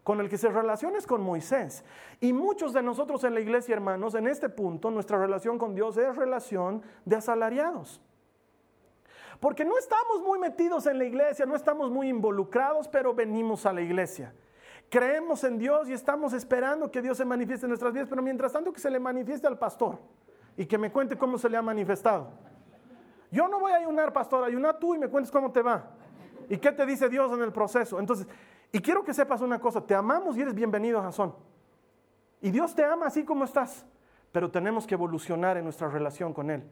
con 0.05 0.21
el 0.21 0.29
que 0.29 0.37
se 0.37 0.49
relaciona 0.49 0.99
es 0.99 1.07
con 1.07 1.23
Moisés. 1.23 1.83
Y 2.21 2.31
muchos 2.31 2.73
de 2.73 2.83
nosotros 2.83 3.23
en 3.23 3.33
la 3.33 3.39
iglesia, 3.39 3.73
hermanos, 3.73 4.13
en 4.13 4.27
este 4.27 4.49
punto, 4.49 4.91
nuestra 4.91 5.17
relación 5.17 5.57
con 5.57 5.73
Dios 5.73 5.97
es 5.97 6.15
relación 6.15 6.83
de 7.05 7.15
asalariados. 7.15 7.99
Porque 9.39 9.65
no 9.65 9.75
estamos 9.79 10.21
muy 10.21 10.37
metidos 10.37 10.85
en 10.85 10.99
la 10.99 11.05
iglesia, 11.05 11.47
no 11.47 11.55
estamos 11.55 11.89
muy 11.89 12.07
involucrados, 12.07 12.87
pero 12.87 13.15
venimos 13.15 13.65
a 13.65 13.73
la 13.73 13.81
iglesia. 13.81 14.31
Creemos 14.91 15.43
en 15.43 15.57
Dios 15.57 15.89
y 15.89 15.93
estamos 15.93 16.33
esperando 16.33 16.91
que 16.91 17.01
Dios 17.01 17.17
se 17.17 17.25
manifieste 17.25 17.65
en 17.65 17.69
nuestras 17.69 17.91
vidas, 17.91 18.07
pero 18.07 18.21
mientras 18.21 18.53
tanto 18.53 18.71
que 18.71 18.79
se 18.79 18.91
le 18.91 18.99
manifieste 18.99 19.47
al 19.47 19.57
pastor 19.57 19.97
y 20.55 20.67
que 20.67 20.77
me 20.77 20.91
cuente 20.91 21.17
cómo 21.17 21.39
se 21.39 21.49
le 21.49 21.57
ha 21.57 21.63
manifestado. 21.63 22.29
Yo 23.31 23.47
no 23.47 23.59
voy 23.59 23.71
a 23.71 23.77
ayunar, 23.77 24.13
pastor, 24.13 24.43
ayuna 24.43 24.77
tú 24.77 24.93
y 24.93 24.99
me 24.99 25.09
cuentes 25.09 25.31
cómo 25.31 25.51
te 25.51 25.63
va. 25.63 25.83
¿Y 26.47 26.57
qué 26.57 26.71
te 26.71 26.85
dice 26.85 27.09
Dios 27.09 27.31
en 27.33 27.41
el 27.41 27.51
proceso? 27.51 27.99
Entonces, 27.99 28.27
y 28.71 28.79
quiero 28.79 29.03
que 29.03 29.13
sepas 29.13 29.41
una 29.41 29.59
cosa, 29.59 29.81
te 29.81 29.95
amamos 29.95 30.37
y 30.37 30.41
eres 30.41 30.53
bienvenido 30.53 30.99
a 30.99 31.03
Jasón. 31.03 31.35
Y 32.41 32.51
Dios 32.51 32.75
te 32.75 32.83
ama 32.83 33.07
así 33.07 33.23
como 33.23 33.43
estás, 33.43 33.85
pero 34.31 34.51
tenemos 34.51 34.85
que 34.85 34.95
evolucionar 34.95 35.57
en 35.57 35.63
nuestra 35.63 35.89
relación 35.89 36.33
con 36.33 36.49
Él. 36.49 36.63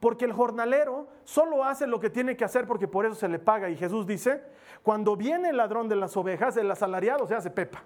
Porque 0.00 0.24
el 0.24 0.32
jornalero 0.32 1.08
solo 1.24 1.64
hace 1.64 1.86
lo 1.86 2.00
que 2.00 2.08
tiene 2.08 2.36
que 2.36 2.44
hacer 2.44 2.66
porque 2.66 2.88
por 2.88 3.04
eso 3.04 3.14
se 3.14 3.28
le 3.28 3.38
paga. 3.38 3.68
Y 3.68 3.76
Jesús 3.76 4.06
dice, 4.06 4.42
cuando 4.82 5.14
viene 5.16 5.50
el 5.50 5.58
ladrón 5.58 5.88
de 5.88 5.96
las 5.96 6.16
ovejas, 6.16 6.56
el 6.56 6.70
asalariado 6.70 7.26
se 7.26 7.34
hace 7.34 7.50
pepa. 7.50 7.84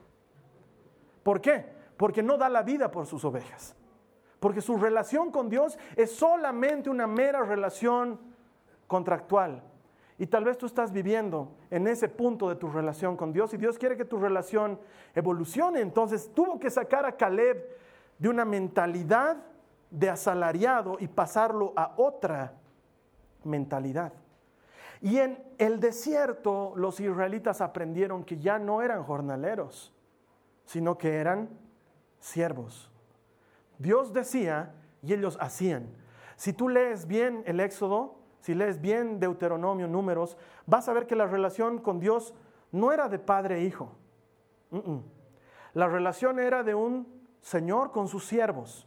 ¿Por 1.25 1.41
qué? 1.41 1.67
Porque 1.97 2.23
no 2.23 2.37
da 2.37 2.49
la 2.49 2.63
vida 2.63 2.91
por 2.91 3.07
sus 3.07 3.25
ovejas. 3.25 3.75
Porque 4.39 4.61
su 4.61 4.77
relación 4.77 5.33
con 5.33 5.49
Dios 5.49 5.77
es 5.97 6.15
solamente 6.15 6.89
una 6.89 7.07
mera 7.07 7.43
relación 7.43 8.21
contractual. 8.87 9.63
Y 10.19 10.27
tal 10.27 10.45
vez 10.45 10.57
tú 10.57 10.67
estás 10.67 10.93
viviendo 10.93 11.57
en 11.71 11.87
ese 11.89 12.09
punto 12.09 12.49
de 12.49 12.55
tu 12.55 12.69
relación 12.69 13.17
con 13.17 13.33
Dios 13.33 13.53
y 13.53 13.57
Dios 13.57 13.79
quiere 13.79 13.97
que 13.97 14.05
tu 14.05 14.19
relación 14.19 14.79
evolucione. 15.15 15.81
Entonces 15.81 16.31
tuvo 16.35 16.61
que 16.61 16.71
sacar 16.71 17.05
a 17.05 17.17
Caleb 17.17 17.77
de 18.19 18.29
una 18.29 18.45
mentalidad 18.45 19.39
de 19.91 20.11
asalariado 20.11 20.97
y 21.01 21.09
pasarlo 21.09 21.73
a 21.77 21.95
otra 21.97 22.55
mentalidad. 23.43 24.12
Y 25.01 25.19
en 25.19 25.43
el 25.59 25.81
desierto 25.81 26.73
los 26.77 27.01
israelitas 27.01 27.61
aprendieron 27.61 28.25
que 28.25 28.39
ya 28.39 28.59
no 28.59 28.83
eran 28.83 29.03
jornaleros, 29.03 29.93
sino 30.65 30.97
que 30.97 31.17
eran 31.17 31.49
siervos. 32.21 32.91
Dios 33.79 34.12
decía 34.12 34.73
y 35.03 35.12
ellos 35.12 35.37
hacían. 35.41 35.89
Si 36.37 36.53
tú 36.53 36.69
lees 36.69 37.07
bien 37.07 37.43
el 37.47 37.61
Éxodo, 37.61 38.24
si 38.45 38.53
lees 38.55 38.79
bien 38.79 39.21
Deuteronomio, 39.21 39.89
números, 39.89 40.37
vas 40.67 40.87
a 40.91 40.93
ver 40.93 41.07
que 41.07 41.17
la 41.17 41.27
relación 41.27 41.79
con 41.79 41.99
Dios 41.99 42.35
no 42.73 42.93
era 42.93 43.09
de 43.09 43.19
padre 43.19 43.57
e 43.57 43.65
hijo. 43.65 43.91
La 45.73 45.89
relación 45.89 46.39
era 46.39 46.63
de 46.63 46.75
un 46.75 47.09
Señor 47.41 47.91
con 47.91 48.07
sus 48.07 48.27
siervos. 48.27 48.87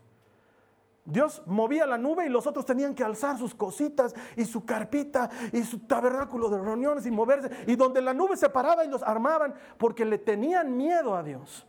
Dios 1.06 1.42
movía 1.48 1.88
la 1.88 1.98
nube 1.98 2.28
y 2.28 2.30
los 2.30 2.46
otros 2.46 2.68
tenían 2.68 2.94
que 2.94 3.04
alzar 3.04 3.36
sus 3.40 3.56
cositas 3.56 4.14
y 4.36 4.46
su 4.46 4.64
carpita 4.64 5.28
y 5.52 5.64
su 5.64 5.80
tabernáculo 5.80 6.50
de 6.50 6.60
reuniones 6.60 7.08
y 7.08 7.10
moverse. 7.10 7.50
Y 7.66 7.76
donde 7.76 8.00
la 8.00 8.14
nube 8.14 8.38
se 8.38 8.52
paraba 8.52 8.86
y 8.86 8.90
los 8.90 9.02
armaban 9.02 9.56
porque 9.80 10.06
le 10.06 10.20
tenían 10.20 10.78
miedo 10.78 11.16
a 11.16 11.24
Dios. 11.24 11.66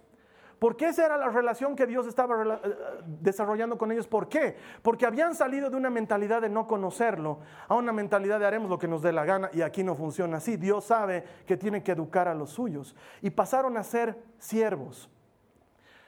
Porque 0.59 0.88
esa 0.88 1.06
era 1.06 1.16
la 1.16 1.28
relación 1.28 1.76
que 1.76 1.86
Dios 1.86 2.06
estaba 2.06 2.42
eh, 2.42 2.70
desarrollando 3.06 3.78
con 3.78 3.92
ellos. 3.92 4.09
¿Por 4.09 4.28
qué? 4.28 4.56
Porque 4.82 5.06
habían 5.06 5.34
salido 5.34 5.70
de 5.70 5.76
una 5.76 5.90
mentalidad 5.90 6.42
de 6.42 6.48
no 6.48 6.66
conocerlo 6.66 7.40
a 7.68 7.74
una 7.74 7.92
mentalidad 7.92 8.40
de 8.40 8.46
haremos 8.46 8.68
lo 8.68 8.78
que 8.78 8.88
nos 8.88 9.02
dé 9.02 9.12
la 9.12 9.24
gana 9.24 9.50
y 9.52 9.62
aquí 9.62 9.84
no 9.84 9.94
funciona 9.94 10.38
así. 10.38 10.56
Dios 10.56 10.84
sabe 10.84 11.24
que 11.46 11.56
tiene 11.56 11.82
que 11.82 11.92
educar 11.92 12.26
a 12.26 12.34
los 12.34 12.50
suyos. 12.50 12.96
Y 13.22 13.30
pasaron 13.30 13.76
a 13.76 13.84
ser 13.84 14.20
siervos. 14.38 15.09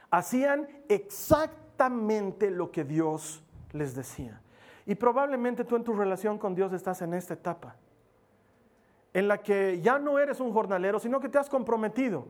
Hacían 0.09 0.67
exactamente 0.89 2.51
lo 2.51 2.71
que 2.71 2.83
Dios 2.83 3.43
les 3.71 3.95
decía. 3.95 4.41
Y 4.85 4.95
probablemente 4.95 5.63
tú 5.63 5.77
en 5.77 5.83
tu 5.85 5.93
relación 5.93 6.37
con 6.37 6.55
Dios 6.55 6.73
estás 6.73 7.01
en 7.01 7.13
esta 7.13 7.35
etapa, 7.35 7.75
en 9.13 9.27
la 9.27 9.37
que 9.37 9.79
ya 9.81 9.99
no 9.99 10.19
eres 10.19 10.41
un 10.41 10.51
jornalero, 10.51 10.99
sino 10.99 11.21
que 11.21 11.29
te 11.29 11.37
has 11.37 11.49
comprometido, 11.49 12.27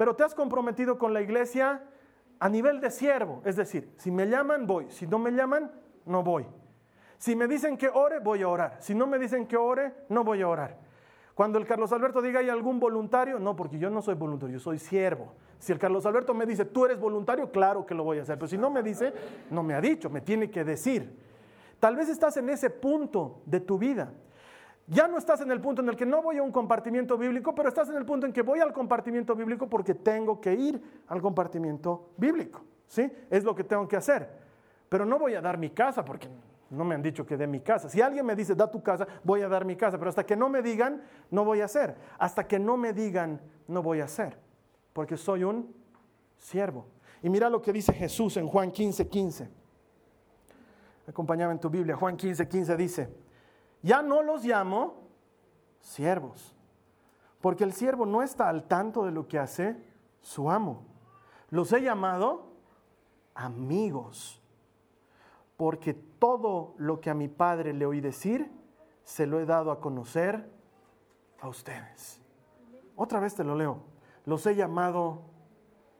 pero 0.00 0.16
te 0.16 0.24
has 0.24 0.34
comprometido 0.34 0.96
con 0.96 1.12
la 1.12 1.20
iglesia 1.20 1.82
a 2.38 2.48
nivel 2.48 2.80
de 2.80 2.90
siervo, 2.90 3.42
es 3.44 3.54
decir, 3.54 3.92
si 3.98 4.10
me 4.10 4.26
llaman, 4.26 4.66
voy, 4.66 4.86
si 4.88 5.06
no 5.06 5.18
me 5.18 5.30
llaman, 5.30 5.70
no 6.06 6.22
voy. 6.22 6.46
Si 7.18 7.36
me 7.36 7.46
dicen 7.46 7.76
que 7.76 7.90
ore, 7.90 8.18
voy 8.18 8.40
a 8.40 8.48
orar. 8.48 8.76
Si 8.78 8.94
no 8.94 9.06
me 9.06 9.18
dicen 9.18 9.46
que 9.46 9.58
ore, 9.58 9.92
no 10.08 10.24
voy 10.24 10.40
a 10.40 10.48
orar. 10.48 10.78
Cuando 11.34 11.58
el 11.58 11.66
Carlos 11.66 11.92
Alberto 11.92 12.22
diga, 12.22 12.40
¿hay 12.40 12.48
algún 12.48 12.80
voluntario? 12.80 13.38
No, 13.38 13.54
porque 13.54 13.78
yo 13.78 13.90
no 13.90 14.00
soy 14.00 14.14
voluntario, 14.14 14.54
yo 14.54 14.58
soy 14.58 14.78
siervo. 14.78 15.34
Si 15.58 15.70
el 15.70 15.78
Carlos 15.78 16.06
Alberto 16.06 16.32
me 16.32 16.46
dice, 16.46 16.64
tú 16.64 16.86
eres 16.86 16.98
voluntario, 16.98 17.52
claro 17.52 17.84
que 17.84 17.94
lo 17.94 18.02
voy 18.02 18.20
a 18.20 18.22
hacer. 18.22 18.38
Pero 18.38 18.48
si 18.48 18.56
no 18.56 18.70
me 18.70 18.82
dice, 18.82 19.12
no 19.50 19.62
me 19.62 19.74
ha 19.74 19.82
dicho, 19.82 20.08
me 20.08 20.22
tiene 20.22 20.50
que 20.50 20.64
decir. 20.64 21.14
Tal 21.78 21.94
vez 21.94 22.08
estás 22.08 22.38
en 22.38 22.48
ese 22.48 22.70
punto 22.70 23.42
de 23.44 23.60
tu 23.60 23.76
vida. 23.76 24.14
Ya 24.90 25.06
no 25.06 25.16
estás 25.16 25.40
en 25.40 25.50
el 25.50 25.60
punto 25.60 25.82
en 25.82 25.88
el 25.88 25.96
que 25.96 26.04
no 26.04 26.20
voy 26.20 26.38
a 26.38 26.42
un 26.42 26.50
compartimiento 26.50 27.16
bíblico, 27.16 27.54
pero 27.54 27.68
estás 27.68 27.88
en 27.88 27.96
el 27.96 28.04
punto 28.04 28.26
en 28.26 28.32
que 28.32 28.42
voy 28.42 28.60
al 28.60 28.72
compartimiento 28.72 29.34
bíblico 29.34 29.68
porque 29.68 29.94
tengo 29.94 30.40
que 30.40 30.52
ir 30.52 30.82
al 31.06 31.22
compartimiento 31.22 32.10
bíblico. 32.16 32.60
¿Sí? 32.88 33.10
Es 33.30 33.44
lo 33.44 33.54
que 33.54 33.62
tengo 33.64 33.86
que 33.86 33.96
hacer. 33.96 34.28
Pero 34.88 35.06
no 35.06 35.18
voy 35.18 35.34
a 35.34 35.40
dar 35.40 35.56
mi 35.56 35.70
casa 35.70 36.04
porque 36.04 36.28
no 36.70 36.84
me 36.84 36.96
han 36.96 37.02
dicho 37.02 37.24
que 37.24 37.36
dé 37.36 37.46
mi 37.46 37.60
casa. 37.60 37.88
Si 37.88 38.02
alguien 38.02 38.26
me 38.26 38.34
dice, 38.34 38.56
da 38.56 38.68
tu 38.68 38.82
casa, 38.82 39.06
voy 39.22 39.42
a 39.42 39.48
dar 39.48 39.64
mi 39.64 39.76
casa. 39.76 39.96
Pero 39.96 40.08
hasta 40.08 40.26
que 40.26 40.34
no 40.34 40.48
me 40.48 40.60
digan, 40.60 41.00
no 41.30 41.44
voy 41.44 41.60
a 41.60 41.66
hacer. 41.66 41.94
Hasta 42.18 42.48
que 42.48 42.58
no 42.58 42.76
me 42.76 42.92
digan, 42.92 43.40
no 43.68 43.82
voy 43.82 44.00
a 44.00 44.04
hacer 44.04 44.36
porque 44.92 45.16
soy 45.16 45.44
un 45.44 45.74
siervo. 46.36 46.86
Y 47.22 47.28
mira 47.28 47.48
lo 47.48 47.60
que 47.62 47.72
dice 47.72 47.92
Jesús 47.92 48.36
en 48.36 48.46
Juan 48.46 48.70
15, 48.70 49.08
15. 49.08 49.48
Acompáñame 51.08 51.52
en 51.52 51.60
tu 51.60 51.68
Biblia. 51.70 51.96
Juan 51.96 52.16
15, 52.16 52.48
15 52.48 52.76
dice, 52.76 53.08
ya 53.82 54.02
no 54.02 54.22
los 54.22 54.44
llamo 54.44 55.08
siervos, 55.80 56.54
porque 57.40 57.64
el 57.64 57.72
siervo 57.72 58.06
no 58.06 58.22
está 58.22 58.48
al 58.48 58.64
tanto 58.64 59.04
de 59.04 59.12
lo 59.12 59.26
que 59.26 59.38
hace 59.38 59.76
su 60.20 60.50
amo. 60.50 60.84
Los 61.48 61.72
he 61.72 61.80
llamado 61.80 62.52
amigos, 63.34 64.42
porque 65.56 65.94
todo 65.94 66.74
lo 66.78 67.00
que 67.00 67.10
a 67.10 67.14
mi 67.14 67.28
padre 67.28 67.72
le 67.72 67.86
oí 67.86 68.00
decir, 68.00 68.50
se 69.04 69.26
lo 69.26 69.40
he 69.40 69.46
dado 69.46 69.70
a 69.70 69.80
conocer 69.80 70.50
a 71.40 71.48
ustedes. 71.48 72.20
Otra 72.96 73.18
vez 73.18 73.34
te 73.34 73.44
lo 73.44 73.54
leo 73.54 73.90
los 74.30 74.46
he 74.46 74.54
llamado 74.54 75.22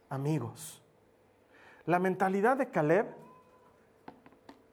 amigos. 0.09 0.83
La 1.85 1.99
mentalidad 1.99 2.57
de 2.57 2.70
Caleb, 2.70 3.07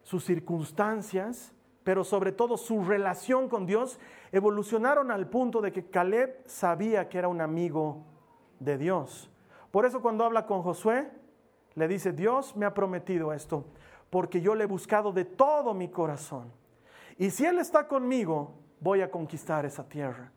sus 0.04 0.24
circunstancias, 0.24 1.54
pero 1.88 2.04
sobre 2.04 2.34
todo 2.34 2.58
su 2.58 2.84
relación 2.84 3.48
con 3.48 3.66
Dios, 3.66 3.98
evolucionaron 4.34 5.10
al 5.10 5.30
punto 5.30 5.62
de 5.62 5.72
que 5.72 5.86
Caleb 5.86 6.44
sabía 6.46 7.08
que 7.08 7.18
era 7.18 7.30
un 7.30 7.40
amigo 7.40 8.04
de 8.60 8.78
Dios. 8.78 9.32
Por 9.72 9.86
eso 9.86 10.02
cuando 10.02 10.26
habla 10.26 10.46
con 10.46 10.64
Josué, 10.64 11.10
le 11.76 11.88
dice, 11.88 12.12
Dios 12.12 12.58
me 12.58 12.66
ha 12.66 12.74
prometido 12.74 13.32
esto, 13.32 13.64
porque 14.10 14.42
yo 14.42 14.54
le 14.54 14.66
he 14.66 14.68
buscado 14.68 15.14
de 15.14 15.24
todo 15.24 15.74
mi 15.74 15.88
corazón. 15.88 16.52
Y 17.18 17.30
si 17.30 17.46
Él 17.46 17.58
está 17.58 17.88
conmigo, 17.88 18.52
voy 18.82 19.00
a 19.00 19.10
conquistar 19.10 19.66
esa 19.66 19.88
tierra. 19.88 20.34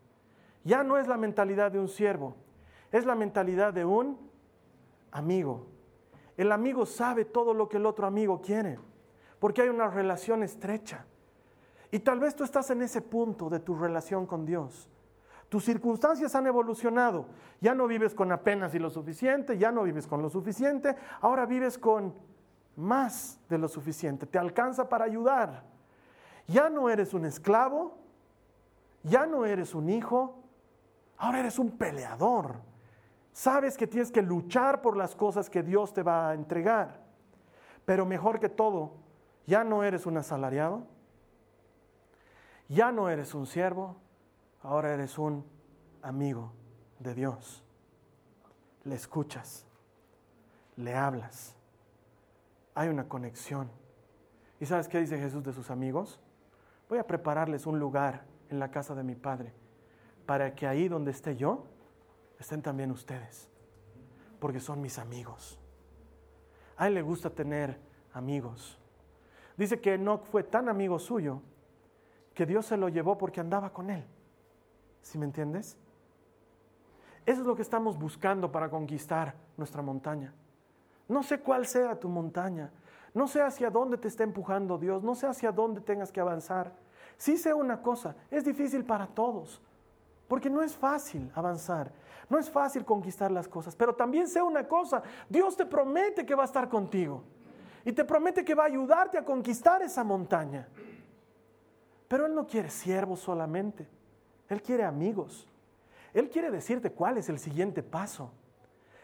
Ya 0.63 0.83
no 0.83 0.97
es 0.97 1.05
la 1.09 1.17
mentalidad 1.17 1.69
de 1.69 1.79
un 1.79 1.89
siervo, 1.89 2.33
es 2.93 3.05
la 3.05 3.15
mentalidad 3.15 3.73
de 3.73 3.83
un 3.83 4.17
amigo. 5.11 5.67
El 6.37 6.53
amigo 6.53 6.85
sabe 6.85 7.25
todo 7.25 7.53
lo 7.53 7.67
que 7.67 7.75
el 7.75 7.85
otro 7.85 8.07
amigo 8.07 8.39
quiere, 8.41 8.79
porque 9.37 9.63
hay 9.63 9.67
una 9.67 9.89
relación 9.89 10.43
estrecha. 10.43 11.07
Y 11.91 11.99
tal 11.99 12.19
vez 12.19 12.35
tú 12.35 12.43
estás 12.43 12.69
en 12.71 12.81
ese 12.81 13.01
punto 13.01 13.49
de 13.49 13.59
tu 13.59 13.75
relación 13.75 14.25
con 14.25 14.45
Dios. 14.45 14.89
Tus 15.49 15.65
circunstancias 15.65 16.33
han 16.33 16.47
evolucionado. 16.47 17.25
Ya 17.59 17.75
no 17.75 17.85
vives 17.85 18.15
con 18.15 18.31
apenas 18.31 18.73
y 18.73 18.79
lo 18.79 18.89
suficiente, 18.89 19.57
ya 19.57 19.69
no 19.69 19.83
vives 19.83 20.07
con 20.07 20.21
lo 20.21 20.29
suficiente, 20.29 20.95
ahora 21.19 21.45
vives 21.45 21.77
con 21.77 22.13
más 22.77 23.37
de 23.49 23.57
lo 23.57 23.67
suficiente. 23.67 24.25
Te 24.25 24.39
alcanza 24.39 24.87
para 24.87 25.03
ayudar. 25.03 25.63
Ya 26.47 26.69
no 26.69 26.89
eres 26.89 27.13
un 27.13 27.25
esclavo, 27.25 27.97
ya 29.03 29.25
no 29.25 29.45
eres 29.45 29.75
un 29.75 29.89
hijo, 29.89 30.41
ahora 31.17 31.41
eres 31.41 31.59
un 31.59 31.71
peleador. 31.71 32.55
Sabes 33.33 33.77
que 33.77 33.87
tienes 33.87 34.11
que 34.11 34.21
luchar 34.21 34.81
por 34.81 34.95
las 34.95 35.15
cosas 35.15 35.49
que 35.49 35.63
Dios 35.63 35.93
te 35.93 36.03
va 36.03 36.29
a 36.29 36.33
entregar. 36.33 37.01
Pero 37.83 38.05
mejor 38.05 38.39
que 38.39 38.49
todo, 38.49 38.93
ya 39.45 39.65
no 39.65 39.83
eres 39.83 40.05
un 40.05 40.17
asalariado, 40.17 40.83
ya 42.71 42.93
no 42.93 43.09
eres 43.09 43.33
un 43.33 43.45
siervo, 43.45 43.97
ahora 44.63 44.93
eres 44.93 45.17
un 45.17 45.45
amigo 46.01 46.53
de 46.99 47.13
Dios. 47.13 47.65
Le 48.85 48.95
escuchas, 48.95 49.65
le 50.77 50.95
hablas, 50.95 51.53
hay 52.73 52.87
una 52.87 53.09
conexión. 53.09 53.69
¿Y 54.59 54.65
sabes 54.65 54.87
qué 54.87 55.01
dice 55.01 55.17
Jesús 55.17 55.43
de 55.43 55.51
sus 55.51 55.69
amigos? 55.69 56.21
Voy 56.87 56.97
a 56.97 57.05
prepararles 57.05 57.65
un 57.65 57.77
lugar 57.77 58.23
en 58.49 58.59
la 58.59 58.71
casa 58.71 58.95
de 58.95 59.03
mi 59.03 59.15
Padre, 59.15 59.53
para 60.25 60.55
que 60.55 60.65
ahí 60.65 60.87
donde 60.87 61.11
esté 61.11 61.35
yo, 61.35 61.65
estén 62.39 62.61
también 62.61 62.91
ustedes, 62.91 63.49
porque 64.39 64.61
son 64.61 64.79
mis 64.79 64.97
amigos. 64.97 65.59
A 66.77 66.87
él 66.87 66.93
le 66.93 67.01
gusta 67.01 67.29
tener 67.29 67.77
amigos. 68.13 68.79
Dice 69.57 69.81
que 69.81 69.95
Enoch 69.95 70.23
fue 70.23 70.43
tan 70.43 70.69
amigo 70.69 70.97
suyo 70.99 71.41
que 72.33 72.45
Dios 72.45 72.65
se 72.65 72.77
lo 72.77 72.89
llevó 72.89 73.17
porque 73.17 73.39
andaba 73.39 73.71
con 73.71 73.89
él. 73.89 74.05
¿Sí 75.01 75.17
me 75.17 75.25
entiendes? 75.25 75.77
Eso 77.25 77.41
es 77.41 77.47
lo 77.47 77.55
que 77.55 77.61
estamos 77.61 77.97
buscando 77.97 78.51
para 78.51 78.69
conquistar 78.69 79.35
nuestra 79.57 79.81
montaña. 79.81 80.33
No 81.07 81.23
sé 81.23 81.39
cuál 81.39 81.65
sea 81.65 81.99
tu 81.99 82.09
montaña. 82.09 82.71
No 83.13 83.27
sé 83.27 83.41
hacia 83.41 83.69
dónde 83.69 83.97
te 83.97 84.07
está 84.07 84.23
empujando 84.23 84.77
Dios. 84.77 85.03
No 85.03 85.15
sé 85.15 85.27
hacia 85.27 85.51
dónde 85.51 85.81
tengas 85.81 86.11
que 86.11 86.21
avanzar. 86.21 86.73
Sí 87.17 87.37
sé 87.37 87.53
una 87.53 87.81
cosa, 87.81 88.15
es 88.31 88.43
difícil 88.43 88.83
para 88.83 89.05
todos. 89.05 89.61
Porque 90.27 90.49
no 90.49 90.63
es 90.63 90.73
fácil 90.73 91.29
avanzar, 91.35 91.91
no 92.29 92.39
es 92.39 92.49
fácil 92.49 92.85
conquistar 92.85 93.29
las 93.29 93.47
cosas, 93.47 93.75
pero 93.75 93.93
también 93.93 94.29
sé 94.29 94.41
una 94.41 94.65
cosa, 94.65 95.03
Dios 95.27 95.57
te 95.57 95.65
promete 95.65 96.25
que 96.25 96.33
va 96.33 96.43
a 96.43 96.45
estar 96.45 96.69
contigo 96.69 97.21
y 97.83 97.91
te 97.91 98.05
promete 98.05 98.45
que 98.45 98.55
va 98.55 98.63
a 98.63 98.67
ayudarte 98.67 99.17
a 99.17 99.25
conquistar 99.25 99.81
esa 99.81 100.03
montaña. 100.03 100.69
Pero 102.11 102.25
Él 102.25 102.35
no 102.35 102.45
quiere 102.45 102.69
siervos 102.69 103.21
solamente, 103.21 103.87
Él 104.49 104.61
quiere 104.61 104.83
amigos. 104.83 105.47
Él 106.13 106.29
quiere 106.29 106.51
decirte 106.51 106.91
cuál 106.91 107.17
es 107.17 107.29
el 107.29 107.39
siguiente 107.39 107.83
paso. 107.83 108.33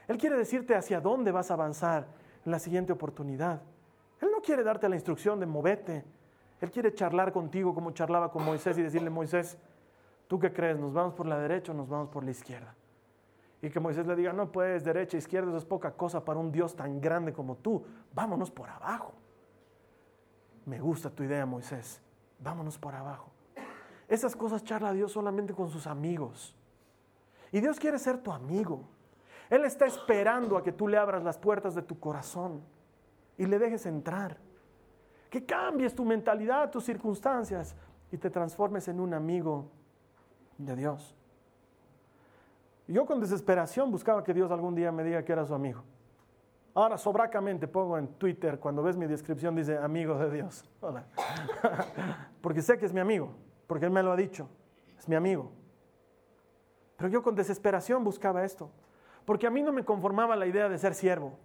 Él 0.10 0.18
quiere 0.18 0.36
decirte 0.36 0.76
hacia 0.76 1.00
dónde 1.00 1.32
vas 1.32 1.50
a 1.50 1.54
avanzar 1.54 2.08
en 2.46 2.52
la 2.52 2.60
siguiente 2.60 2.92
oportunidad. 2.92 3.62
Él 4.20 4.28
no 4.30 4.42
quiere 4.42 4.62
darte 4.62 4.90
la 4.90 4.96
instrucción 4.96 5.40
de 5.40 5.46
movete. 5.46 6.04
Él 6.60 6.70
quiere 6.70 6.94
charlar 6.94 7.32
contigo 7.32 7.74
como 7.74 7.92
charlaba 7.92 8.30
con 8.30 8.44
Moisés 8.44 8.78
y 8.78 8.82
decirle, 8.82 9.10
Moisés, 9.10 9.58
¿Tú 10.28 10.38
qué 10.38 10.52
crees? 10.52 10.78
¿Nos 10.78 10.94
vamos 10.94 11.14
por 11.14 11.26
la 11.26 11.40
derecha 11.40 11.72
o 11.72 11.76
nos 11.76 11.88
vamos 11.88 12.10
por 12.10 12.26
la 12.26 12.32
izquierda? 12.32 12.76
Y 13.62 13.70
que 13.70 13.80
Moisés 13.80 14.06
le 14.06 14.16
diga, 14.16 14.34
no 14.34 14.52
puedes, 14.52 14.84
derecha, 14.84 15.18
izquierda, 15.18 15.48
eso 15.48 15.58
es 15.58 15.66
poca 15.66 15.92
cosa 15.92 16.24
para 16.24 16.40
un 16.40 16.52
Dios 16.52 16.76
tan 16.76 17.00
grande 17.00 17.34
como 17.34 17.56
tú. 17.56 17.84
Vámonos 18.14 18.52
por 18.52 18.70
abajo. 18.70 19.14
Me 20.66 20.80
gusta 20.80 21.10
tu 21.10 21.24
idea, 21.24 21.46
Moisés. 21.46 22.02
Vámonos 22.40 22.78
por 22.78 22.96
abajo. 22.96 23.32
Esas 24.08 24.36
cosas 24.36 24.64
charla 24.64 24.94
Dios 24.94 25.12
solamente 25.12 25.54
con 25.54 25.70
sus 25.70 25.88
amigos. 25.88 26.56
Y 27.52 27.60
Dios 27.60 27.80
quiere 27.80 28.00
ser 28.00 28.18
tu 28.20 28.32
amigo. 28.32 28.88
Él 29.50 29.66
está 29.66 29.86
esperando 29.86 30.58
a 30.58 30.64
que 30.64 30.72
tú 30.72 30.88
le 30.88 30.98
abras 30.98 31.24
las 31.24 31.38
puertas 31.38 31.76
de 31.76 31.82
tu 31.82 32.00
corazón 32.00 32.62
y 33.38 33.46
le 33.46 33.60
dejes 33.60 33.86
entrar. 33.86 34.38
Que 35.30 35.46
cambies 35.46 35.96
tu 35.96 36.06
mentalidad, 36.06 36.70
tus 36.72 36.86
circunstancias 36.86 37.76
y 38.12 38.18
te 38.18 38.30
transformes 38.30 38.88
en 38.88 39.00
un 39.00 39.14
amigo 39.14 39.70
de 40.58 40.76
Dios. 40.76 41.16
Yo 42.88 43.06
con 43.06 43.20
desesperación 43.20 43.92
buscaba 43.92 44.24
que 44.24 44.34
Dios 44.34 44.50
algún 44.52 44.76
día 44.76 44.92
me 44.92 45.04
diga 45.04 45.24
que 45.24 45.34
era 45.34 45.46
su 45.46 45.54
amigo. 45.54 45.84
Ahora 46.78 46.96
sobracamente 46.96 47.68
pongo 47.68 47.98
en 47.98 48.08
Twitter, 48.20 48.60
cuando 48.60 48.84
ves 48.84 48.96
mi 48.96 49.08
descripción, 49.08 49.56
dice 49.56 49.80
amigo 49.80 50.16
de 50.20 50.30
Dios. 50.30 50.64
Hola. 50.80 51.06
porque 52.42 52.62
sé 52.62 52.78
que 52.78 52.86
es 52.86 52.94
mi 52.94 53.00
amigo, 53.00 53.34
porque 53.66 53.88
Él 53.88 53.92
me 53.92 54.04
lo 54.04 54.12
ha 54.12 54.16
dicho. 54.16 54.48
Es 54.96 55.10
mi 55.10 55.16
amigo. 55.16 55.52
Pero 56.96 57.10
yo 57.10 57.24
con 57.24 57.34
desesperación 57.34 58.04
buscaba 58.04 58.46
esto, 58.46 58.70
porque 59.26 59.48
a 59.48 59.50
mí 59.50 59.64
no 59.64 59.72
me 59.72 59.84
conformaba 59.84 60.36
la 60.36 60.46
idea 60.46 60.70
de 60.70 60.78
ser 60.78 60.94
siervo. 60.94 61.40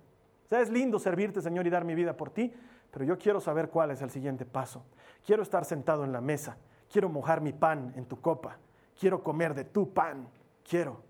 O 0.44 0.48
sea, 0.50 0.60
es 0.60 0.68
lindo 0.68 0.98
servirte, 0.98 1.40
Señor, 1.40 1.66
y 1.66 1.70
dar 1.70 1.86
mi 1.86 1.94
vida 1.94 2.14
por 2.14 2.28
ti, 2.28 2.52
pero 2.90 3.06
yo 3.06 3.16
quiero 3.16 3.40
saber 3.40 3.70
cuál 3.70 3.90
es 3.90 4.02
el 4.02 4.10
siguiente 4.10 4.44
paso. 4.44 4.84
Quiero 5.24 5.42
estar 5.42 5.64
sentado 5.64 6.04
en 6.04 6.12
la 6.12 6.20
mesa, 6.20 6.58
quiero 6.92 7.08
mojar 7.08 7.40
mi 7.40 7.54
pan 7.54 7.94
en 7.96 8.04
tu 8.04 8.20
copa, 8.20 8.58
quiero 9.00 9.22
comer 9.22 9.54
de 9.54 9.64
tu 9.64 9.94
pan, 9.94 10.28
quiero. 10.62 11.00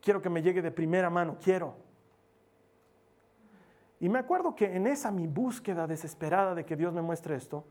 Quiero 0.00 0.20
que 0.20 0.28
me 0.28 0.42
llegue 0.42 0.60
de 0.60 0.72
primera 0.72 1.08
mano, 1.08 1.36
quiero. 1.40 1.91
Y 4.02 4.08
me 4.08 4.18
acuerdo 4.18 4.56
que 4.56 4.74
en 4.74 4.88
esa 4.88 5.12
mi 5.12 5.28
búsqueda 5.28 5.86
desesperada 5.86 6.56
de 6.56 6.64
que 6.64 6.74
Dios 6.74 6.92
me 6.92 7.00
muestre 7.00 7.36
esto, 7.36 7.64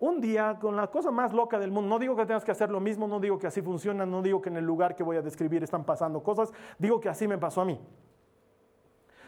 un 0.00 0.20
día 0.20 0.58
con 0.60 0.76
la 0.76 0.88
cosa 0.88 1.10
más 1.10 1.32
loca 1.32 1.58
del 1.58 1.70
mundo, 1.70 1.88
no 1.88 1.98
digo 1.98 2.14
que 2.14 2.26
tengas 2.26 2.44
que 2.44 2.50
hacer 2.50 2.70
lo 2.70 2.78
mismo, 2.78 3.08
no 3.08 3.18
digo 3.18 3.38
que 3.38 3.46
así 3.46 3.62
funciona, 3.62 4.04
no 4.04 4.20
digo 4.20 4.42
que 4.42 4.50
en 4.50 4.58
el 4.58 4.66
lugar 4.66 4.94
que 4.94 5.02
voy 5.02 5.16
a 5.16 5.22
describir 5.22 5.62
están 5.62 5.82
pasando 5.84 6.22
cosas, 6.22 6.52
digo 6.78 7.00
que 7.00 7.08
así 7.08 7.26
me 7.26 7.38
pasó 7.38 7.62
a 7.62 7.64
mí. 7.64 7.80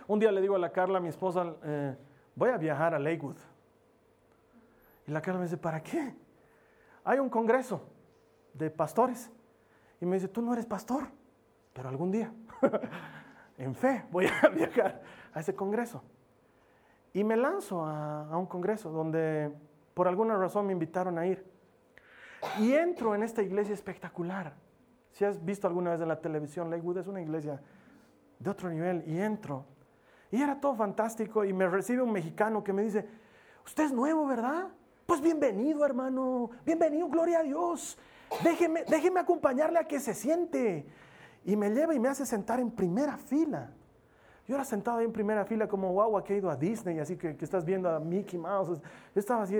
Un 0.06 0.18
día 0.18 0.30
le 0.30 0.42
digo 0.42 0.54
a 0.54 0.58
la 0.58 0.70
Carla, 0.70 1.00
mi 1.00 1.08
esposa, 1.08 1.54
eh, 1.62 1.96
voy 2.34 2.50
a 2.50 2.58
viajar 2.58 2.92
a 2.92 2.98
Lakewood. 2.98 3.38
Y 5.06 5.12
la 5.12 5.22
Carla 5.22 5.38
me 5.38 5.46
dice, 5.46 5.56
¿para 5.56 5.82
qué? 5.82 6.14
Hay 7.04 7.20
un 7.20 7.30
congreso 7.30 7.88
de 8.52 8.70
pastores. 8.70 9.30
Y 9.98 10.04
me 10.04 10.16
dice, 10.16 10.28
tú 10.28 10.42
no 10.42 10.52
eres 10.52 10.66
pastor, 10.66 11.04
pero 11.72 11.88
algún 11.88 12.10
día, 12.10 12.30
en 13.56 13.74
fe, 13.74 14.04
voy 14.10 14.26
a 14.26 14.48
viajar 14.54 15.00
a 15.32 15.40
ese 15.40 15.54
congreso. 15.54 16.02
Y 17.14 17.22
me 17.22 17.36
lanzo 17.36 17.84
a, 17.84 18.36
un 18.36 18.46
congreso 18.46 18.90
donde 18.90 19.52
por 19.94 20.08
alguna 20.08 20.36
razón 20.36 20.66
me 20.66 20.72
invitaron 20.72 21.16
a 21.16 21.26
ir. 21.26 21.46
Y 22.58 22.74
entro 22.74 23.14
en 23.14 23.22
esta 23.22 23.40
iglesia 23.40 23.72
espectacular. 23.72 24.52
Si 25.12 25.24
has 25.24 25.42
visto 25.42 25.68
alguna 25.68 25.92
vez 25.92 26.00
en 26.00 26.08
la 26.08 26.20
televisión, 26.20 26.68
Lakewood 26.70 26.98
es 26.98 27.06
una 27.06 27.22
iglesia 27.22 27.62
de 28.40 28.50
otro 28.50 28.68
nivel. 28.68 29.04
Y 29.06 29.20
entro. 29.20 29.64
Y 30.32 30.42
era 30.42 30.60
todo 30.60 30.74
fantástico. 30.74 31.44
Y 31.44 31.52
me 31.52 31.68
recibe 31.68 32.02
un 32.02 32.10
mexicano 32.10 32.64
que 32.64 32.72
me 32.72 32.82
dice, 32.82 33.06
usted 33.64 33.84
es 33.84 33.92
nuevo, 33.92 34.26
¿verdad? 34.26 34.66
Pues 35.06 35.20
bienvenido, 35.20 35.84
hermano. 35.84 36.50
Bienvenido, 36.66 37.08
gloria 37.08 37.38
a 37.38 37.42
Dios. 37.44 37.96
Déjeme, 38.42 38.82
déjeme 38.88 39.20
acompañarle 39.20 39.78
a 39.78 39.86
que 39.86 40.00
se 40.00 40.14
siente. 40.14 40.84
Y 41.44 41.54
me 41.54 41.70
lleva 41.70 41.94
y 41.94 42.00
me 42.00 42.08
hace 42.08 42.26
sentar 42.26 42.58
en 42.58 42.72
primera 42.72 43.16
fila. 43.16 43.70
Yo 44.46 44.54
era 44.56 44.64
sentado 44.64 44.98
ahí 44.98 45.06
en 45.06 45.12
primera 45.12 45.44
fila 45.44 45.66
como 45.66 45.90
guau, 45.92 46.22
que 46.22 46.34
he 46.34 46.36
ido 46.38 46.50
a 46.50 46.56
Disney, 46.56 46.98
así 46.98 47.16
que, 47.16 47.36
que 47.36 47.44
estás 47.44 47.64
viendo 47.64 47.88
a 47.88 47.98
Mickey 47.98 48.38
Mouse. 48.38 48.80
Yo 49.14 49.20
estaba 49.20 49.42
así. 49.42 49.56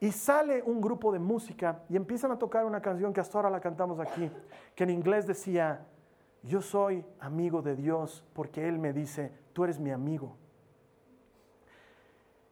y 0.00 0.10
sale 0.10 0.62
un 0.62 0.80
grupo 0.80 1.12
de 1.12 1.18
música 1.18 1.82
y 1.88 1.96
empiezan 1.96 2.32
a 2.32 2.38
tocar 2.38 2.64
una 2.64 2.80
canción 2.80 3.12
que 3.12 3.20
hasta 3.20 3.38
ahora 3.38 3.50
la 3.50 3.60
cantamos 3.60 4.00
aquí, 4.00 4.30
que 4.74 4.84
en 4.84 4.90
inglés 4.90 5.26
decía, 5.26 5.86
yo 6.42 6.62
soy 6.62 7.04
amigo 7.20 7.62
de 7.62 7.76
Dios 7.76 8.24
porque 8.32 8.66
Él 8.66 8.78
me 8.78 8.92
dice, 8.92 9.32
tú 9.52 9.64
eres 9.64 9.78
mi 9.78 9.90
amigo. 9.90 10.36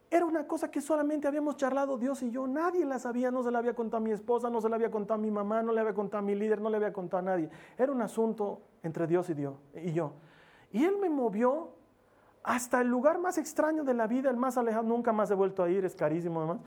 Era 0.09 0.25
una 0.25 0.45
cosa 0.45 0.69
que 0.69 0.81
solamente 0.81 1.27
habíamos 1.27 1.55
charlado 1.55 1.97
Dios 1.97 2.21
y 2.21 2.31
yo, 2.31 2.45
nadie 2.45 2.85
la 2.85 2.99
sabía, 2.99 3.31
no 3.31 3.43
se 3.43 3.49
la 3.49 3.59
había 3.59 3.73
contado 3.73 3.97
a 3.97 4.03
mi 4.03 4.11
esposa, 4.11 4.49
no 4.49 4.59
se 4.59 4.67
la 4.67 4.75
había 4.75 4.91
contado 4.91 5.17
a 5.17 5.23
mi 5.23 5.31
mamá, 5.31 5.63
no 5.63 5.71
le 5.71 5.79
había 5.79 5.93
contado 5.93 6.19
a 6.19 6.21
mi 6.21 6.35
líder, 6.35 6.61
no 6.61 6.69
le 6.69 6.75
había 6.77 6.91
contado 6.91 7.19
a 7.19 7.23
nadie. 7.23 7.49
Era 7.77 7.91
un 7.91 8.01
asunto 8.01 8.61
entre 8.83 9.07
Dios 9.07 9.29
y, 9.29 9.33
Dios, 9.33 9.55
y 9.73 9.93
yo. 9.93 10.13
Y 10.71 10.83
Él 10.83 10.97
me 10.99 11.09
movió 11.09 11.69
hasta 12.43 12.81
el 12.81 12.87
lugar 12.87 13.19
más 13.19 13.37
extraño 13.37 13.83
de 13.83 13.93
la 13.93 14.07
vida, 14.07 14.29
el 14.29 14.37
más 14.37 14.57
alejado, 14.57 14.83
nunca 14.83 15.11
más 15.11 15.29
he 15.31 15.35
vuelto 15.35 15.63
a 15.63 15.69
ir, 15.69 15.85
es 15.85 15.95
carísimo 15.95 16.39
además. 16.39 16.59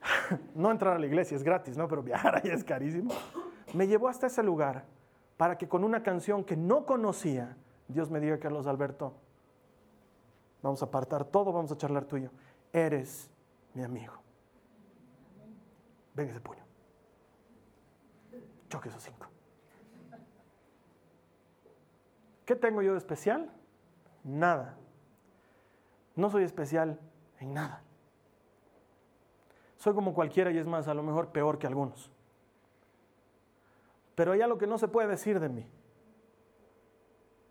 No 0.54 0.70
entrar 0.70 0.96
a 0.96 0.98
la 0.98 1.06
iglesia 1.06 1.36
es 1.36 1.42
gratis, 1.42 1.76
¿no? 1.76 1.88
Pero 1.88 2.02
viajar 2.02 2.36
ahí 2.36 2.50
es 2.50 2.64
carísimo. 2.64 3.12
Me 3.74 3.86
llevó 3.86 4.08
hasta 4.08 4.28
ese 4.28 4.42
lugar 4.42 4.84
para 5.36 5.58
que 5.58 5.68
con 5.68 5.84
una 5.84 6.02
canción 6.02 6.44
que 6.44 6.56
no 6.56 6.86
conocía, 6.86 7.56
Dios 7.88 8.10
me 8.10 8.20
diga, 8.20 8.38
Carlos 8.38 8.66
Alberto, 8.66 9.14
vamos 10.62 10.82
a 10.82 10.86
apartar 10.86 11.24
todo, 11.24 11.52
vamos 11.52 11.72
a 11.72 11.76
charlar 11.76 12.04
tuyo. 12.04 12.30
Eres 12.72 13.30
mi 13.74 13.82
amigo. 13.82 14.14
Venga 16.14 16.30
ese 16.30 16.40
puño. 16.40 16.64
Choque 18.68 18.88
esos 18.88 19.02
cinco. 19.02 19.26
¿Qué 22.46 22.54
tengo 22.54 22.80
yo 22.80 22.92
de 22.92 22.98
especial? 22.98 23.52
Nada. 24.24 24.78
No 26.14 26.30
soy 26.30 26.44
especial 26.44 26.98
en 27.40 27.52
nada. 27.52 27.82
Soy 29.76 29.92
como 29.92 30.14
cualquiera 30.14 30.50
y 30.52 30.56
es 30.56 30.66
más, 30.66 30.88
a 30.88 30.94
lo 30.94 31.02
mejor 31.02 31.32
peor 31.32 31.58
que 31.58 31.66
algunos. 31.66 32.10
Pero 34.14 34.32
hay 34.32 34.40
algo 34.40 34.56
que 34.56 34.66
no 34.66 34.78
se 34.78 34.88
puede 34.88 35.08
decir 35.08 35.38
de 35.40 35.48
mí. 35.48 35.68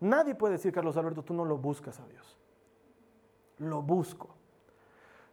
Nadie 0.00 0.34
puede 0.34 0.54
decir, 0.54 0.72
Carlos 0.72 0.96
Alberto, 0.96 1.22
tú 1.22 1.34
no 1.34 1.44
lo 1.44 1.58
buscas 1.58 2.00
a 2.00 2.06
Dios. 2.08 2.38
Lo 3.58 3.82
busco. 3.82 4.34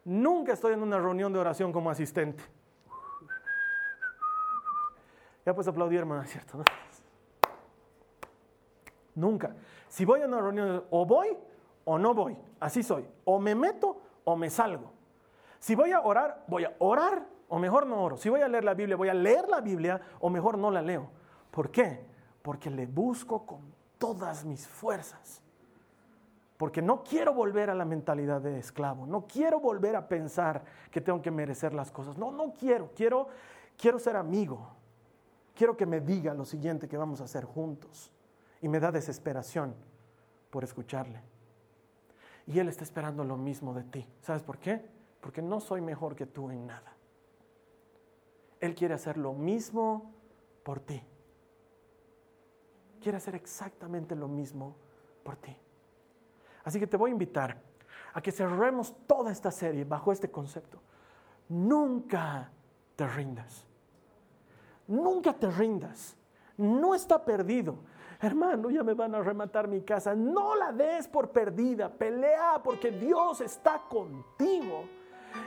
Nunca 0.06 0.54
estoy 0.54 0.74
en 0.74 0.84
una 0.84 1.00
reunión 1.00 1.32
de 1.32 1.40
oración 1.40 1.72
como 1.72 1.90
asistente. 1.90 2.44
Ya 5.46 5.54
puedes 5.54 5.68
aplaudir, 5.68 6.00
hermana, 6.00 6.26
¿cierto? 6.26 6.60
¿no? 6.60 6.64
Nunca. 9.16 9.56
Si 9.88 10.06
voy 10.06 10.22
a 10.22 10.26
una 10.26 10.42
reunión, 10.42 10.84
o 10.90 11.06
voy 11.06 11.38
o 11.86 11.98
no 11.98 12.14
voy. 12.14 12.38
Así 12.60 12.84
soy. 12.84 13.06
O 13.26 13.40
me 13.40 13.56
meto 13.56 13.98
o 14.24 14.36
me 14.36 14.50
salgo. 14.50 14.92
Si 15.60 15.76
voy 15.76 15.92
a 15.92 16.02
orar, 16.02 16.44
voy 16.48 16.66
a 16.66 16.74
orar 16.80 17.26
o 17.48 17.60
mejor 17.60 17.86
no 17.86 18.04
oro. 18.04 18.18
Si 18.18 18.30
voy 18.30 18.42
a 18.42 18.48
leer 18.48 18.64
la 18.64 18.74
Biblia, 18.74 18.96
voy 18.96 19.10
a 19.10 19.14
leer 19.14 19.48
la 19.48 19.62
Biblia 19.62 20.02
o 20.20 20.30
mejor 20.30 20.58
no 20.58 20.72
la 20.72 20.82
leo. 20.82 21.10
¿Por 21.52 21.70
qué? 21.70 22.06
Porque 22.42 22.70
le 22.70 22.86
busco 22.86 23.46
con 23.46 23.62
todas 23.98 24.44
mis 24.44 24.68
fuerzas. 24.68 25.42
Porque 26.58 26.82
no 26.82 27.04
quiero 27.04 27.34
volver 27.34 27.70
a 27.70 27.76
la 27.76 27.86
mentalidad 27.86 28.42
de 28.42 28.58
esclavo. 28.58 29.06
No 29.06 29.26
quiero 29.28 29.60
volver 29.60 29.96
a 29.96 30.08
pensar 30.08 30.64
que 30.92 31.02
tengo 31.02 31.22
que 31.22 31.32
merecer 31.32 31.74
las 31.74 31.92
cosas. 31.92 32.18
No, 32.18 32.32
no 32.32 32.54
quiero. 32.54 32.92
Quiero, 32.96 33.28
quiero 33.78 34.00
ser 34.00 34.16
amigo. 34.16 34.68
Quiero 35.56 35.78
que 35.78 35.86
me 35.86 36.00
diga 36.00 36.34
lo 36.34 36.46
siguiente 36.46 36.88
que 36.88 36.98
vamos 36.98 37.22
a 37.22 37.26
hacer 37.26 37.46
juntos 37.46 38.12
y 38.64 38.70
me 38.70 38.80
da 38.80 38.94
desesperación 38.94 39.76
por 40.50 40.64
escucharle. 40.64 41.22
Y 42.48 42.60
Él 42.60 42.70
está 42.70 42.86
esperando 42.86 43.26
lo 43.26 43.36
mismo 43.36 43.74
de 43.74 43.84
ti. 43.84 44.08
¿Sabes 44.22 44.42
por 44.42 44.58
qué? 44.58 44.90
Porque 45.20 45.42
no 45.42 45.60
soy 45.60 45.82
mejor 45.82 46.16
que 46.16 46.26
tú 46.26 46.50
en 46.50 46.66
nada. 46.66 46.96
Él 48.62 48.74
quiere 48.74 48.94
hacer 48.94 49.18
lo 49.18 49.34
mismo 49.34 50.14
por 50.64 50.80
ti. 50.80 51.04
Quiere 53.02 53.18
hacer 53.18 53.36
exactamente 53.36 54.16
lo 54.16 54.30
mismo 54.30 54.78
por 55.24 55.36
ti. 55.36 55.56
Así 56.64 56.80
que 56.80 56.88
te 56.88 56.96
voy 56.96 57.10
a 57.10 57.14
invitar 57.14 57.62
a 58.14 58.22
que 58.22 58.32
cerremos 58.32 58.96
toda 59.06 59.30
esta 59.30 59.52
serie 59.52 59.84
bajo 59.84 60.14
este 60.14 60.32
concepto. 60.32 60.80
Nunca 61.50 62.50
te 62.96 63.06
rindas. 63.08 63.66
Nunca 64.88 65.34
te 65.34 65.52
rindas. 65.52 66.16
No 66.56 66.96
está 66.96 67.26
perdido 67.26 67.92
hermano, 68.28 68.70
ya 68.70 68.84
me 68.84 68.94
van 68.94 69.16
a 69.16 69.22
rematar 69.22 69.68
mi 69.68 69.82
casa. 69.82 70.16
No 70.16 70.56
la 70.56 70.72
des 70.72 71.08
por 71.08 71.32
perdida, 71.32 71.90
pelea 71.90 72.62
porque 72.64 72.92
Dios 72.92 73.42
está 73.42 73.82
contigo. 73.90 74.86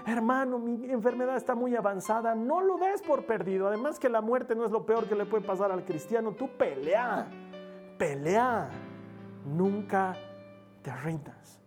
Hermano, 0.07 0.59
mi 0.59 0.91
enfermedad 0.91 1.37
está 1.37 1.55
muy 1.55 1.77
avanzada, 1.77 2.35
no 2.35 2.61
lo 2.61 2.77
des 2.79 3.03
por 3.03 3.25
perdido. 3.25 3.69
Además 3.69 3.99
que 3.99 4.09
la 4.09 4.21
muerte 4.21 4.55
no 4.55 4.65
es 4.65 4.71
lo 4.71 4.85
peor 4.85 5.09
que 5.09 5.15
le 5.15 5.27
puede 5.27 5.45
pasar 5.45 5.71
al 5.71 5.85
cristiano. 5.85 6.33
Tú 6.33 6.49
pelea, 6.57 7.29
pelea. 7.99 8.69
Nunca 9.45 10.15
te 10.83 10.93
rindas, 10.93 11.61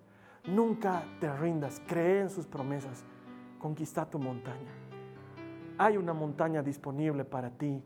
nunca 0.45 1.03
te 1.19 1.31
rindas. 1.31 1.81
Cree 1.87 2.21
en 2.21 2.29
sus 2.29 2.45
promesas. 2.45 3.05
Conquista 3.57 4.05
tu 4.05 4.19
montaña. 4.19 4.71
Hay 5.77 5.95
una 5.95 6.13
montaña 6.13 6.61
disponible 6.61 7.23
para 7.23 7.49
ti 7.49 7.81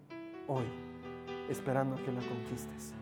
hoy. 0.47 0.65
esperando 1.49 1.95
que 1.97 2.11
la 2.11 2.21
conquistes. 2.21 2.93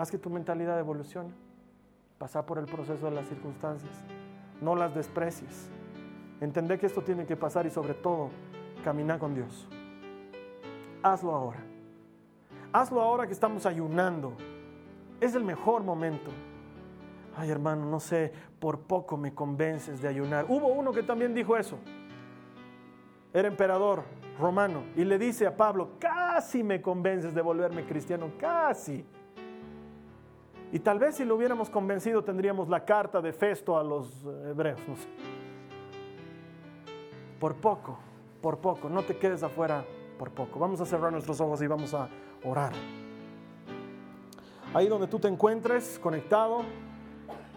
Haz 0.00 0.10
que 0.10 0.16
tu 0.16 0.30
mentalidad 0.30 0.78
evolucione. 0.78 1.28
Pasar 2.16 2.46
por 2.46 2.56
el 2.56 2.64
proceso 2.64 3.04
de 3.04 3.10
las 3.10 3.28
circunstancias. 3.28 3.92
No 4.62 4.74
las 4.74 4.94
desprecies. 4.94 5.68
Entender 6.40 6.78
que 6.78 6.86
esto 6.86 7.02
tiene 7.02 7.26
que 7.26 7.36
pasar 7.36 7.66
y 7.66 7.70
sobre 7.70 7.92
todo 7.92 8.30
caminar 8.82 9.18
con 9.18 9.34
Dios. 9.34 9.68
Hazlo 11.02 11.34
ahora. 11.34 11.58
Hazlo 12.72 13.02
ahora 13.02 13.26
que 13.26 13.34
estamos 13.34 13.66
ayunando. 13.66 14.32
Es 15.20 15.34
el 15.34 15.44
mejor 15.44 15.82
momento. 15.82 16.30
Ay 17.36 17.50
hermano, 17.50 17.84
no 17.84 18.00
sé, 18.00 18.32
por 18.58 18.80
poco 18.80 19.18
me 19.18 19.34
convences 19.34 20.00
de 20.00 20.08
ayunar. 20.08 20.46
Hubo 20.48 20.68
uno 20.68 20.92
que 20.92 21.02
también 21.02 21.34
dijo 21.34 21.58
eso. 21.58 21.76
Era 23.34 23.48
emperador 23.48 24.04
romano 24.38 24.82
y 24.96 25.04
le 25.04 25.18
dice 25.18 25.46
a 25.46 25.54
Pablo, 25.54 25.90
casi 25.98 26.62
me 26.62 26.80
convences 26.80 27.34
de 27.34 27.42
volverme 27.42 27.84
cristiano, 27.84 28.30
casi. 28.38 29.04
Y 30.72 30.78
tal 30.78 30.98
vez 30.98 31.16
si 31.16 31.24
lo 31.24 31.34
hubiéramos 31.34 31.68
convencido 31.68 32.22
tendríamos 32.22 32.68
la 32.68 32.84
carta 32.84 33.20
de 33.20 33.32
Festo 33.32 33.76
a 33.76 33.82
los 33.82 34.24
hebreos, 34.46 34.80
no 34.86 34.96
sé. 34.96 35.08
Por 37.40 37.56
poco, 37.56 37.98
por 38.40 38.58
poco, 38.58 38.88
no 38.88 39.02
te 39.02 39.16
quedes 39.16 39.42
afuera 39.42 39.84
por 40.18 40.30
poco. 40.30 40.58
Vamos 40.58 40.80
a 40.80 40.86
cerrar 40.86 41.10
nuestros 41.10 41.40
ojos 41.40 41.60
y 41.62 41.66
vamos 41.66 41.94
a 41.94 42.08
orar. 42.44 42.72
Ahí 44.72 44.86
donde 44.86 45.08
tú 45.08 45.18
te 45.18 45.26
encuentres 45.26 45.98
conectado, 45.98 46.60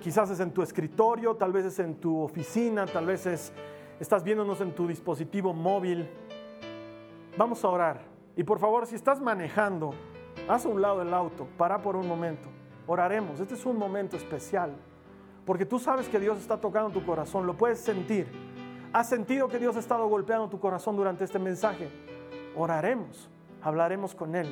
quizás 0.02 0.32
es 0.32 0.40
en 0.40 0.52
tu 0.52 0.64
escritorio, 0.64 1.36
tal 1.36 1.52
vez 1.52 1.66
es 1.66 1.78
en 1.78 1.96
tu 1.96 2.22
oficina, 2.22 2.86
tal 2.88 3.06
vez 3.06 3.28
es, 3.28 3.54
estás 4.00 4.24
viéndonos 4.24 4.62
en 4.62 4.74
tu 4.74 4.88
dispositivo 4.88 5.54
móvil. 5.54 6.10
Vamos 7.38 7.64
a 7.64 7.70
orar. 7.70 8.02
Y 8.36 8.44
por 8.44 8.58
favor, 8.58 8.88
si 8.88 8.96
estás 8.96 9.22
manejando, 9.22 9.94
haz 10.48 10.66
a 10.66 10.70
un 10.70 10.82
lado 10.82 11.04
el 11.04 11.14
auto, 11.14 11.48
para 11.58 11.82
por 11.84 11.96
un 11.96 12.08
momento. 12.08 12.50
Oraremos. 12.88 13.40
Este 13.40 13.54
es 13.54 13.66
un 13.66 13.78
momento 13.78 14.18
especial. 14.18 14.76
Porque 15.46 15.66
tú 15.66 15.80
sabes 15.80 16.08
que 16.08 16.20
Dios 16.20 16.40
está 16.40 16.58
tocando 16.58 16.90
tu 16.90 17.06
corazón, 17.06 17.46
lo 17.46 17.56
puedes 17.56 17.80
sentir. 17.80 18.28
¿Has 18.94 19.10
sentido 19.10 19.48
que 19.48 19.60
Dios 19.60 19.76
ha 19.76 19.80
estado 19.80 20.08
golpeando 20.08 20.48
tu 20.48 20.60
corazón 20.60 20.96
durante 20.96 21.24
este 21.24 21.40
mensaje? 21.40 21.90
Oraremos, 22.56 23.30
hablaremos 23.62 24.16
con 24.16 24.36
Él. 24.36 24.48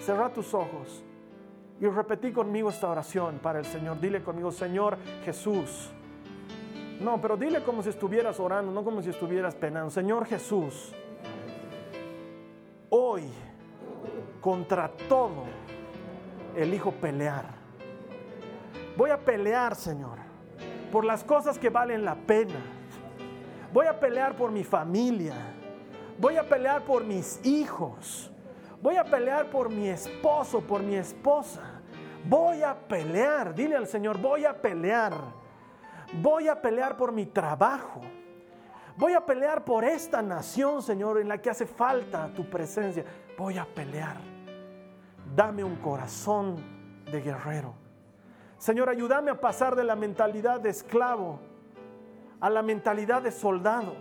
Cerra 0.00 0.32
tus 0.32 0.52
ojos 0.52 1.04
y 1.80 1.86
repetí 1.86 2.32
conmigo 2.32 2.70
esta 2.70 2.90
oración 2.90 3.38
para 3.42 3.58
el 3.58 3.64
Señor. 3.64 4.00
Dile 4.00 4.22
conmigo, 4.22 4.50
Señor 4.50 4.98
Jesús. 5.24 5.90
No, 7.00 7.20
pero 7.20 7.36
dile 7.36 7.62
como 7.62 7.82
si 7.82 7.90
estuvieras 7.90 8.40
orando, 8.40 8.72
no 8.72 8.82
como 8.82 9.02
si 9.02 9.10
estuvieras 9.10 9.54
penando. 9.54 9.90
Señor 9.90 10.26
Jesús, 10.26 10.92
hoy 12.90 13.22
contra 14.40 14.88
todo 15.08 15.44
elijo 16.56 16.92
pelear. 16.92 17.44
Voy 18.96 19.10
a 19.10 19.18
pelear, 19.18 19.76
Señor, 19.76 20.18
por 20.90 21.04
las 21.04 21.22
cosas 21.22 21.58
que 21.58 21.68
valen 21.68 22.04
la 22.04 22.14
pena. 22.14 22.60
Voy 23.72 23.86
a 23.86 24.00
pelear 24.00 24.36
por 24.36 24.50
mi 24.50 24.64
familia. 24.64 25.34
Voy 26.18 26.36
a 26.36 26.48
pelear 26.48 26.82
por 26.82 27.04
mis 27.04 27.44
hijos. 27.44 28.32
Voy 28.80 28.96
a 28.96 29.04
pelear 29.04 29.50
por 29.50 29.68
mi 29.68 29.88
esposo, 29.88 30.60
por 30.60 30.82
mi 30.82 30.96
esposa. 30.96 31.82
Voy 32.24 32.62
a 32.62 32.74
pelear. 32.74 33.54
Dile 33.54 33.76
al 33.76 33.86
Señor, 33.86 34.18
voy 34.18 34.44
a 34.46 34.60
pelear. 34.60 35.14
Voy 36.22 36.48
a 36.48 36.60
pelear 36.60 36.96
por 36.96 37.12
mi 37.12 37.26
trabajo. 37.26 38.00
Voy 38.96 39.12
a 39.12 39.26
pelear 39.26 39.62
por 39.62 39.84
esta 39.84 40.22
nación, 40.22 40.82
Señor, 40.82 41.20
en 41.20 41.28
la 41.28 41.36
que 41.42 41.50
hace 41.50 41.66
falta 41.66 42.32
tu 42.34 42.48
presencia. 42.48 43.04
Voy 43.36 43.58
a 43.58 43.66
pelear. 43.66 44.35
Dame 45.36 45.62
un 45.62 45.76
corazón 45.76 46.56
de 47.12 47.20
guerrero. 47.20 47.74
Señor, 48.58 48.88
ayúdame 48.88 49.30
a 49.30 49.38
pasar 49.38 49.76
de 49.76 49.84
la 49.84 49.94
mentalidad 49.94 50.60
de 50.60 50.70
esclavo 50.70 51.38
a 52.40 52.50
la 52.50 52.62
mentalidad 52.62 53.22
de 53.22 53.30
soldado. 53.30 53.94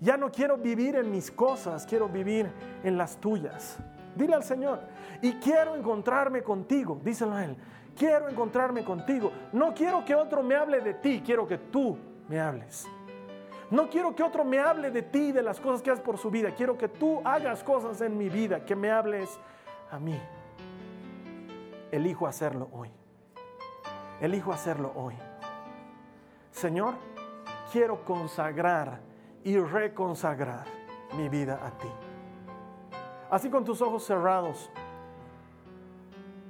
Ya 0.00 0.16
no 0.16 0.30
quiero 0.30 0.56
vivir 0.56 0.96
en 0.96 1.10
mis 1.10 1.30
cosas, 1.30 1.86
quiero 1.86 2.08
vivir 2.08 2.50
en 2.82 2.96
las 2.96 3.16
tuyas. 3.16 3.78
Dile 4.14 4.34
al 4.34 4.44
Señor, 4.44 4.80
y 5.22 5.32
quiero 5.34 5.74
encontrarme 5.74 6.42
contigo, 6.42 7.00
díselo 7.02 7.34
a 7.34 7.44
Él, 7.44 7.56
quiero 7.96 8.28
encontrarme 8.28 8.84
contigo. 8.84 9.32
No 9.52 9.74
quiero 9.74 10.04
que 10.04 10.14
otro 10.14 10.42
me 10.42 10.54
hable 10.54 10.80
de 10.80 10.94
ti, 10.94 11.22
quiero 11.24 11.46
que 11.46 11.58
tú 11.58 11.98
me 12.28 12.40
hables. 12.40 12.86
No 13.70 13.88
quiero 13.88 14.14
que 14.14 14.22
otro 14.22 14.44
me 14.44 14.60
hable 14.60 14.90
de 14.90 15.02
ti, 15.02 15.32
de 15.32 15.42
las 15.42 15.58
cosas 15.58 15.82
que 15.82 15.90
haces 15.90 16.04
por 16.04 16.18
su 16.18 16.30
vida. 16.30 16.54
Quiero 16.54 16.78
que 16.78 16.88
tú 16.88 17.20
hagas 17.24 17.64
cosas 17.64 18.00
en 18.02 18.16
mi 18.16 18.28
vida, 18.28 18.64
que 18.64 18.76
me 18.76 18.90
hables 18.90 19.36
a 19.90 19.98
mí. 19.98 20.20
Elijo 21.94 22.26
hacerlo 22.26 22.68
hoy. 22.72 22.90
Elijo 24.20 24.52
hacerlo 24.52 24.90
hoy. 24.96 25.14
Señor, 26.50 26.94
quiero 27.70 28.04
consagrar 28.04 28.98
y 29.44 29.56
reconsagrar 29.58 30.64
mi 31.16 31.28
vida 31.28 31.60
a 31.64 31.70
ti. 31.78 31.86
Así 33.30 33.48
con 33.48 33.64
tus 33.64 33.80
ojos 33.80 34.02
cerrados. 34.02 34.72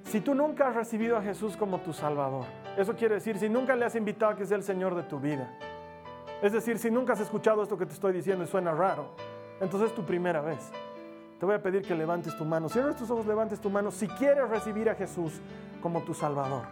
Si 0.05 0.22
tú 0.22 0.34
nunca 0.34 0.68
has 0.68 0.76
recibido 0.76 1.18
a 1.18 1.20
Jesús 1.20 1.59
como 1.59 1.78
tu 1.80 1.92
Salvador, 1.92 2.47
eso 2.78 2.95
quiere 2.97 3.16
decir 3.16 3.38
si 3.38 3.51
nunca 3.51 3.76
le 3.76 3.84
has 3.84 3.97
invitado 3.97 4.32
a 4.32 4.36
que 4.36 4.47
sea 4.47 4.57
el 4.57 4.62
Señor 4.62 4.95
de 4.95 5.03
tu 5.03 5.20
vida. 5.20 5.59
Es 6.40 6.55
decir, 6.55 6.78
si 6.78 6.90
nunca 6.90 7.12
has 7.12 7.20
escuchado 7.20 7.62
esto 7.62 7.76
que 7.76 7.84
te 7.84 7.92
estoy 7.92 8.14
diciendo 8.14 8.45
y 8.45 8.47
suena 8.47 8.72
raro, 8.72 9.11
entonces 9.61 9.90
es 9.90 9.95
tu 9.95 10.07
primera 10.07 10.40
vez. 10.40 10.72
Te 11.39 11.47
voy 11.47 11.55
a 11.55 11.62
pedir 11.62 11.82
que 11.82 11.95
levantes 11.95 12.37
tu 12.37 12.45
mano. 12.45 12.68
Cierres 12.68 12.97
tus 12.97 13.11
ojos, 13.11 13.26
levantes 13.26 13.61
tu 13.61 13.70
mano 13.70 13.91
si 13.91 14.07
quieres 14.07 14.49
recibir 14.49 14.89
a 14.89 14.95
Jesús 14.95 15.41
como 15.82 16.03
tu 16.03 16.14
Salvador. 16.14 16.62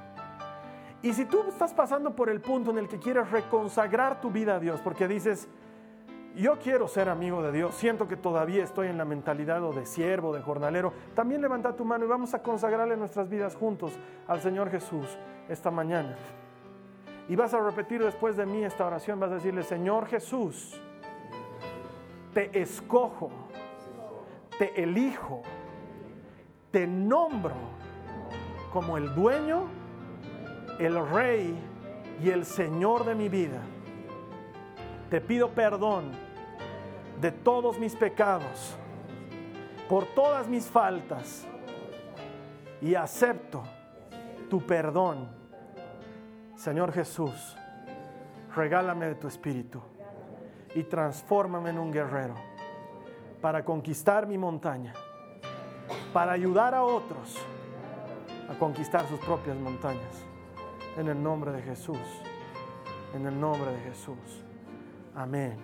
Y 1.02 1.12
si 1.12 1.24
tú 1.24 1.42
estás 1.48 1.74
pasando 1.74 2.14
por 2.14 2.30
el 2.30 2.40
punto 2.40 2.70
en 2.70 2.78
el 2.78 2.88
que 2.88 2.98
quieres 2.98 3.30
reconsagrar 3.30 4.20
tu 4.20 4.30
vida 4.30 4.54
a 4.54 4.60
Dios, 4.60 4.80
porque 4.80 5.08
dices, 5.08 5.48
yo 6.36 6.58
quiero 6.60 6.86
ser 6.88 7.08
amigo 7.08 7.42
de 7.42 7.50
Dios, 7.50 7.74
siento 7.74 8.06
que 8.06 8.16
todavía 8.16 8.62
estoy 8.62 8.86
en 8.86 8.96
la 8.96 9.04
mentalidad 9.04 9.62
o 9.64 9.72
de 9.72 9.84
siervo, 9.84 10.32
de 10.32 10.40
jornalero, 10.40 10.92
también 11.14 11.42
levanta 11.42 11.74
tu 11.74 11.84
mano 11.84 12.04
y 12.04 12.08
vamos 12.08 12.34
a 12.34 12.42
consagrarle 12.42 12.96
nuestras 12.96 13.28
vidas 13.28 13.56
juntos 13.56 13.92
al 14.28 14.40
Señor 14.40 14.70
Jesús 14.70 15.06
esta 15.48 15.70
mañana. 15.70 16.16
Y 17.28 17.36
vas 17.36 17.52
a 17.52 17.60
repetir 17.60 18.02
después 18.02 18.36
de 18.36 18.46
mí 18.46 18.64
esta 18.64 18.86
oración, 18.86 19.20
vas 19.20 19.32
a 19.32 19.34
decirle, 19.34 19.62
Señor 19.62 20.06
Jesús, 20.06 20.80
te 22.32 22.60
escojo, 22.60 23.30
te 24.62 24.80
elijo, 24.80 25.42
te 26.70 26.86
nombro 26.86 27.56
como 28.72 28.96
el 28.96 29.12
dueño, 29.12 29.64
el 30.78 31.04
rey 31.08 31.58
y 32.22 32.30
el 32.30 32.44
Señor 32.44 33.04
de 33.04 33.16
mi 33.16 33.28
vida. 33.28 33.60
Te 35.10 35.20
pido 35.20 35.48
perdón 35.48 36.12
de 37.20 37.32
todos 37.32 37.76
mis 37.80 37.96
pecados, 37.96 38.76
por 39.88 40.06
todas 40.14 40.46
mis 40.46 40.68
faltas, 40.68 41.44
y 42.80 42.94
acepto 42.94 43.64
tu 44.48 44.64
perdón. 44.64 45.28
Señor 46.54 46.92
Jesús, 46.92 47.56
regálame 48.54 49.06
de 49.06 49.16
tu 49.16 49.26
espíritu 49.26 49.82
y 50.72 50.84
transfórmame 50.84 51.70
en 51.70 51.80
un 51.80 51.90
guerrero 51.90 52.51
para 53.42 53.64
conquistar 53.64 54.26
mi 54.26 54.38
montaña, 54.38 54.94
para 56.12 56.32
ayudar 56.32 56.74
a 56.74 56.84
otros 56.84 57.36
a 58.48 58.58
conquistar 58.58 59.06
sus 59.08 59.18
propias 59.20 59.56
montañas. 59.56 60.24
En 60.96 61.08
el 61.08 61.20
nombre 61.20 61.52
de 61.52 61.62
Jesús, 61.62 61.98
en 63.14 63.26
el 63.26 63.38
nombre 63.38 63.72
de 63.72 63.80
Jesús. 63.80 64.44
Amén. 65.14 65.56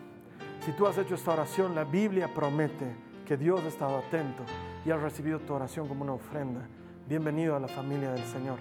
Si 0.61 0.73
tú 0.73 0.87
has 0.87 0.99
hecho 0.99 1.15
esta 1.15 1.33
oración, 1.33 1.75
la 1.75 1.85
Biblia 1.85 2.33
promete 2.35 2.97
que 3.27 3.37
Dios 3.37 3.61
ha 3.63 3.69
estado 3.69 3.99
atento 3.99 4.43
y 4.85 4.91
ha 4.91 4.97
recibido 4.97 5.39
tu 5.39 5.55
oración 5.55 5.87
como 5.87 6.03
una 6.03 6.15
ofrenda. 6.15 6.63
Bienvenido 7.07 7.57
a 7.57 7.61
la 7.61 7.69
familia 7.69 8.11
del 8.11 8.25
Señor. 8.25 8.59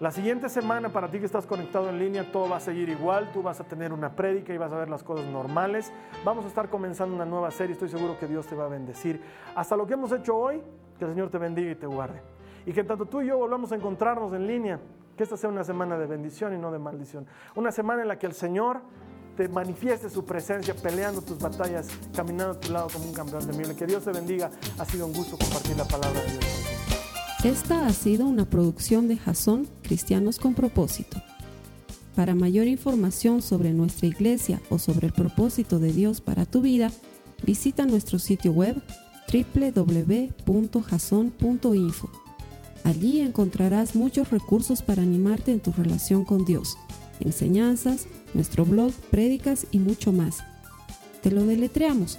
La 0.00 0.10
siguiente 0.10 0.48
semana, 0.48 0.88
para 0.88 1.10
ti 1.10 1.18
que 1.18 1.26
estás 1.26 1.44
conectado 1.44 1.90
en 1.90 1.98
línea, 1.98 2.32
todo 2.32 2.48
va 2.48 2.56
a 2.56 2.60
seguir 2.60 2.88
igual. 2.88 3.30
Tú 3.34 3.42
vas 3.42 3.60
a 3.60 3.64
tener 3.64 3.92
una 3.92 4.16
prédica 4.16 4.54
y 4.54 4.56
vas 4.56 4.72
a 4.72 4.76
ver 4.76 4.88
las 4.88 5.02
cosas 5.02 5.26
normales. 5.26 5.92
Vamos 6.24 6.46
a 6.46 6.48
estar 6.48 6.70
comenzando 6.70 7.14
una 7.14 7.26
nueva 7.26 7.50
serie. 7.50 7.74
Estoy 7.74 7.90
seguro 7.90 8.18
que 8.18 8.26
Dios 8.26 8.46
te 8.46 8.54
va 8.54 8.64
a 8.64 8.68
bendecir. 8.68 9.20
Hasta 9.54 9.76
lo 9.76 9.86
que 9.86 9.92
hemos 9.92 10.10
hecho 10.12 10.34
hoy, 10.34 10.62
que 10.98 11.04
el 11.04 11.10
Señor 11.10 11.28
te 11.28 11.36
bendiga 11.36 11.70
y 11.70 11.74
te 11.74 11.86
guarde. 11.86 12.22
Y 12.64 12.72
que 12.72 12.82
tanto 12.82 13.04
tú 13.04 13.20
y 13.20 13.26
yo 13.26 13.36
volvamos 13.36 13.72
a 13.72 13.76
encontrarnos 13.76 14.32
en 14.32 14.46
línea. 14.46 14.80
Que 15.18 15.24
esta 15.24 15.36
sea 15.36 15.50
una 15.50 15.64
semana 15.64 15.98
de 15.98 16.06
bendición 16.06 16.54
y 16.54 16.56
no 16.58 16.72
de 16.72 16.78
maldición. 16.78 17.26
Una 17.54 17.70
semana 17.70 18.00
en 18.00 18.08
la 18.08 18.18
que 18.18 18.24
el 18.24 18.32
Señor 18.32 18.80
te 19.36 19.50
manifieste 19.50 20.08
su 20.08 20.24
presencia 20.24 20.74
peleando 20.82 21.20
tus 21.20 21.38
batallas, 21.38 21.90
caminando 22.16 22.54
a 22.54 22.58
tu 22.58 22.72
lado 22.72 22.88
como 22.90 23.04
un 23.04 23.12
campeón 23.12 23.46
de 23.46 23.52
miel. 23.52 23.76
Que 23.76 23.84
Dios 23.84 24.02
te 24.02 24.12
bendiga. 24.12 24.50
Ha 24.78 24.84
sido 24.86 25.04
un 25.04 25.12
gusto 25.12 25.36
compartir 25.36 25.76
la 25.76 25.84
palabra 25.84 26.22
de 26.22 26.30
Dios. 26.38 26.79
Esta 27.44 27.86
ha 27.86 27.92
sido 27.94 28.26
una 28.26 28.44
producción 28.44 29.08
de 29.08 29.16
Jason 29.16 29.66
Cristianos 29.80 30.38
con 30.38 30.52
Propósito. 30.52 31.22
Para 32.14 32.34
mayor 32.34 32.66
información 32.66 33.40
sobre 33.40 33.72
nuestra 33.72 34.08
iglesia 34.08 34.60
o 34.68 34.78
sobre 34.78 35.06
el 35.06 35.14
propósito 35.14 35.78
de 35.78 35.90
Dios 35.90 36.20
para 36.20 36.44
tu 36.44 36.60
vida, 36.60 36.92
visita 37.42 37.86
nuestro 37.86 38.18
sitio 38.18 38.52
web 38.52 38.76
www.jason.info. 39.32 42.10
Allí 42.84 43.20
encontrarás 43.20 43.94
muchos 43.94 44.30
recursos 44.30 44.82
para 44.82 45.00
animarte 45.00 45.50
en 45.50 45.60
tu 45.60 45.72
relación 45.72 46.26
con 46.26 46.44
Dios, 46.44 46.76
enseñanzas, 47.20 48.06
nuestro 48.34 48.66
blog, 48.66 48.92
prédicas 49.10 49.66
y 49.70 49.78
mucho 49.78 50.12
más. 50.12 50.40
Te 51.22 51.30
lo 51.30 51.46
deletreamos 51.46 52.18